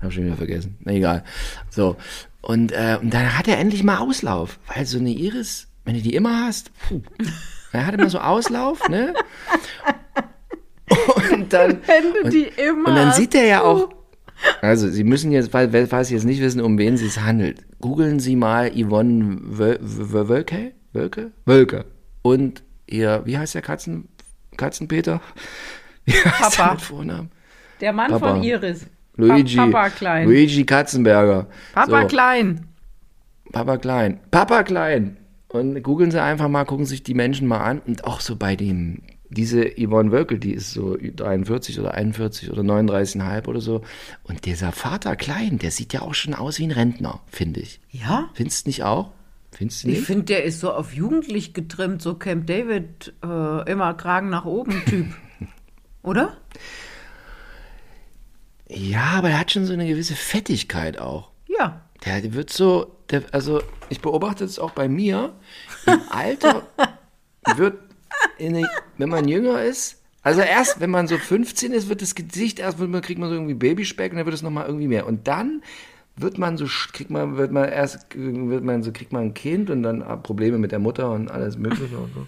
Habe 0.00 0.12
schon 0.12 0.24
wieder 0.24 0.36
vergessen. 0.36 0.76
Na 0.80 0.92
egal. 0.92 1.24
So. 1.68 1.96
Und, 2.42 2.72
äh, 2.72 2.98
und 3.00 3.12
dann 3.12 3.36
hat 3.36 3.48
er 3.48 3.58
endlich 3.58 3.82
mal 3.82 3.98
Auslauf. 3.98 4.58
Weil 4.66 4.86
so 4.86 4.98
eine 4.98 5.10
Iris, 5.10 5.68
wenn 5.84 5.94
du 5.94 6.02
die 6.02 6.14
immer 6.14 6.46
hast, 6.46 6.70
puh. 6.88 7.02
Er 7.72 7.86
hat 7.86 7.94
immer 7.94 8.10
so 8.10 8.18
Auslauf, 8.18 8.88
ne? 8.88 9.14
Und 11.32 11.52
dann. 11.52 11.78
Wenn 11.86 12.02
du 12.02 12.24
und, 12.24 12.32
die 12.32 12.50
immer 12.56 12.88
Und 12.88 12.96
dann 12.96 13.08
hast, 13.08 13.16
sieht 13.16 13.34
er 13.34 13.44
ja 13.44 13.62
auch. 13.62 13.90
Also, 14.62 14.88
Sie 14.88 15.04
müssen 15.04 15.32
jetzt, 15.32 15.52
weil, 15.54 15.72
weil 15.72 15.86
falls 15.86 16.08
Sie 16.08 16.14
jetzt 16.14 16.24
nicht 16.24 16.40
wissen, 16.40 16.60
um 16.60 16.78
wen 16.78 16.94
es 16.94 17.00
sich 17.00 17.20
handelt, 17.20 17.64
googeln 17.80 18.20
Sie 18.20 18.36
mal 18.36 18.70
Yvonne 18.70 19.38
Wöl- 19.50 19.78
Wöl- 19.80 20.28
Wölke? 20.28 20.72
Wölke? 20.92 21.30
Wölke. 21.46 21.84
Und 22.22 22.62
ihr, 22.86 23.22
wie 23.24 23.38
heißt 23.38 23.54
der 23.54 23.62
Katzen, 23.62 24.08
Katzenpeter? 24.56 25.20
Wie 26.06 26.12
heißt 26.12 26.56
Papa. 26.56 26.70
der 26.72 26.78
Vornamen? 26.80 27.30
Der 27.80 27.92
Mann 27.92 28.10
Papa. 28.10 28.30
von 28.34 28.42
Iris. 28.42 28.86
Luigi. 29.16 29.56
Pa- 29.56 29.66
Papa 29.66 29.88
Klein. 29.90 30.26
Luigi 30.26 30.64
Katzenberger. 30.64 31.46
Papa 31.74 32.02
so, 32.02 32.06
Klein. 32.08 32.66
Papa 33.52 33.76
Klein. 33.76 34.18
Papa 34.30 34.62
Klein. 34.62 35.16
Und 35.48 35.82
googeln 35.82 36.10
Sie 36.10 36.20
einfach 36.20 36.48
mal, 36.48 36.64
gucken 36.64 36.86
sich 36.86 37.02
die 37.02 37.14
Menschen 37.14 37.46
mal 37.46 37.58
an. 37.60 37.80
Und 37.86 38.04
auch 38.04 38.20
so 38.20 38.36
bei 38.36 38.56
dem, 38.56 39.02
diese 39.30 39.64
Yvonne 39.64 40.10
Wölkel, 40.12 40.38
die 40.38 40.52
ist 40.52 40.72
so 40.72 40.96
43 40.96 41.78
oder 41.80 41.94
41 41.94 42.50
oder 42.50 42.62
39,5 42.62 43.46
oder 43.46 43.60
so. 43.60 43.82
Und 44.24 44.44
dieser 44.44 44.72
Vater 44.72 45.16
Klein, 45.16 45.58
der 45.58 45.70
sieht 45.70 45.92
ja 45.92 46.02
auch 46.02 46.14
schon 46.14 46.34
aus 46.34 46.58
wie 46.58 46.64
ein 46.64 46.72
Rentner, 46.72 47.20
finde 47.30 47.60
ich. 47.60 47.80
Ja? 47.90 48.28
Findest 48.34 48.66
du 48.66 48.70
nicht 48.70 48.82
auch? 48.84 49.12
Findest 49.52 49.84
du 49.84 49.88
Ich 49.88 49.98
nicht? 49.98 50.06
finde, 50.06 50.24
der 50.24 50.44
ist 50.44 50.60
so 50.60 50.72
auf 50.72 50.92
jugendlich 50.92 51.54
getrimmt, 51.54 52.02
so 52.02 52.14
Camp 52.14 52.46
David, 52.46 53.14
äh, 53.24 53.70
immer 53.70 53.94
Kragen 53.94 54.30
nach 54.30 54.44
oben 54.44 54.84
Typ. 54.86 55.06
Oder? 56.02 56.36
Ja, 58.68 59.12
aber 59.16 59.30
er 59.30 59.40
hat 59.40 59.50
schon 59.50 59.66
so 59.66 59.72
eine 59.72 59.86
gewisse 59.86 60.14
Fettigkeit 60.14 60.98
auch. 60.98 61.30
Ja. 61.48 61.82
Der 62.04 62.32
wird 62.34 62.50
so, 62.50 62.96
der, 63.10 63.24
also 63.32 63.60
ich 63.88 64.00
beobachte 64.00 64.44
es 64.44 64.58
auch 64.58 64.70
bei 64.70 64.88
mir. 64.88 65.34
Im 65.86 66.00
Alter 66.10 66.62
wird, 67.56 67.78
eine, 68.38 68.68
wenn 68.98 69.08
man 69.08 69.28
jünger 69.28 69.62
ist, 69.62 70.00
also 70.22 70.42
erst, 70.42 70.80
wenn 70.80 70.90
man 70.90 71.08
so 71.08 71.16
15 71.16 71.72
ist, 71.72 71.88
wird 71.88 72.02
das 72.02 72.14
Gesicht 72.14 72.58
erst, 72.58 72.78
man, 72.78 73.00
kriegt 73.00 73.18
man 73.18 73.30
so 73.30 73.34
irgendwie 73.34 73.54
Babyspeck 73.54 74.12
und 74.12 74.18
dann 74.18 74.26
wird 74.26 74.34
es 74.34 74.42
nochmal 74.42 74.66
irgendwie 74.66 74.88
mehr. 74.88 75.06
Und 75.06 75.26
dann 75.26 75.62
wird 76.16 76.36
man 76.36 76.58
so, 76.58 76.66
kriegt 76.92 77.10
man, 77.10 77.38
wird 77.38 77.52
man 77.52 77.68
erst, 77.68 78.06
wird 78.14 78.62
man 78.62 78.82
so, 78.82 78.92
kriegt 78.92 79.12
man 79.12 79.22
ein 79.22 79.34
Kind 79.34 79.70
und 79.70 79.82
dann 79.82 80.06
hat 80.06 80.22
Probleme 80.22 80.58
mit 80.58 80.72
der 80.72 80.78
Mutter 80.78 81.10
und 81.10 81.30
alles 81.30 81.56
Mögliche 81.56 81.96
und 81.96 82.12
so. 82.14 82.26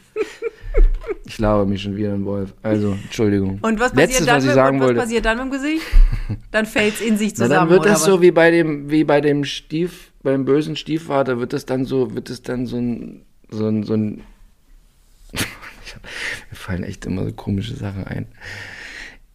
Ich 1.27 1.38
laber 1.38 1.66
mich 1.66 1.83
schon 1.83 1.97
wieder 1.97 2.12
ein 2.14 2.25
Wolf. 2.25 2.55
Also, 2.62 2.92
Entschuldigung. 2.92 3.59
Und 3.61 3.79
was 3.79 3.92
passiert, 3.92 4.09
Letztes, 4.09 4.27
dann, 4.27 4.37
was 4.37 4.45
ich 4.45 4.51
sagen 4.53 4.81
was 4.81 4.87
wollte. 4.87 5.01
passiert 5.01 5.25
dann 5.27 5.37
mit 5.37 5.47
dem 5.47 5.51
Gesicht? 5.53 5.83
Dann 6.51 6.66
fällt 6.66 6.95
es 6.95 7.01
in 7.01 7.18
sich 7.18 7.33
Na, 7.33 7.45
zusammen. 7.45 7.68
dann 7.68 7.71
wird 7.71 7.85
das 7.85 8.05
so 8.05 8.23
wie 8.23 8.31
bei 8.31 8.51
dem, 8.51 8.90
wie 8.90 9.05
bei 9.05 9.21
dem 9.21 9.45
Stief, 9.45 10.12
beim 10.23 10.45
bösen 10.45 10.77
Stiefvater, 10.77 11.38
wird 11.38 11.53
das 11.53 11.66
dann 11.66 11.85
so, 11.85 12.14
wird 12.14 12.31
es 12.31 12.42
dann 12.42 12.66
so 12.66 12.79
ein, 12.79 13.23
so 13.51 13.66
ein, 13.66 13.83
so 13.83 13.95
ein, 13.95 14.23
mir 16.51 16.57
fallen 16.57 16.85
echt 16.85 17.05
immer 17.07 17.25
so 17.25 17.33
komische 17.33 17.75
Sachen 17.77 18.05
ein. 18.05 18.27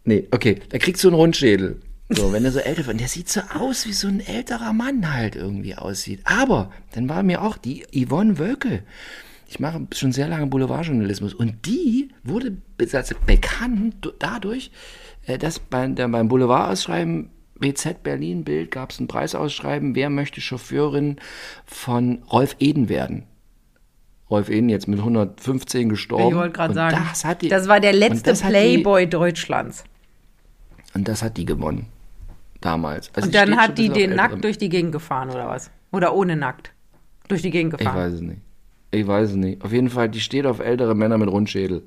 Nee, 0.04 0.28
okay, 0.32 0.60
da 0.70 0.78
kriegst 0.78 1.04
du 1.04 1.10
einen 1.10 1.16
Rundschädel. 1.16 1.82
So, 2.10 2.32
wenn 2.32 2.46
er 2.46 2.52
so 2.52 2.60
älter 2.60 2.86
wird, 2.86 2.94
und 2.94 3.02
der 3.02 3.10
sieht 3.10 3.28
so 3.28 3.42
aus, 3.54 3.86
wie 3.86 3.92
so 3.92 4.08
ein 4.08 4.22
älterer 4.22 4.72
Mann 4.72 5.14
halt 5.14 5.36
irgendwie 5.36 5.76
aussieht. 5.76 6.22
Aber 6.24 6.72
dann 6.94 7.10
war 7.10 7.22
mir 7.24 7.42
auch 7.42 7.58
die 7.58 7.84
Yvonne 7.94 8.38
Wölke. 8.40 8.84
Ich 9.50 9.60
mache 9.60 9.86
schon 9.94 10.12
sehr 10.14 10.28
lange 10.30 10.48
Boulevardjournalismus 10.48 11.34
und 11.34 11.66
die 11.66 12.10
wurde 12.24 12.52
be- 12.78 12.88
bekannt 13.26 13.96
du- 14.02 14.12
dadurch, 14.18 14.72
äh, 15.26 15.38
dass 15.38 15.60
beim 15.60 15.96
Boulevardausschreiben 16.30 17.30
BZ 17.60 18.04
Berlin 18.04 18.44
Bild 18.44 18.72
gab 18.72 18.92
es 18.92 19.00
ein 19.00 19.08
Preisausschreiben, 19.08 19.96
wer 19.96 20.10
möchte 20.10 20.40
Chauffeurin 20.42 21.18
von 21.66 22.24
Rolf 22.32 22.56
Eden 22.60 22.88
werden. 22.88 23.24
Rolf 24.30 24.50
Eden 24.50 24.70
jetzt 24.70 24.88
mit 24.88 25.00
115 25.00 25.90
gestorben. 25.90 26.30
Ich 26.30 26.36
wollte 26.36 26.54
gerade 26.54 26.74
sagen, 26.74 26.98
Das, 27.14 27.38
die, 27.38 27.48
das 27.48 27.68
war 27.68 27.80
der 27.80 27.94
letzte 27.94 28.34
Playboy 28.34 29.08
Deutschlands. 29.08 29.84
Die, 29.84 30.98
und 30.98 31.08
das 31.08 31.22
hat 31.24 31.38
die 31.38 31.46
gewonnen. 31.46 31.88
Damals. 32.60 33.10
Also 33.14 33.28
Und 33.28 33.36
dann 33.36 33.56
hat 33.58 33.78
die 33.78 33.90
den 33.90 34.16
nackt 34.16 34.44
durch 34.44 34.58
die 34.58 34.70
Gegend 34.70 34.92
gefahren 34.92 35.30
oder 35.30 35.48
was? 35.48 35.70
Oder 35.92 36.14
ohne 36.16 36.36
nackt? 36.36 36.72
Durch 37.28 37.42
die 37.42 37.52
Gegend 37.52 37.74
Ich 37.74 37.80
gefahren. 37.80 37.96
weiß 37.96 38.14
es 38.14 38.22
nicht. 38.22 38.42
Ich 38.92 39.06
weiß 39.06 39.30
es 39.32 39.36
nicht. 39.36 39.64
Auf 39.64 39.72
jeden 39.72 39.90
Fall, 39.90 40.10
die 40.10 40.20
steht 40.20 40.46
auf 40.46 40.60
ältere 40.60 40.96
Männer 40.96 41.18
mit 41.18 41.30
Rundschädel. 41.30 41.84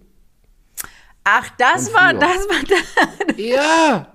Ach, 1.25 1.51
das 1.59 1.93
war, 1.93 2.15
das 2.15 2.23
war 2.49 2.63
das. 2.69 3.37
Ja! 3.37 4.07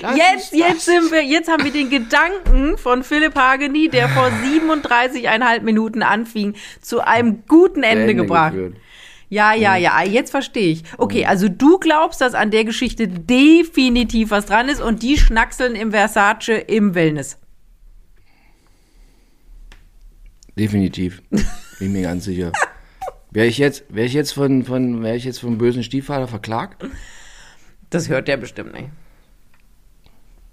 Das 0.00 0.16
Jetzt, 0.16 0.52
jetzt 0.52 0.84
sind 0.84 1.10
wir, 1.10 1.22
jetzt 1.22 1.50
haben 1.50 1.64
wir 1.64 1.72
den 1.72 1.90
Gedanken 1.90 2.78
von 2.78 3.02
Philipp 3.02 3.34
Hageni, 3.36 3.88
der 3.88 4.08
vor 4.08 4.26
37,5 4.44 5.60
Minuten 5.62 6.02
anfing, 6.02 6.54
zu 6.80 7.00
einem 7.06 7.44
guten 7.46 7.82
Ende, 7.82 8.02
Ende 8.02 8.14
gebracht. 8.14 8.52
geführt. 8.52 8.76
Ja, 9.28 9.54
ja, 9.54 9.76
ja, 9.76 10.02
jetzt 10.04 10.30
verstehe 10.30 10.72
ich. 10.72 10.84
Okay, 10.98 11.26
also 11.26 11.48
du 11.48 11.78
glaubst, 11.78 12.20
dass 12.20 12.34
an 12.34 12.52
der 12.52 12.64
Geschichte 12.64 13.08
definitiv 13.08 14.30
was 14.30 14.46
dran 14.46 14.68
ist 14.68 14.80
und 14.80 15.02
die 15.02 15.18
schnackseln 15.18 15.74
im 15.74 15.90
Versace 15.90 16.62
im 16.68 16.94
Wellness. 16.94 17.38
Definitiv. 20.56 21.22
Bin 21.78 21.92
mir 21.92 22.02
ganz 22.02 22.24
sicher. 22.24 22.52
Wäre 23.30 23.46
ich 23.46 23.58
jetzt, 23.58 23.84
wäre 23.88 24.06
ich 24.06 24.14
jetzt 24.14 24.32
von, 24.32 24.64
von, 24.64 25.02
wäre 25.02 25.16
ich 25.16 25.24
jetzt 25.24 25.40
vom 25.40 25.58
bösen 25.58 25.82
Stiefvater 25.82 26.28
verklagt? 26.28 26.86
Das 27.90 28.08
hört 28.08 28.28
der 28.28 28.36
bestimmt 28.36 28.72
nicht. 28.72 28.88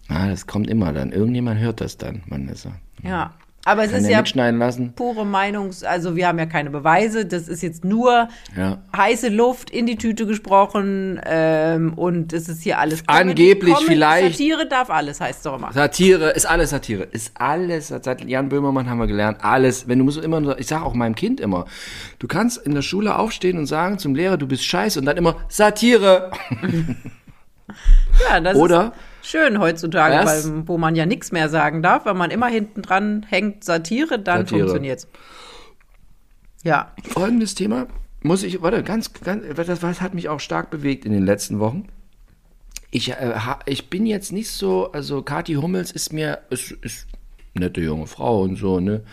Ah, 0.10 0.28
das 0.30 0.48
kommt 0.48 0.70
immer 0.70 0.92
dann. 0.94 1.12
Irgendjemand 1.12 1.60
hört 1.60 1.82
das 1.82 1.98
dann, 1.98 2.24
Vanessa. 2.28 2.72
Ja. 3.04 3.34
Aber 3.66 3.86
es 3.86 3.92
Kann 3.92 4.02
ist 4.02 4.10
ja 4.10 4.18
mitschneiden 4.18 4.60
lassen? 4.60 4.92
pure 4.94 5.24
Meinungs-, 5.24 5.86
also 5.86 6.18
wir 6.18 6.28
haben 6.28 6.38
ja 6.38 6.46
keine 6.46 6.70
Beweise, 6.70 7.26
das 7.26 7.48
ist 7.48 7.64
jetzt 7.64 7.86
nur 7.86 8.28
Ja. 8.58 8.80
heiße 8.94 9.30
Luft 9.30 9.70
in 9.70 9.86
die 9.86 9.96
Tüte 9.96 10.26
gesprochen 10.26 11.18
ähm, 11.26 11.94
und 11.94 12.34
es 12.34 12.50
ist 12.50 12.62
hier 12.62 12.78
alles 12.80 13.04
Angeblich 13.08 13.78
vielleicht- 13.86 14.36
Satire 14.38 14.68
darf 14.68 14.90
alles, 14.90 15.22
heißt 15.22 15.38
es 15.38 15.44
doch 15.44 15.56
immer. 15.58 15.72
Satire, 15.72 16.32
ist 16.32 16.46
alles 16.46 16.72
Satire. 16.72 17.04
Ist 17.04 17.32
alles, 17.36 17.88
seit 17.88 18.26
Jan 18.28 18.50
Böhmermann 18.50 18.90
haben 18.90 18.98
wir 18.98 19.08
gelernt, 19.08 19.38
alles. 19.46 19.88
Wenn 19.88 19.98
du 19.98 20.04
musst 20.04 20.18
immer 20.22 20.42
nur, 20.42 20.60
ich 20.60 20.68
sage 20.68 20.84
auch 20.84 20.94
meinem 20.94 21.16
Kind 21.16 21.40
immer, 21.40 21.64
du 22.20 22.28
kannst 22.28 22.58
in 22.68 22.76
der 22.76 22.82
Schule 22.82 23.18
aufstehen 23.18 23.58
und 23.58 23.68
sagen 23.68 23.98
zum 23.98 24.14
Lehrer, 24.14 24.36
du 24.36 24.46
bist 24.46 24.66
scheiße 24.66 25.00
und 25.00 25.06
dann 25.06 25.16
immer 25.16 25.38
Satire. 25.48 26.32
Ja, 28.30 28.40
das 28.42 28.56
Oder? 28.58 28.88
ist 28.88 29.13
schön 29.24 29.60
heutzutage, 29.60 30.26
weil, 30.26 30.68
wo 30.68 30.78
man 30.78 30.96
ja 30.96 31.06
nichts 31.06 31.32
mehr 31.32 31.50
sagen 31.50 31.82
darf, 31.82 32.06
wenn 32.06 32.18
man 32.18 32.30
immer 32.30 32.48
hinten 32.48 32.82
dran 32.82 33.26
hängt, 33.28 33.64
Satire, 33.64 34.20
dann 34.20 34.46
Satire. 34.46 34.60
funktioniert's. 34.60 35.08
Ja. 36.64 36.94
Folgendes 37.04 37.56
Thema 37.56 37.88
muss 38.22 38.44
ich, 38.44 38.62
warte, 38.62 38.84
ganz, 38.84 39.12
ganz, 39.14 39.44
das, 39.56 39.80
das 39.80 40.02
hat 40.02 40.14
mich 40.14 40.30
auch 40.30 40.40
stark 40.40 40.70
bewegt 40.70 41.06
in 41.06 41.12
den 41.12 41.26
letzten 41.26 41.60
Wochen. 41.60 41.88
Ich, 42.92 43.12
äh, 43.12 43.34
ich 43.66 43.90
bin 43.90 44.06
jetzt 44.06 44.32
nicht 44.32 44.50
so, 44.50 44.92
also 44.92 45.22
Kathi 45.24 45.56
Hummels 45.56 45.92
ist 45.92 46.14
mir, 46.14 46.40
ist, 46.50 46.72
ist 46.72 47.08
nette 47.54 47.82
junge 47.82 48.08
Frau 48.08 48.44
und 48.44 48.56
so, 48.56 48.80
ne? 48.80 49.04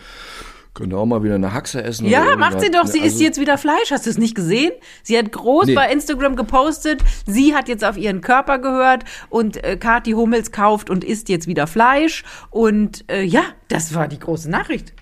Könnte 0.73 0.95
auch 0.97 1.05
mal 1.05 1.21
wieder 1.21 1.35
eine 1.35 1.53
Haxe 1.53 1.83
essen. 1.83 2.05
oder 2.07 2.13
Ja, 2.29 2.35
macht 2.37 2.61
sie 2.61 2.71
doch. 2.71 2.85
Sie 2.87 2.99
Also- 3.01 3.07
isst 3.11 3.19
jetzt 3.21 3.39
wieder 3.39 3.57
Fleisch. 3.57 3.91
Hast 3.91 4.05
du 4.05 4.09
es 4.09 4.17
nicht 4.17 4.35
gesehen? 4.35 4.71
Sie 5.03 5.17
hat 5.17 5.29
groß 5.31 5.65
Nee. 5.65 5.75
bei 5.75 5.91
Instagram 5.91 6.37
gepostet. 6.37 7.03
Sie 7.27 7.53
hat 7.53 7.67
jetzt 7.67 7.83
auf 7.83 7.97
ihren 7.97 8.21
Körper 8.21 8.57
gehört 8.57 9.03
und 9.29 9.61
äh, 9.65 9.75
Kathi 9.75 10.11
Hummels 10.11 10.53
kauft 10.53 10.89
und 10.89 11.03
isst 11.03 11.27
jetzt 11.27 11.45
wieder 11.47 11.67
Fleisch. 11.67 12.23
Und 12.49 13.03
äh, 13.11 13.21
ja, 13.23 13.41
das 13.67 13.93
war 13.93 14.07
die 14.07 14.19
große 14.19 14.49
Nachricht. 14.49 14.93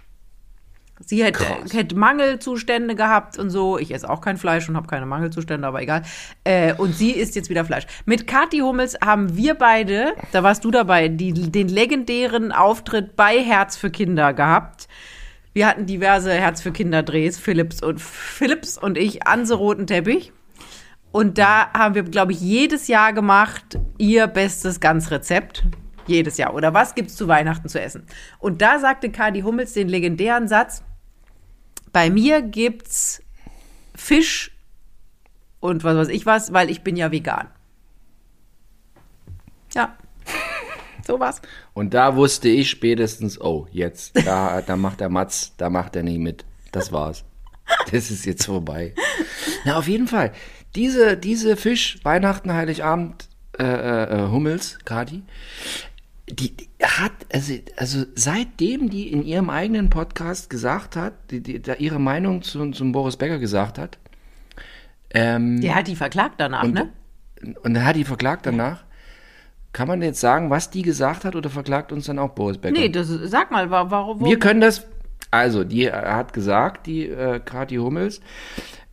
Sie 1.06 1.24
hätte, 1.24 1.44
hätte 1.72 1.96
Mangelzustände 1.96 2.94
gehabt 2.96 3.38
und 3.38 3.52
so. 3.52 3.78
Ich 3.78 3.94
esse 3.94 4.10
auch 4.10 4.22
kein 4.22 4.38
Fleisch 4.38 4.68
und 4.70 4.76
habe 4.76 4.88
keine 4.88 5.06
Mangelzustände, 5.06 5.66
aber 5.68 5.82
egal. 5.82 6.02
Äh, 6.44 6.74
und 6.74 6.94
sie 6.96 7.12
isst 7.12 7.36
jetzt 7.36 7.50
wieder 7.50 7.64
Fleisch. 7.64 7.86
Mit 8.06 8.26
Kathi 8.28 8.60
Hummels 8.60 8.98
haben 9.06 9.36
wir 9.38 9.54
beide, 9.54 10.14
da 10.34 10.44
warst 10.44 10.66
du 10.66 10.72
dabei, 10.72 11.08
die, 11.08 11.32
den 11.32 11.70
legendären 11.70 12.52
Auftritt 12.52 13.16
bei 13.16 13.40
Herz 13.40 13.78
für 13.78 13.90
Kinder 13.92 14.34
gehabt. 14.34 14.88
Wir 15.60 15.68
hatten 15.68 15.86
diverse 15.86 16.32
Herz 16.32 16.62
für 16.62 16.72
Kinder 16.72 17.04
Drehs, 17.04 17.38
Philips 17.38 17.84
und 17.84 18.00
Philips 18.00 18.78
und 18.78 18.98
ich 18.98 19.28
an 19.28 19.46
so 19.46 19.56
roten 19.56 19.88
Teppich. 19.88 20.32
Und 21.12 21.38
da 21.38 21.70
haben 21.74 21.96
wir, 21.96 22.04
glaube 22.04 22.32
ich, 22.32 22.40
jedes 22.40 22.88
Jahr 22.88 23.12
gemacht, 23.12 23.78
ihr 23.98 24.28
bestes 24.28 24.80
Ganzrezept. 24.80 25.66
Jedes 26.08 26.38
Jahr. 26.38 26.54
Oder 26.54 26.74
was 26.74 26.96
gibt's 26.96 27.18
zu 27.18 27.28
Weihnachten 27.28 27.68
zu 27.68 27.78
essen? 27.82 28.06
Und 28.40 28.62
da 28.62 28.80
sagte 28.80 29.12
Kadi 29.12 29.42
Hummels 29.42 29.74
den 29.74 29.90
legendären 29.90 30.48
Satz, 30.48 30.82
bei 31.92 32.10
mir 32.10 32.42
gibt's 32.42 33.22
Fisch 33.94 34.58
und 35.60 35.84
was 35.84 35.98
weiß 35.98 36.08
ich 36.08 36.26
was, 36.26 36.54
weil 36.54 36.70
ich 36.70 36.84
bin 36.84 36.96
ja 36.96 37.12
vegan. 37.12 37.50
Ja. 39.74 39.98
So 41.10 41.20
was. 41.20 41.42
Und 41.74 41.96
da 41.96 42.16
wusste 42.16 42.50
ich 42.50 42.70
spätestens, 42.70 43.42
oh, 43.42 43.66
jetzt, 43.72 44.16
da, 44.28 44.62
da 44.62 44.76
macht 44.76 45.00
der 45.00 45.10
Matz, 45.10 45.56
da 45.58 45.72
macht 45.72 45.96
er 45.96 46.04
nicht 46.04 46.20
mit. 46.20 46.46
Das 46.72 46.92
war's. 46.92 47.26
Das 47.92 48.12
ist 48.12 48.26
jetzt 48.26 48.46
vorbei. 48.46 48.94
Na, 49.66 49.78
auf 49.78 49.88
jeden 49.88 50.08
Fall. 50.08 50.34
Diese, 50.76 51.18
diese 51.18 51.58
Fisch, 51.58 52.00
Weihnachten, 52.04 52.54
Heiligabend, 52.54 53.28
äh, 53.58 53.64
äh, 53.64 54.28
Hummels, 54.30 54.78
Kadi, 54.86 55.24
die, 56.30 56.56
die 56.56 56.70
hat, 56.84 57.12
also, 57.34 57.56
also 57.76 58.06
seitdem 58.14 58.92
die 58.92 59.12
in 59.12 59.24
ihrem 59.24 59.50
eigenen 59.50 59.90
Podcast 59.90 60.52
gesagt 60.52 60.96
hat, 60.96 61.14
die, 61.32 61.42
die, 61.42 61.60
da 61.60 61.74
ihre 61.74 62.00
Meinung 62.00 62.44
zu, 62.44 62.70
zum 62.70 62.92
Boris 62.92 63.18
Becker 63.18 63.40
gesagt 63.40 63.80
hat, 63.80 63.98
ähm, 65.12 65.60
Der 65.60 65.74
hat 65.74 65.88
die 65.88 65.96
verklagt 65.96 66.36
danach, 66.38 66.64
und, 66.64 66.74
ne? 66.76 66.92
und 67.64 67.76
er 67.76 67.86
hat 67.86 67.96
die 67.96 68.04
verklagt 68.04 68.46
danach. 68.46 68.84
Kann 69.74 69.88
man 69.88 70.02
jetzt 70.02 70.20
sagen, 70.20 70.50
was 70.50 70.70
die 70.72 70.82
gesagt 70.82 71.26
hat 71.26 71.36
oder 71.36 71.50
verklagt 71.50 71.92
uns 71.92 72.06
dann 72.08 72.18
auch 72.20 72.30
Boris 72.30 72.58
Becker? 72.58 72.80
Nee, 72.80 72.90
das, 72.90 73.08
sag 73.08 73.52
mal, 73.52 73.70
wa- 73.70 73.90
warum? 73.90 74.24
Wir 74.26 74.40
können 74.40 74.62
das, 74.62 74.88
also 75.32 75.64
die 75.64 75.92
hat 75.92 76.34
gesagt, 76.34 76.88
die 76.88 77.08
äh, 77.08 77.40
Kathi 77.40 77.76
Hummels, 77.76 78.20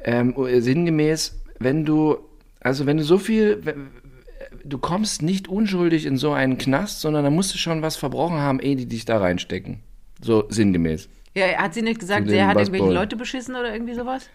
ähm, 0.04 0.34
sinngemäß, 0.60 1.40
wenn 1.58 1.84
du, 1.84 2.18
also 2.60 2.84
wenn 2.86 2.98
du 2.98 3.04
so 3.04 3.16
viel, 3.18 3.62
du 4.64 4.78
kommst 4.78 5.22
nicht 5.22 5.48
unschuldig 5.48 6.04
in 6.04 6.18
so 6.18 6.32
einen 6.32 6.58
Knast, 6.58 7.00
sondern 7.00 7.24
da 7.24 7.30
musst 7.30 7.54
du 7.54 7.58
schon 7.58 7.80
was 7.82 7.96
verbrochen 7.96 8.38
haben, 8.38 8.60
ehe 8.60 8.76
die 8.76 8.86
dich 8.86 9.04
da 9.06 9.18
reinstecken. 9.18 9.80
So 10.20 10.44
sinngemäß. 10.50 11.08
ja, 11.34 11.46
hat 11.58 11.72
sie 11.74 11.82
nicht 11.82 12.00
gesagt, 12.00 12.28
dem 12.28 12.46
hat 12.46 12.56
irgendwelche. 12.58 12.92
Leute 12.92 13.16
beschissen 13.16 13.54
oder 13.56 13.72
irgendwie 13.72 13.94
sowas? 13.94 14.28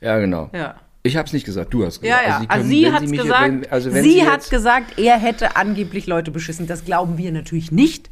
Ja, 0.00 0.18
genau. 0.18 0.50
Ja. 0.52 0.76
Ich 1.06 1.16
habe 1.16 1.26
es 1.26 1.32
nicht 1.32 1.46
gesagt, 1.46 1.72
du 1.72 1.84
hast 1.86 2.02
Ja, 2.02 2.16
gesagt. 2.18 2.28
ja. 2.28 2.40
die 2.40 2.50
Also 2.50 2.60
können- 2.62 2.70
sie 2.70 2.84
wenn 2.84 2.92
hat 2.92 3.10
gesagt, 3.24 3.42
wenn- 3.50 3.70
also 3.72 3.92
wenn 3.94 4.02
sie, 4.04 4.26
hat 4.26 4.32
jetzt- 4.34 4.50
gesagt, 4.50 4.98
er 4.98 5.18
hätte 5.18 5.56
angeblich 5.56 6.06
Leute 6.06 6.30
beschissen. 6.30 6.66
Das 6.66 6.84
glauben 6.84 7.16
wir 7.18 7.32
natürlich 7.32 7.72
nicht. 7.72 8.10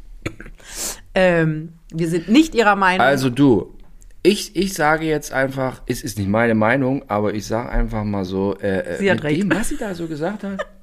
Ähm, 1.13 1.73
wir 1.93 2.09
sind 2.09 2.29
nicht 2.29 2.55
ihrer 2.55 2.75
Meinung. 2.75 3.05
Also 3.05 3.29
du, 3.29 3.75
ich, 4.23 4.55
ich 4.55 4.73
sage 4.73 5.05
jetzt 5.05 5.31
einfach, 5.31 5.81
es 5.85 6.01
ist 6.03 6.17
nicht 6.17 6.29
meine 6.29 6.55
Meinung, 6.55 7.03
aber 7.07 7.33
ich 7.35 7.45
sage 7.45 7.69
einfach 7.69 8.03
mal 8.03 8.25
so, 8.25 8.55
äh, 8.57 8.79
äh, 8.79 8.97
Sie 8.97 9.11
hat 9.11 9.23
recht. 9.23 9.41
dem, 9.41 9.51
was 9.51 9.69
sie 9.69 9.77
da 9.77 9.93
so 9.93 10.07
gesagt 10.07 10.43
hat. 10.43 10.65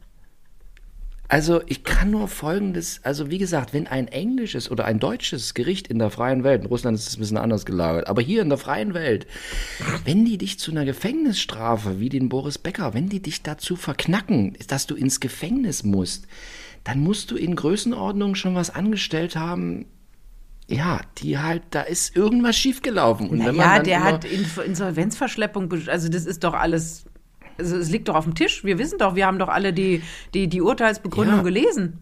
Also 1.32 1.62
ich 1.64 1.82
kann 1.82 2.10
nur 2.10 2.28
Folgendes, 2.28 3.00
also 3.04 3.30
wie 3.30 3.38
gesagt, 3.38 3.72
wenn 3.72 3.86
ein 3.86 4.06
englisches 4.06 4.70
oder 4.70 4.84
ein 4.84 4.98
deutsches 4.98 5.54
Gericht 5.54 5.88
in 5.88 5.98
der 5.98 6.10
freien 6.10 6.44
Welt, 6.44 6.60
in 6.60 6.66
Russland 6.66 6.98
ist 6.98 7.08
es 7.08 7.16
ein 7.16 7.20
bisschen 7.20 7.38
anders 7.38 7.64
gelagert, 7.64 8.06
aber 8.06 8.20
hier 8.20 8.42
in 8.42 8.50
der 8.50 8.58
freien 8.58 8.92
Welt, 8.92 9.26
wenn 10.04 10.26
die 10.26 10.36
dich 10.36 10.58
zu 10.58 10.72
einer 10.72 10.84
Gefängnisstrafe, 10.84 12.00
wie 12.00 12.10
den 12.10 12.28
Boris 12.28 12.58
Becker, 12.58 12.92
wenn 12.92 13.08
die 13.08 13.22
dich 13.22 13.42
dazu 13.42 13.76
verknacken, 13.76 14.58
dass 14.68 14.86
du 14.86 14.94
ins 14.94 15.20
Gefängnis 15.20 15.84
musst, 15.84 16.26
dann 16.84 17.00
musst 17.00 17.30
du 17.30 17.36
in 17.36 17.56
Größenordnung 17.56 18.34
schon 18.34 18.54
was 18.54 18.68
angestellt 18.68 19.34
haben, 19.34 19.86
ja, 20.68 21.00
die 21.16 21.38
halt, 21.38 21.62
da 21.70 21.80
ist 21.80 22.14
irgendwas 22.14 22.56
schiefgelaufen. 22.56 23.30
Und 23.30 23.38
wenn 23.38 23.56
man 23.56 23.76
ja, 23.76 23.82
der 23.82 24.04
hat 24.04 24.26
Insolvenzverschleppung, 24.26 25.72
also 25.86 26.10
das 26.10 26.26
ist 26.26 26.44
doch 26.44 26.52
alles, 26.52 27.06
also 27.58 27.76
es 27.76 27.90
liegt 27.90 28.08
doch 28.08 28.14
auf 28.14 28.24
dem 28.24 28.34
Tisch. 28.34 28.64
Wir 28.64 28.78
wissen 28.78 28.98
doch, 28.98 29.14
wir 29.14 29.26
haben 29.26 29.38
doch 29.38 29.48
alle 29.48 29.72
die, 29.72 30.02
die, 30.34 30.48
die 30.48 30.60
Urteilsbegründung 30.60 31.38
Ja. 31.38 31.42
gelesen. 31.42 31.98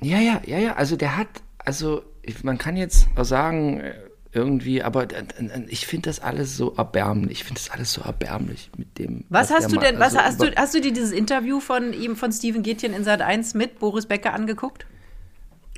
Ja, 0.00 0.18
ja, 0.18 0.40
ja, 0.46 0.58
ja, 0.58 0.74
also 0.74 0.96
der 0.96 1.16
hat, 1.16 1.28
also 1.58 2.02
man 2.42 2.58
kann 2.58 2.76
jetzt 2.76 3.08
auch 3.16 3.24
sagen, 3.24 3.80
äh, 3.80 3.94
irgendwie, 4.32 4.82
aber 4.82 5.04
äh, 5.12 5.24
äh, 5.38 5.64
ich 5.68 5.86
finde 5.86 6.10
das 6.10 6.20
alles 6.20 6.56
so 6.56 6.74
erbärmlich. 6.76 7.40
Ich 7.40 7.44
finde 7.44 7.60
das 7.60 7.70
alles 7.70 7.92
so 7.92 8.02
erbärmlich 8.02 8.70
mit 8.76 8.98
dem. 8.98 9.24
Was 9.28 9.50
hast 9.50 9.62
der 9.62 9.68
du 9.70 9.76
denn, 9.78 9.98
was 9.98 10.14
also 10.14 10.18
hast 10.18 10.42
du, 10.42 10.54
hast 10.56 10.74
du 10.74 10.80
dir 10.80 10.92
dieses 10.92 11.12
Interview 11.12 11.60
von 11.60 11.92
ihm, 11.92 12.14
von 12.16 12.30
Steven 12.32 12.62
Gätjen 12.62 12.92
in 12.92 13.04
Sat 13.04 13.22
1 13.22 13.54
mit 13.54 13.78
Boris 13.78 14.06
Becker 14.06 14.34
angeguckt? 14.34 14.86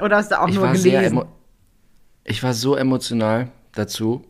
Oder 0.01 0.17
hast 0.17 0.31
du 0.33 0.41
auch 0.41 0.49
ich 0.49 0.55
nur 0.55 0.71
gelesen? 0.73 1.23
ich 2.25 2.43
war 2.43 2.55
so 2.55 2.77
emotional 2.77 3.51
dazu. 3.73 4.25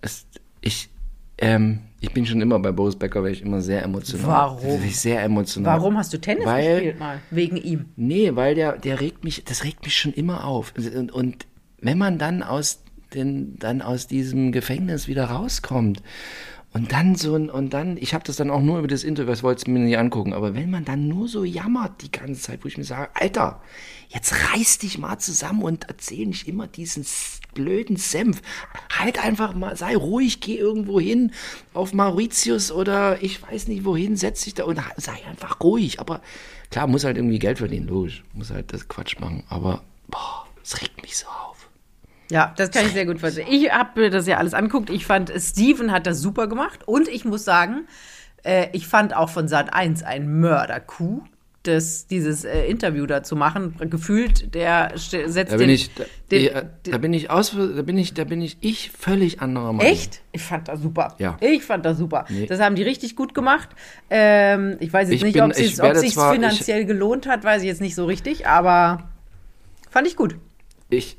Es, 0.00 0.26
ich, 0.60 0.90
ähm, 1.38 1.80
ich 2.00 2.12
bin 2.12 2.26
schon 2.26 2.40
immer 2.40 2.58
bei 2.58 2.70
Boris 2.72 2.96
Becker, 2.96 3.22
weil 3.22 3.32
ich 3.32 3.42
immer 3.42 3.60
sehr 3.60 3.82
emotional. 3.82 4.26
Warum? 4.26 4.82
Ich 4.84 4.98
sehr 5.00 5.22
emotional. 5.22 5.78
Warum 5.78 5.96
hast 5.96 6.12
du 6.12 6.18
Tennis 6.18 6.46
Weil- 6.46 6.74
gespielt 6.74 6.98
mal? 7.00 7.20
Wegen 7.30 7.56
ihm. 7.56 7.86
Nee, 7.96 8.36
weil 8.36 8.54
der, 8.54 8.78
der 8.78 9.00
regt 9.00 9.24
mich, 9.24 9.44
das 9.44 9.64
regt 9.64 9.84
mich 9.84 9.96
schon 9.96 10.12
immer 10.12 10.44
auf. 10.44 10.72
Und, 10.76 11.10
und 11.12 11.46
wenn 11.80 11.98
man 11.98 12.18
dann 12.18 12.42
aus, 12.42 12.82
den, 13.14 13.58
dann 13.58 13.82
aus 13.82 14.06
diesem 14.06 14.52
Gefängnis 14.52 15.08
wieder 15.08 15.24
rauskommt 15.24 16.02
und 16.78 16.92
dann 16.92 17.16
so 17.16 17.34
ein, 17.34 17.50
und 17.50 17.74
dann, 17.74 17.96
ich 17.96 18.14
habe 18.14 18.22
das 18.22 18.36
dann 18.36 18.52
auch 18.52 18.60
nur 18.60 18.78
über 18.78 18.86
das 18.86 19.02
Interview, 19.02 19.32
das 19.32 19.42
wollte 19.42 19.62
ich 19.62 19.66
mir 19.66 19.80
nicht 19.80 19.98
angucken, 19.98 20.32
aber 20.32 20.54
wenn 20.54 20.70
man 20.70 20.84
dann 20.84 21.08
nur 21.08 21.26
so 21.26 21.42
jammert 21.42 22.02
die 22.02 22.12
ganze 22.12 22.40
Zeit, 22.40 22.62
wo 22.62 22.68
ich 22.68 22.78
mir 22.78 22.84
sage, 22.84 23.10
Alter, 23.14 23.60
jetzt 24.10 24.32
reiß 24.54 24.78
dich 24.78 24.96
mal 24.96 25.18
zusammen 25.18 25.62
und 25.62 25.88
erzähl 25.88 26.26
nicht 26.26 26.46
immer 26.46 26.68
diesen 26.68 27.04
blöden 27.52 27.96
Senf. 27.96 28.42
Halt 28.96 29.24
einfach 29.24 29.54
mal, 29.54 29.76
sei 29.76 29.96
ruhig, 29.96 30.38
geh 30.40 30.54
irgendwo 30.54 31.00
hin 31.00 31.32
auf 31.74 31.92
Mauritius 31.92 32.70
oder 32.70 33.20
ich 33.24 33.42
weiß 33.42 33.66
nicht 33.66 33.84
wohin, 33.84 34.16
setz 34.16 34.44
dich 34.44 34.54
da 34.54 34.62
und 34.62 34.80
sei 34.98 35.26
einfach 35.28 35.60
ruhig. 35.60 35.98
Aber 35.98 36.22
klar, 36.70 36.86
muss 36.86 37.02
halt 37.02 37.16
irgendwie 37.16 37.40
Geld 37.40 37.58
verdienen, 37.58 37.88
logisch. 37.88 38.22
Muss 38.34 38.50
halt 38.50 38.72
das 38.72 38.86
Quatsch 38.86 39.18
machen. 39.18 39.42
Aber, 39.48 39.82
boah, 40.06 40.46
es 40.62 40.80
regt 40.80 41.02
mich 41.02 41.16
so 41.16 41.26
auf. 41.26 41.57
Ja, 42.30 42.52
das 42.56 42.70
kann 42.70 42.84
ich 42.86 42.92
sehr 42.92 43.06
gut 43.06 43.18
verstehen. 43.20 43.46
Ich 43.50 43.70
habe 43.72 44.00
mir 44.00 44.10
das 44.10 44.26
ja 44.26 44.36
alles 44.36 44.54
anguckt. 44.54 44.90
Ich 44.90 45.06
fand, 45.06 45.32
Steven 45.38 45.92
hat 45.92 46.06
das 46.06 46.20
super 46.20 46.46
gemacht. 46.46 46.80
Und 46.86 47.08
ich 47.08 47.24
muss 47.24 47.44
sagen, 47.44 47.86
äh, 48.44 48.68
ich 48.72 48.86
fand 48.86 49.16
auch 49.16 49.30
von 49.30 49.48
Sat 49.48 49.72
1 49.72 50.02
ein 50.02 50.38
Mörder-Coup, 50.40 51.22
das, 51.64 52.06
dieses 52.06 52.44
äh, 52.44 52.66
Interview 52.66 53.04
da 53.06 53.22
zu 53.22 53.34
machen. 53.34 53.74
Gefühlt, 53.90 54.54
der 54.54 54.92
setzt 54.94 55.34
Da 55.34 55.44
den, 55.56 55.58
bin 55.58 55.70
ich, 55.70 55.92
da, 55.94 56.04
den, 56.30 56.44
ja, 56.44 56.62
da 56.84 56.98
bin 56.98 57.12
ich 57.12 57.30
aus, 57.30 57.50
da 57.56 57.82
bin 57.82 57.98
ich, 57.98 58.14
da 58.14 58.24
bin 58.24 58.40
ich, 58.40 58.56
ich 58.60 58.90
völlig 58.90 59.40
anderer 59.42 59.72
Meinung. 59.72 59.90
Echt? 59.92 60.20
Ich 60.32 60.42
fand 60.42 60.68
das 60.68 60.80
super. 60.80 61.14
Ja. 61.18 61.36
Ich 61.40 61.62
fand 61.64 61.84
das 61.84 61.98
super. 61.98 62.26
Nee. 62.28 62.46
Das 62.46 62.60
haben 62.60 62.74
die 62.76 62.84
richtig 62.84 63.16
gut 63.16 63.34
gemacht. 63.34 63.68
Ähm, 64.08 64.76
ich 64.80 64.92
weiß 64.92 65.08
jetzt 65.08 65.16
Ich 65.16 65.24
nicht, 65.24 65.32
bin- 65.34 65.42
ob 65.42 65.50
ich 65.52 65.58
es 65.58 65.66
sich's 66.00 66.14
zwar- 66.14 66.32
ich- 66.32 66.36
finanziell 66.40 66.84
gelohnt 66.84 67.26
hat, 67.26 67.42
weiß 67.44 67.62
ich 67.62 67.68
jetzt 67.68 67.80
nicht 67.80 67.94
so 67.96 68.04
richtig, 68.06 68.46
aber 68.46 69.08
fand 69.90 70.06
ich 70.06 70.16
gut. 70.16 70.36
Ich, 70.90 71.17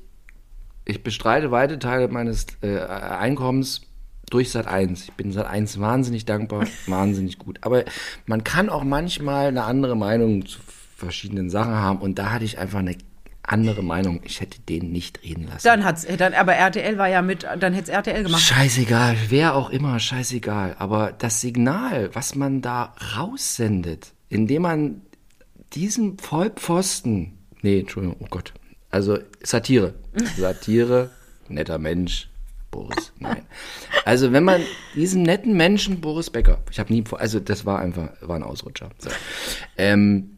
ich 0.85 1.03
bestreite 1.03 1.51
weite 1.51 1.79
Teile 1.79 2.07
meines 2.07 2.47
äh, 2.61 2.79
Einkommens 2.79 3.81
durch 4.29 4.51
Sat 4.51 4.67
1. 4.67 5.03
Ich 5.03 5.13
bin 5.13 5.31
Sat 5.31 5.47
1 5.47 5.79
wahnsinnig 5.79 6.25
dankbar, 6.25 6.65
wahnsinnig 6.87 7.37
gut. 7.37 7.59
Aber 7.61 7.85
man 8.25 8.43
kann 8.43 8.69
auch 8.69 8.83
manchmal 8.83 9.47
eine 9.47 9.63
andere 9.63 9.95
Meinung 9.95 10.45
zu 10.45 10.59
verschiedenen 10.95 11.49
Sachen 11.49 11.73
haben 11.73 11.99
und 11.99 12.19
da 12.19 12.31
hatte 12.31 12.45
ich 12.45 12.57
einfach 12.57 12.79
eine 12.79 12.95
andere 13.43 13.83
Meinung. 13.83 14.21
Ich 14.23 14.41
hätte 14.41 14.59
den 14.61 14.91
nicht 14.91 15.23
reden 15.23 15.47
lassen. 15.47 15.65
Dann 15.65 15.83
hat's, 15.83 16.05
dann, 16.05 16.33
aber 16.33 16.53
RTL 16.53 16.97
war 16.97 17.07
ja 17.07 17.21
mit, 17.21 17.43
dann 17.43 17.73
hätte 17.73 17.83
es 17.83 17.89
RTL 17.89 18.23
gemacht. 18.23 18.41
Scheißegal, 18.41 19.15
wer 19.29 19.55
auch 19.55 19.69
immer, 19.69 19.99
scheißegal. 19.99 20.75
Aber 20.77 21.11
das 21.11 21.41
Signal, 21.41 22.13
was 22.13 22.35
man 22.35 22.61
da 22.61 22.93
raussendet, 23.17 24.13
indem 24.29 24.61
man 24.63 25.01
diesen 25.73 26.17
Vollpfosten, 26.19 27.37
nee, 27.61 27.79
Entschuldigung, 27.79 28.17
oh 28.19 28.27
Gott, 28.29 28.53
also 28.91 29.19
Satire, 29.43 29.93
Satire, 30.37 31.09
netter 31.47 31.77
Mensch, 31.77 32.29
Boris, 32.71 33.11
nein. 33.19 33.45
Also 34.05 34.31
wenn 34.31 34.43
man 34.43 34.61
diesen 34.95 35.23
netten 35.23 35.55
Menschen, 35.57 36.01
Boris 36.01 36.29
Becker, 36.29 36.59
ich 36.71 36.79
habe 36.79 36.93
nie, 36.93 37.03
vor- 37.03 37.19
also 37.19 37.39
das 37.39 37.65
war 37.65 37.79
einfach, 37.79 38.09
war 38.21 38.35
ein 38.35 38.43
Ausrutscher. 38.43 38.89
So. 38.99 39.09
Ähm, 39.77 40.31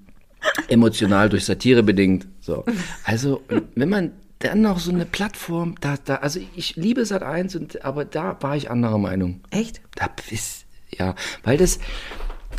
emotional 0.70 1.30
durch 1.30 1.45
Satire 1.45 1.84
bedingt. 1.84 2.28
So. 2.39 2.66
Also, 3.04 3.41
wenn 3.76 3.89
man 3.89 4.12
dann 4.39 4.62
noch 4.62 4.80
so 4.80 4.91
eine 4.91 5.06
Plattform, 5.06 5.76
da, 5.82 5.95
da, 6.04 6.16
also 6.16 6.39
ich 6.56 6.76
liebe 6.76 7.06
Sat 7.06 7.22
1, 7.22 7.56
und, 7.58 7.86
aber 7.86 8.06
da 8.06 8.38
war 8.41 8.56
ich 8.58 8.72
anderer 8.72 8.97
Meinung. 8.97 9.41
Echt? 9.52 9.82
Da 9.95 10.10
ist, 10.32 10.66
ja, 10.97 11.16
weil 11.43 11.58
das, 11.58 11.80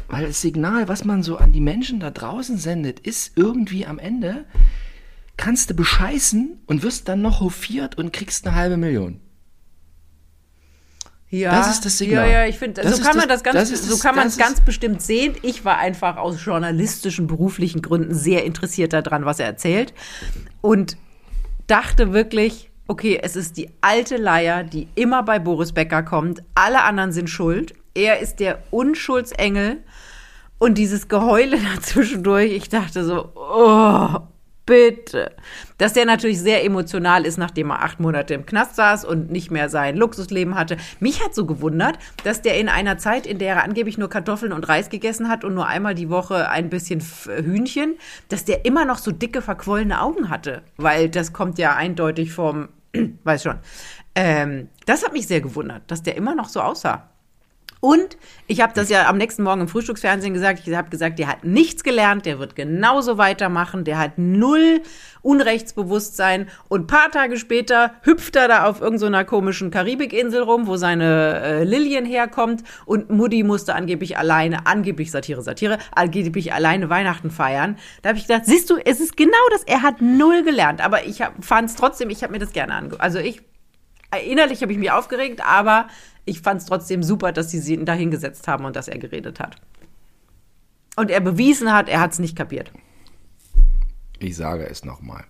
weil 0.09 0.27
das 0.27 0.41
Signal, 0.41 0.87
was 0.89 1.05
man 1.05 1.23
so 1.25 1.39
an 1.39 1.53
die 1.53 1.61
Menschen 1.61 1.99
da 1.99 2.11
draußen 2.11 2.57
sendet, 2.57 3.01
ist 3.01 3.33
irgendwie 3.37 3.85
am 3.87 3.99
Ende, 3.99 4.45
kannst 5.43 5.71
du 5.71 5.75
bescheißen 5.75 6.61
und 6.67 6.83
wirst 6.83 7.09
dann 7.09 7.21
noch 7.23 7.41
hofiert 7.41 7.97
und 7.99 8.13
kriegst 8.13 8.47
eine 8.47 8.57
halbe 8.57 8.77
Million. 8.77 9.21
Ja, 11.31 11.51
Das 11.57 11.71
ist 11.77 11.85
das 11.87 11.97
Signal. 11.97 12.29
Ja, 12.29 12.41
ja, 12.43 12.47
ich 12.47 12.59
finde, 12.59 12.83
so 12.87 13.03
kann 13.03 13.17
man 13.17 13.27
das- 13.29 13.43
das 13.43 13.55
ganz, 13.55 13.71
das 13.71 13.87
so 13.87 13.97
kann 13.99 14.15
man 14.15 14.27
es 14.27 14.37
ganz 14.37 14.61
bestimmt 14.61 15.01
sehen. 15.01 15.35
Ich 15.43 15.65
war 15.65 15.79
einfach 15.79 16.19
aus 16.19 16.45
journalistischen, 16.45 17.27
beruflichen 17.27 17.81
Gründen 17.81 18.15
sehr 18.15 18.45
interessiert 18.45 18.93
daran, 18.93 19.25
was 19.25 19.39
er 19.41 19.47
erzählt 19.47 19.95
und 20.61 20.99
dachte 21.69 22.13
wirklich, 22.13 22.71
okay, 22.87 23.19
es 23.23 23.35
ist 23.35 23.57
die 23.57 23.71
alte 23.81 24.19
Leier, 24.19 24.63
die 24.63 24.89
immer 24.95 25.23
bei 25.23 25.39
Boris 25.39 25.73
Becker 25.73 26.03
kommt. 26.03 26.43
Alle 26.55 26.83
anderen 26.83 27.13
sind 27.13 27.31
schuld. 27.31 27.73
Er 27.95 28.19
ist 28.21 28.37
der 28.39 28.63
Unschuldsengel 28.71 29.79
und 30.59 30.77
dieses 30.77 31.09
Geheule 31.09 31.57
dazwischendurch. 31.75 32.53
Ich 32.53 32.69
dachte 32.69 33.05
so, 33.07 33.33
oh, 33.35 34.19
bitte. 34.67 35.33
Dass 35.79 35.93
der 35.93 36.07
natürlich 36.07 36.41
sehr 36.41 36.65
emotional 36.65 37.27
ist, 37.27 37.39
nachdem 37.39 37.71
er 37.71 37.83
acht 37.83 38.01
Monate 38.01 38.35
im 38.35 38.47
Knast 38.47 38.77
saß 38.77 39.05
und 39.05 39.31
nicht 39.31 39.51
mehr 39.51 39.69
sein 39.69 39.97
Luxusleben 39.97 40.55
hatte. 40.55 40.77
Mich 41.01 41.23
hat 41.25 41.35
so 41.35 41.47
gewundert, 41.47 41.99
dass 42.25 42.43
der 42.43 42.59
in 42.59 42.69
einer 42.69 42.99
Zeit, 42.99 43.27
in 43.27 43.39
der 43.39 43.57
er 43.57 43.65
angeblich 43.65 43.99
nur 43.99 44.09
Kartoffeln 44.09 44.53
und 44.53 44.69
Reis 44.69 44.91
gegessen 44.91 45.29
hat 45.29 45.45
und 45.45 45.55
nur 45.55 45.67
einmal 45.67 45.95
die 45.95 46.11
Woche 46.11 46.49
ein 46.49 46.71
bisschen 46.71 47.03
Hühnchen, 47.27 47.97
dass 48.29 48.45
der 48.45 48.65
immer 48.65 48.85
noch 48.85 48.99
so 48.99 49.11
dicke, 49.11 49.43
verquollene 49.43 50.01
Augen 50.01 50.31
hatte. 50.31 50.63
Weil 50.77 51.09
das 51.09 51.33
kommt 51.33 51.59
ja 51.59 51.75
eindeutig 51.75 52.33
vom, 52.33 52.69
weiß 53.25 53.43
schon. 53.43 53.59
Ähm, 54.15 54.69
das 54.87 55.05
hat 55.05 55.13
mich 55.13 55.27
sehr 55.27 55.41
gewundert, 55.41 55.91
dass 55.91 56.03
der 56.03 56.17
immer 56.17 56.35
noch 56.35 56.49
so 56.49 56.61
aussah. 56.61 57.09
Und 57.85 58.17
ich 58.47 58.61
habe 58.61 58.73
das 58.75 58.91
ja 58.91 59.09
am 59.09 59.19
nächsten 59.19 59.43
Morgen 59.43 59.63
im 59.63 59.67
Frühstücksfernsehen 59.67 60.33
gesagt. 60.33 60.61
Ich 60.65 60.73
habe 60.73 60.89
gesagt, 60.89 61.19
der 61.19 61.27
hat 61.27 61.43
nichts 61.43 61.83
gelernt, 61.83 62.27
der 62.27 62.39
wird 62.39 62.55
genauso 62.55 63.19
weitermachen, 63.19 63.83
der 63.83 63.99
hat 63.99 64.19
null 64.19 64.83
Unrechtsbewusstsein. 65.23 66.49
Und 66.69 66.87
paar 66.87 67.11
Tage 67.11 67.37
später 67.39 67.95
hüpft 68.03 68.37
er 68.37 68.47
da 68.47 68.67
auf 68.67 68.81
irgendeiner 68.81 69.25
komischen 69.25 69.73
Karibikinsel 69.73 70.43
rum, 70.45 70.69
wo 70.69 70.77
seine 70.77 71.41
äh, 71.41 71.65
Lilien 71.65 72.05
herkommt. 72.05 72.63
Und 72.87 73.11
Mutti 73.11 73.43
musste 73.43 73.75
angeblich 73.75 74.17
alleine, 74.17 74.65
angeblich 74.69 75.11
Satire, 75.11 75.43
Satire, 75.43 75.79
angeblich 75.93 76.53
alleine 76.53 76.89
Weihnachten 76.89 77.33
feiern. 77.33 77.77
Da 78.03 78.11
habe 78.11 78.19
ich 78.21 78.29
gedacht, 78.29 78.47
siehst 78.47 78.71
du, 78.71 78.77
es 78.77 79.01
ist 79.01 79.17
genau 79.17 79.33
das, 79.51 79.65
er 79.65 79.83
hat 79.83 80.01
null 80.01 80.45
gelernt. 80.45 80.85
Aber 80.85 81.05
ich 81.05 81.19
fand 81.41 81.69
es 81.69 81.75
trotzdem, 81.75 82.11
ich 82.11 82.23
habe 82.23 82.33
mir 82.33 82.39
das 82.39 82.53
gerne 82.53 82.75
angeguckt. 82.75 83.03
Also 83.03 83.19
ich 83.19 83.43
innerlich 84.19 84.63
habe 84.63 84.73
ich 84.73 84.79
mich 84.79 84.91
aufgeregt, 84.91 85.41
aber 85.45 85.87
ich 86.25 86.41
fand 86.41 86.61
es 86.61 86.67
trotzdem 86.67 87.03
super, 87.03 87.33
dass 87.33 87.51
sie 87.51 87.75
ihn 87.75 87.85
da 87.85 87.95
hingesetzt 87.95 88.47
haben 88.49 88.65
und 88.65 88.77
dass 88.77 88.89
er 88.89 88.99
geredet 88.99 89.41
hat. 89.41 89.57
Und 90.97 91.11
er 91.11 91.21
bewiesen 91.21 91.73
hat, 91.73 91.89
er 91.89 92.01
hat 92.01 92.13
es 92.13 92.19
nicht 92.19 92.37
kapiert. 92.37 92.71
Ich 94.19 94.37
sage 94.37 94.67
es 94.69 94.85
nochmal. 94.85 95.25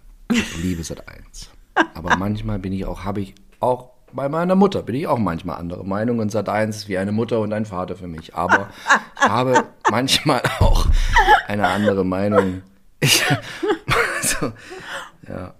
Liebe 0.61 0.83
Sat 0.83 1.09
1. 1.09 1.51
Aber 1.95 2.17
manchmal 2.17 2.59
bin 2.59 2.73
ich 2.73 2.85
auch, 2.85 3.05
habe 3.05 3.21
ich 3.21 3.35
auch 3.61 3.91
bei 4.13 4.29
meiner 4.29 4.55
Mutter 4.55 4.83
bin 4.83 4.95
ich 4.95 5.07
auch 5.07 5.19
manchmal 5.19 5.57
andere 5.57 5.85
Meinung 5.85 6.19
und 6.19 6.31
Sat 6.31 6.49
1 6.49 6.77
ist 6.77 6.89
wie 6.89 6.99
eine 6.99 7.13
Mutter 7.13 7.41
und 7.41 7.53
ein 7.53 7.65
Vater 7.65 7.97
für 7.97 8.09
mich. 8.09 8.35
Aber 8.35 8.69
ich 9.17 9.29
habe 9.29 9.65
manchmal 9.91 10.43
auch 10.61 10.87
eine 11.47 11.69
andere 11.69 12.05
Meinung. 12.05 12.63
Ich, 13.01 13.25
also, 14.21 14.53
ja. 15.27 15.55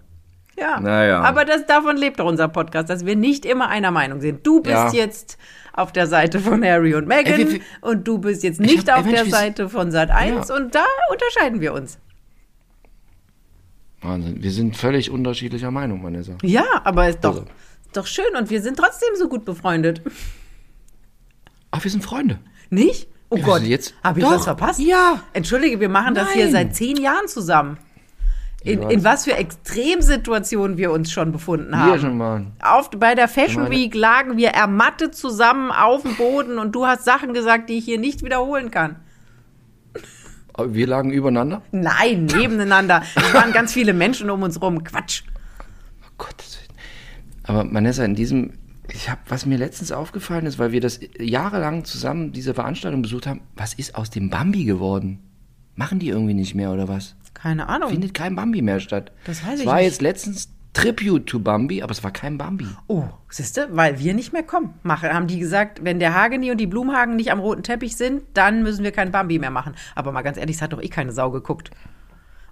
Ja. 0.57 0.79
Naja. 0.79 1.21
Aber 1.21 1.45
das, 1.45 1.65
davon 1.65 1.97
lebt 1.97 2.19
doch 2.19 2.25
unser 2.25 2.47
Podcast, 2.47 2.89
dass 2.89 3.05
wir 3.05 3.15
nicht 3.15 3.45
immer 3.45 3.69
einer 3.69 3.91
Meinung 3.91 4.21
sind. 4.21 4.45
Du 4.45 4.61
bist 4.61 4.75
Ja. 4.75 4.91
jetzt 4.93 5.37
auf 5.73 5.91
der 5.91 6.05
Seite 6.07 6.39
von 6.39 6.63
Harry 6.63 6.93
und 6.93 7.07
Meghan 7.07 7.33
Ey, 7.39 7.47
wie- 7.49 7.53
wie- 7.55 7.61
und 7.81 8.07
du 8.07 8.19
bist 8.19 8.43
jetzt 8.43 8.59
nicht 8.59 8.87
hab- 8.89 8.97
ey, 8.97 8.99
auf 8.99 9.05
Mensch, 9.05 9.17
der 9.17 9.25
Seite 9.31 9.69
von 9.69 9.91
Sat 9.91 10.11
1 10.11 10.49
Ja. 10.49 10.55
und 10.55 10.75
da 10.75 10.85
unterscheiden 11.11 11.59
wir 11.61 11.73
uns. 11.73 11.97
Wahnsinn. 14.01 14.43
Wir 14.43 14.51
sind 14.51 14.75
völlig 14.77 15.09
unterschiedlicher 15.09 15.71
Meinung, 15.71 16.03
Vanessa. 16.03 16.33
Ja, 16.43 16.65
aber 16.83 17.07
ist 17.09 17.23
doch, 17.23 17.29
Also. 17.31 17.45
ist 17.85 17.95
doch 17.97 18.05
schön 18.05 18.35
und 18.37 18.49
wir 18.49 18.61
sind 18.61 18.77
trotzdem 18.77 19.09
so 19.17 19.27
gut 19.29 19.45
befreundet. 19.45 20.01
Ach, 21.71 21.83
wir 21.83 21.89
sind 21.89 22.03
Freunde. 22.03 22.39
Nicht? 22.69 23.07
Oh 23.29 23.37
Ja, 23.37 23.45
Gott, 23.45 23.53
also 23.55 23.67
jetzt- 23.67 23.95
habe 24.03 24.19
ich 24.19 24.25
Doch, 24.25 24.33
was 24.33 24.43
verpasst? 24.43 24.79
ja. 24.79 25.21
Entschuldige, 25.33 25.79
wir 25.79 25.89
machen 25.89 26.13
das 26.15 26.31
hier 26.33 26.43
Nein. 26.43 26.51
seit 26.51 26.75
zehn 26.75 26.97
Jahren 26.97 27.27
zusammen. 27.27 27.77
In, 28.63 28.81
in 28.89 29.03
was 29.03 29.25
für 29.25 29.35
Extremsituationen 29.35 30.77
wir 30.77 30.91
uns 30.91 31.11
schon 31.11 31.33
befunden 31.33 31.71
Wir 31.71 31.77
haben. 31.77 31.99
schon 31.99 32.17
mal. 32.17 32.45
Auf, 32.61 32.89
bei 32.91 33.13
der 33.13 33.27
Fashion 33.27 33.69
Week 33.69 33.93
lagen 33.93 34.37
wir 34.37 34.49
ermattet 34.49 35.15
zusammen 35.15 35.71
auf 35.71 36.03
dem 36.03 36.15
Boden 36.15 36.57
und 36.57 36.73
du 36.73 36.85
hast 36.85 37.03
Sachen 37.03 37.33
gesagt, 37.33 37.69
die 37.69 37.77
ich 37.77 37.85
hier 37.85 37.99
nicht 37.99 38.23
wiederholen 38.23 38.71
kann. 38.71 38.95
Aber 40.53 40.73
Wir 40.73 40.87
lagen 40.87 41.11
übereinander. 41.11 41.61
Nein, 41.71 42.25
nebeneinander. 42.25 43.03
Es 43.15 43.33
waren 43.33 43.51
ganz 43.51 43.73
viele 43.73 43.93
Menschen 43.93 44.29
um 44.29 44.43
uns 44.43 44.61
rum. 44.61 44.83
Quatsch. 44.83 45.23
Oh 46.19 46.23
Willen. 46.23 46.77
Aber 47.43 47.73
Vanessa, 47.73 48.05
in 48.05 48.15
diesem, 48.15 48.53
ich 48.91 49.09
habe, 49.09 49.19
was 49.27 49.45
mir 49.45 49.57
letztens 49.57 49.91
aufgefallen 49.91 50.45
ist, 50.45 50.59
weil 50.59 50.71
wir 50.71 50.79
das 50.79 50.99
jahrelang 51.19 51.83
zusammen 51.83 52.31
diese 52.31 52.53
Veranstaltung 52.53 53.01
besucht 53.01 53.27
haben, 53.27 53.41
was 53.55 53.73
ist 53.73 53.95
aus 53.95 54.09
dem 54.09 54.29
Bambi 54.29 54.63
geworden? 54.63 55.19
Machen 55.75 55.99
die 55.99 56.09
irgendwie 56.09 56.35
nicht 56.35 56.55
mehr 56.55 56.71
oder 56.71 56.87
was? 56.87 57.15
Keine 57.33 57.67
Ahnung. 57.67 57.89
Findet 57.89 58.13
kein 58.13 58.35
Bambi 58.35 58.61
mehr 58.61 58.79
statt. 58.79 59.11
Das 59.25 59.45
weiß 59.45 59.55
es 59.55 59.59
ich 59.61 59.65
war 59.65 59.77
nicht. 59.77 59.85
jetzt 59.85 60.01
letztens 60.01 60.49
Tribute 60.73 61.27
to 61.27 61.39
Bambi, 61.39 61.83
aber 61.83 61.91
es 61.91 62.03
war 62.03 62.11
kein 62.11 62.37
Bambi. 62.37 62.65
Oh, 62.87 63.05
siehste, 63.29 63.69
weil 63.71 63.99
wir 63.99 64.13
nicht 64.15 64.33
mehr 64.33 64.43
kommen. 64.43 64.73
Machen, 64.81 65.13
haben 65.13 65.27
die 65.27 65.39
gesagt, 65.39 65.83
wenn 65.83 65.99
der 65.99 66.15
Hageni 66.15 66.49
und 66.51 66.57
die 66.57 66.67
Blumhagen 66.67 67.15
nicht 67.15 67.31
am 67.31 67.39
roten 67.39 67.61
Teppich 67.63 67.95
sind, 67.95 68.23
dann 68.33 68.63
müssen 68.63 68.83
wir 68.83 68.91
kein 68.91 69.11
Bambi 69.11 69.37
mehr 69.37 69.51
machen. 69.51 69.75
Aber 69.93 70.11
mal 70.11 70.23
ganz 70.23 70.37
ehrlich, 70.37 70.55
es 70.55 70.61
hat 70.61 70.73
doch 70.73 70.81
eh 70.81 70.89
keine 70.89 71.11
Sau 71.11 71.29
geguckt. 71.29 71.69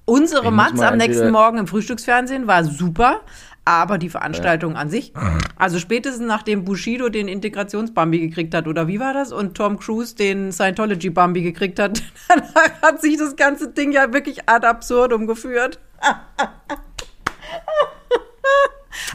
Unsere 0.05 0.45
Ich 0.45 0.51
Matz 0.51 0.79
am 0.79 0.97
nächsten 0.97 1.31
Morgen 1.31 1.57
im 1.57 1.67
Frühstücksfernsehen 1.67 2.47
war 2.47 2.63
super, 2.63 3.21
aber 3.65 3.97
die 3.97 4.09
Veranstaltung 4.09 4.75
an 4.75 4.89
sich, 4.89 5.13
also 5.55 5.77
spätestens 5.77 6.25
nachdem 6.27 6.65
Bushido 6.65 7.09
den 7.09 7.27
Integrationsbambi 7.27 8.19
gekriegt 8.19 8.53
hat, 8.55 8.67
oder 8.67 8.87
wie 8.87 8.99
war 8.99 9.13
das? 9.13 9.31
Und 9.31 9.55
Tom 9.55 9.77
Cruise 9.77 10.15
den 10.15 10.51
Scientology-Bambi 10.51 11.43
gekriegt 11.43 11.79
hat, 11.79 12.01
danach 12.27 12.81
hat 12.81 13.01
sich 13.01 13.17
das 13.17 13.35
ganze 13.35 13.69
Ding 13.69 13.91
ja 13.91 14.11
wirklich 14.11 14.49
ad 14.49 14.65
absurdum 14.65 15.27
geführt. 15.27 15.79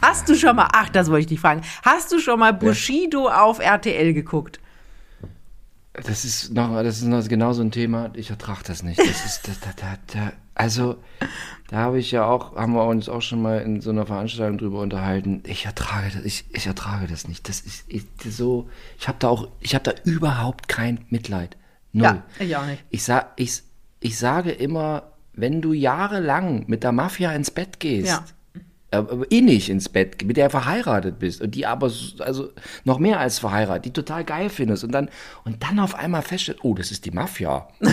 Hast 0.01 0.29
du 0.29 0.35
schon 0.35 0.55
mal, 0.55 0.69
ach, 0.73 0.89
das 0.89 1.09
wollte 1.09 1.21
ich 1.21 1.27
dich 1.27 1.39
fragen, 1.39 1.61
hast 1.83 2.11
du 2.11 2.19
schon 2.19 2.39
mal 2.39 2.53
Bushido 2.53 3.29
auf 3.29 3.59
RTL 3.59 4.13
geguckt? 4.13 4.59
Das 5.93 6.23
ist 6.25 6.53
noch, 6.53 6.81
das 6.83 6.97
ist 6.97 7.05
noch 7.05 7.27
genau 7.27 7.53
so 7.53 7.63
ein 7.63 7.71
Thema. 7.71 8.11
Ich 8.13 8.29
ertrage 8.29 8.61
das 8.65 8.83
nicht. 8.83 8.99
Das 8.99 9.25
ist, 9.25 9.47
da, 9.47 9.51
da, 9.75 9.97
da, 10.13 10.31
also, 10.57 10.97
da 11.69 11.77
habe 11.77 11.99
ich 11.99 12.11
ja 12.11 12.25
auch, 12.25 12.55
haben 12.55 12.73
wir 12.73 12.83
uns 12.85 13.09
auch 13.09 13.21
schon 13.21 13.41
mal 13.41 13.59
in 13.61 13.79
so 13.79 13.91
einer 13.91 14.05
Veranstaltung 14.07 14.57
drüber 14.57 14.79
unterhalten. 14.81 15.43
Ich 15.45 15.65
ertrage 15.65 16.09
das, 16.15 16.25
ich, 16.25 16.45
ich 16.51 16.65
ertrage 16.65 17.05
das 17.07 17.27
nicht. 17.27 17.47
Das 17.47 17.59
ist, 17.61 17.85
ich, 17.87 18.03
so, 18.27 18.67
ich 18.97 19.07
habe 19.07 19.17
da 19.19 19.29
auch, 19.29 19.49
ich 19.59 19.75
habe 19.75 19.83
da 19.83 19.93
überhaupt 20.03 20.67
kein 20.67 21.05
Mitleid. 21.09 21.57
Null. 21.93 22.05
Ja, 22.05 22.23
ich 22.39 22.55
auch 22.55 22.65
nicht. 22.65 22.83
Ich 22.89 23.03
sag, 23.03 23.33
ich, 23.35 23.61
ich 23.99 24.17
sage 24.17 24.51
immer, 24.51 25.11
wenn 25.33 25.61
du 25.61 25.73
jahrelang 25.73 26.63
mit 26.67 26.83
der 26.83 26.91
Mafia 26.91 27.31
ins 27.33 27.51
Bett 27.51 27.79
gehst, 27.79 28.07
Ja. 28.07 28.25
aber 28.89 29.29
innig 29.31 29.69
ins 29.69 29.89
Bett, 29.89 30.25
mit 30.25 30.37
der 30.37 30.49
verheiratet 30.49 31.19
bist 31.19 31.41
und 31.41 31.53
die 31.53 31.67
aber 31.67 31.91
also 32.19 32.49
noch 32.83 32.97
mehr 32.97 33.19
als 33.19 33.37
verheiratet, 33.37 33.85
die 33.85 33.93
total 33.93 34.23
geil 34.23 34.49
findest 34.49 34.83
und 34.83 34.91
dann 34.91 35.09
und 35.45 35.61
dann 35.61 35.79
auf 35.79 35.93
einmal 35.93 36.23
feststellt, 36.23 36.59
oh, 36.63 36.73
das 36.73 36.89
ist 36.89 37.05
die 37.05 37.11
Mafia. 37.11 37.67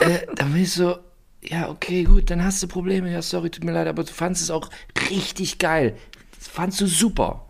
Äh, 0.00 0.26
dann 0.34 0.52
bin 0.52 0.62
ich 0.62 0.72
so, 0.72 0.96
ja, 1.42 1.68
okay, 1.68 2.04
gut, 2.04 2.30
dann 2.30 2.44
hast 2.44 2.62
du 2.62 2.68
Probleme, 2.68 3.10
ja, 3.10 3.22
sorry, 3.22 3.50
tut 3.50 3.64
mir 3.64 3.72
leid, 3.72 3.88
aber 3.88 4.04
du 4.04 4.12
fandest 4.12 4.42
es 4.44 4.50
auch 4.50 4.68
richtig 5.10 5.58
geil. 5.58 5.96
Das 6.38 6.48
fandst 6.48 6.80
du 6.80 6.86
super. 6.86 7.46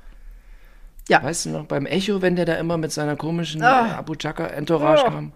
Ja. 1.09 1.23
Weißt 1.23 1.47
du 1.47 1.51
noch, 1.51 1.65
beim 1.67 1.87
Echo, 1.87 2.23
wenn 2.23 2.37
der 2.37 2.45
da 2.45 2.55
immer 2.55 2.77
mit 2.77 2.93
seiner 2.93 3.17
komischen 3.17 3.63
äh, 3.63 3.65
Abu 3.65 4.15
Chaka 4.15 4.47
Entourage 4.47 5.03
Oh. 5.07 5.11
kam? 5.11 5.33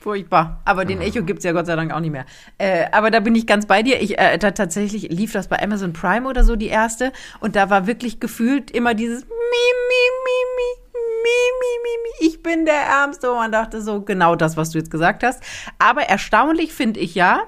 Furchtbar. 0.00 0.60
Aber 0.66 0.84
den 0.84 1.00
Echo 1.00 1.22
gibt's 1.22 1.44
ja 1.44 1.52
Gott 1.52 1.64
sei 1.64 1.76
Dank 1.76 1.90
auch 1.90 2.00
nicht 2.00 2.10
mehr. 2.10 2.26
Äh, 2.58 2.84
aber 2.92 3.10
da 3.10 3.20
bin 3.20 3.34
ich 3.34 3.46
ganz 3.46 3.64
bei 3.64 3.82
dir. 3.82 4.02
Ich, 4.02 4.18
äh, 4.18 4.36
da 4.36 4.50
tatsächlich 4.50 5.04
lief 5.10 5.32
das 5.32 5.48
bei 5.48 5.62
Amazon 5.62 5.94
Prime 5.94 6.28
oder 6.28 6.44
so, 6.44 6.56
die 6.56 6.66
erste. 6.66 7.10
Und 7.40 7.56
da 7.56 7.70
war 7.70 7.86
wirklich 7.86 8.20
gefühlt 8.20 8.70
immer 8.70 8.92
dieses 8.92 9.22
Mi, 9.22 9.28
Mi, 9.30 10.04
Mi, 10.26 10.44
Mi, 10.56 11.02
Mi, 11.22 11.30
Mi, 11.58 11.78
Mi, 11.82 12.02
Mi. 12.02 12.28
Ich 12.28 12.42
bin 12.42 12.66
der 12.66 12.82
Ärmste. 12.82 13.30
Und 13.30 13.38
man 13.38 13.50
dachte 13.52 13.80
so, 13.80 14.02
genau 14.02 14.36
das, 14.36 14.58
was 14.58 14.68
du 14.70 14.78
jetzt 14.78 14.90
gesagt 14.90 15.22
hast. 15.22 15.42
Aber 15.78 16.02
erstaunlich 16.02 16.74
finde 16.74 17.00
ich 17.00 17.14
ja, 17.14 17.44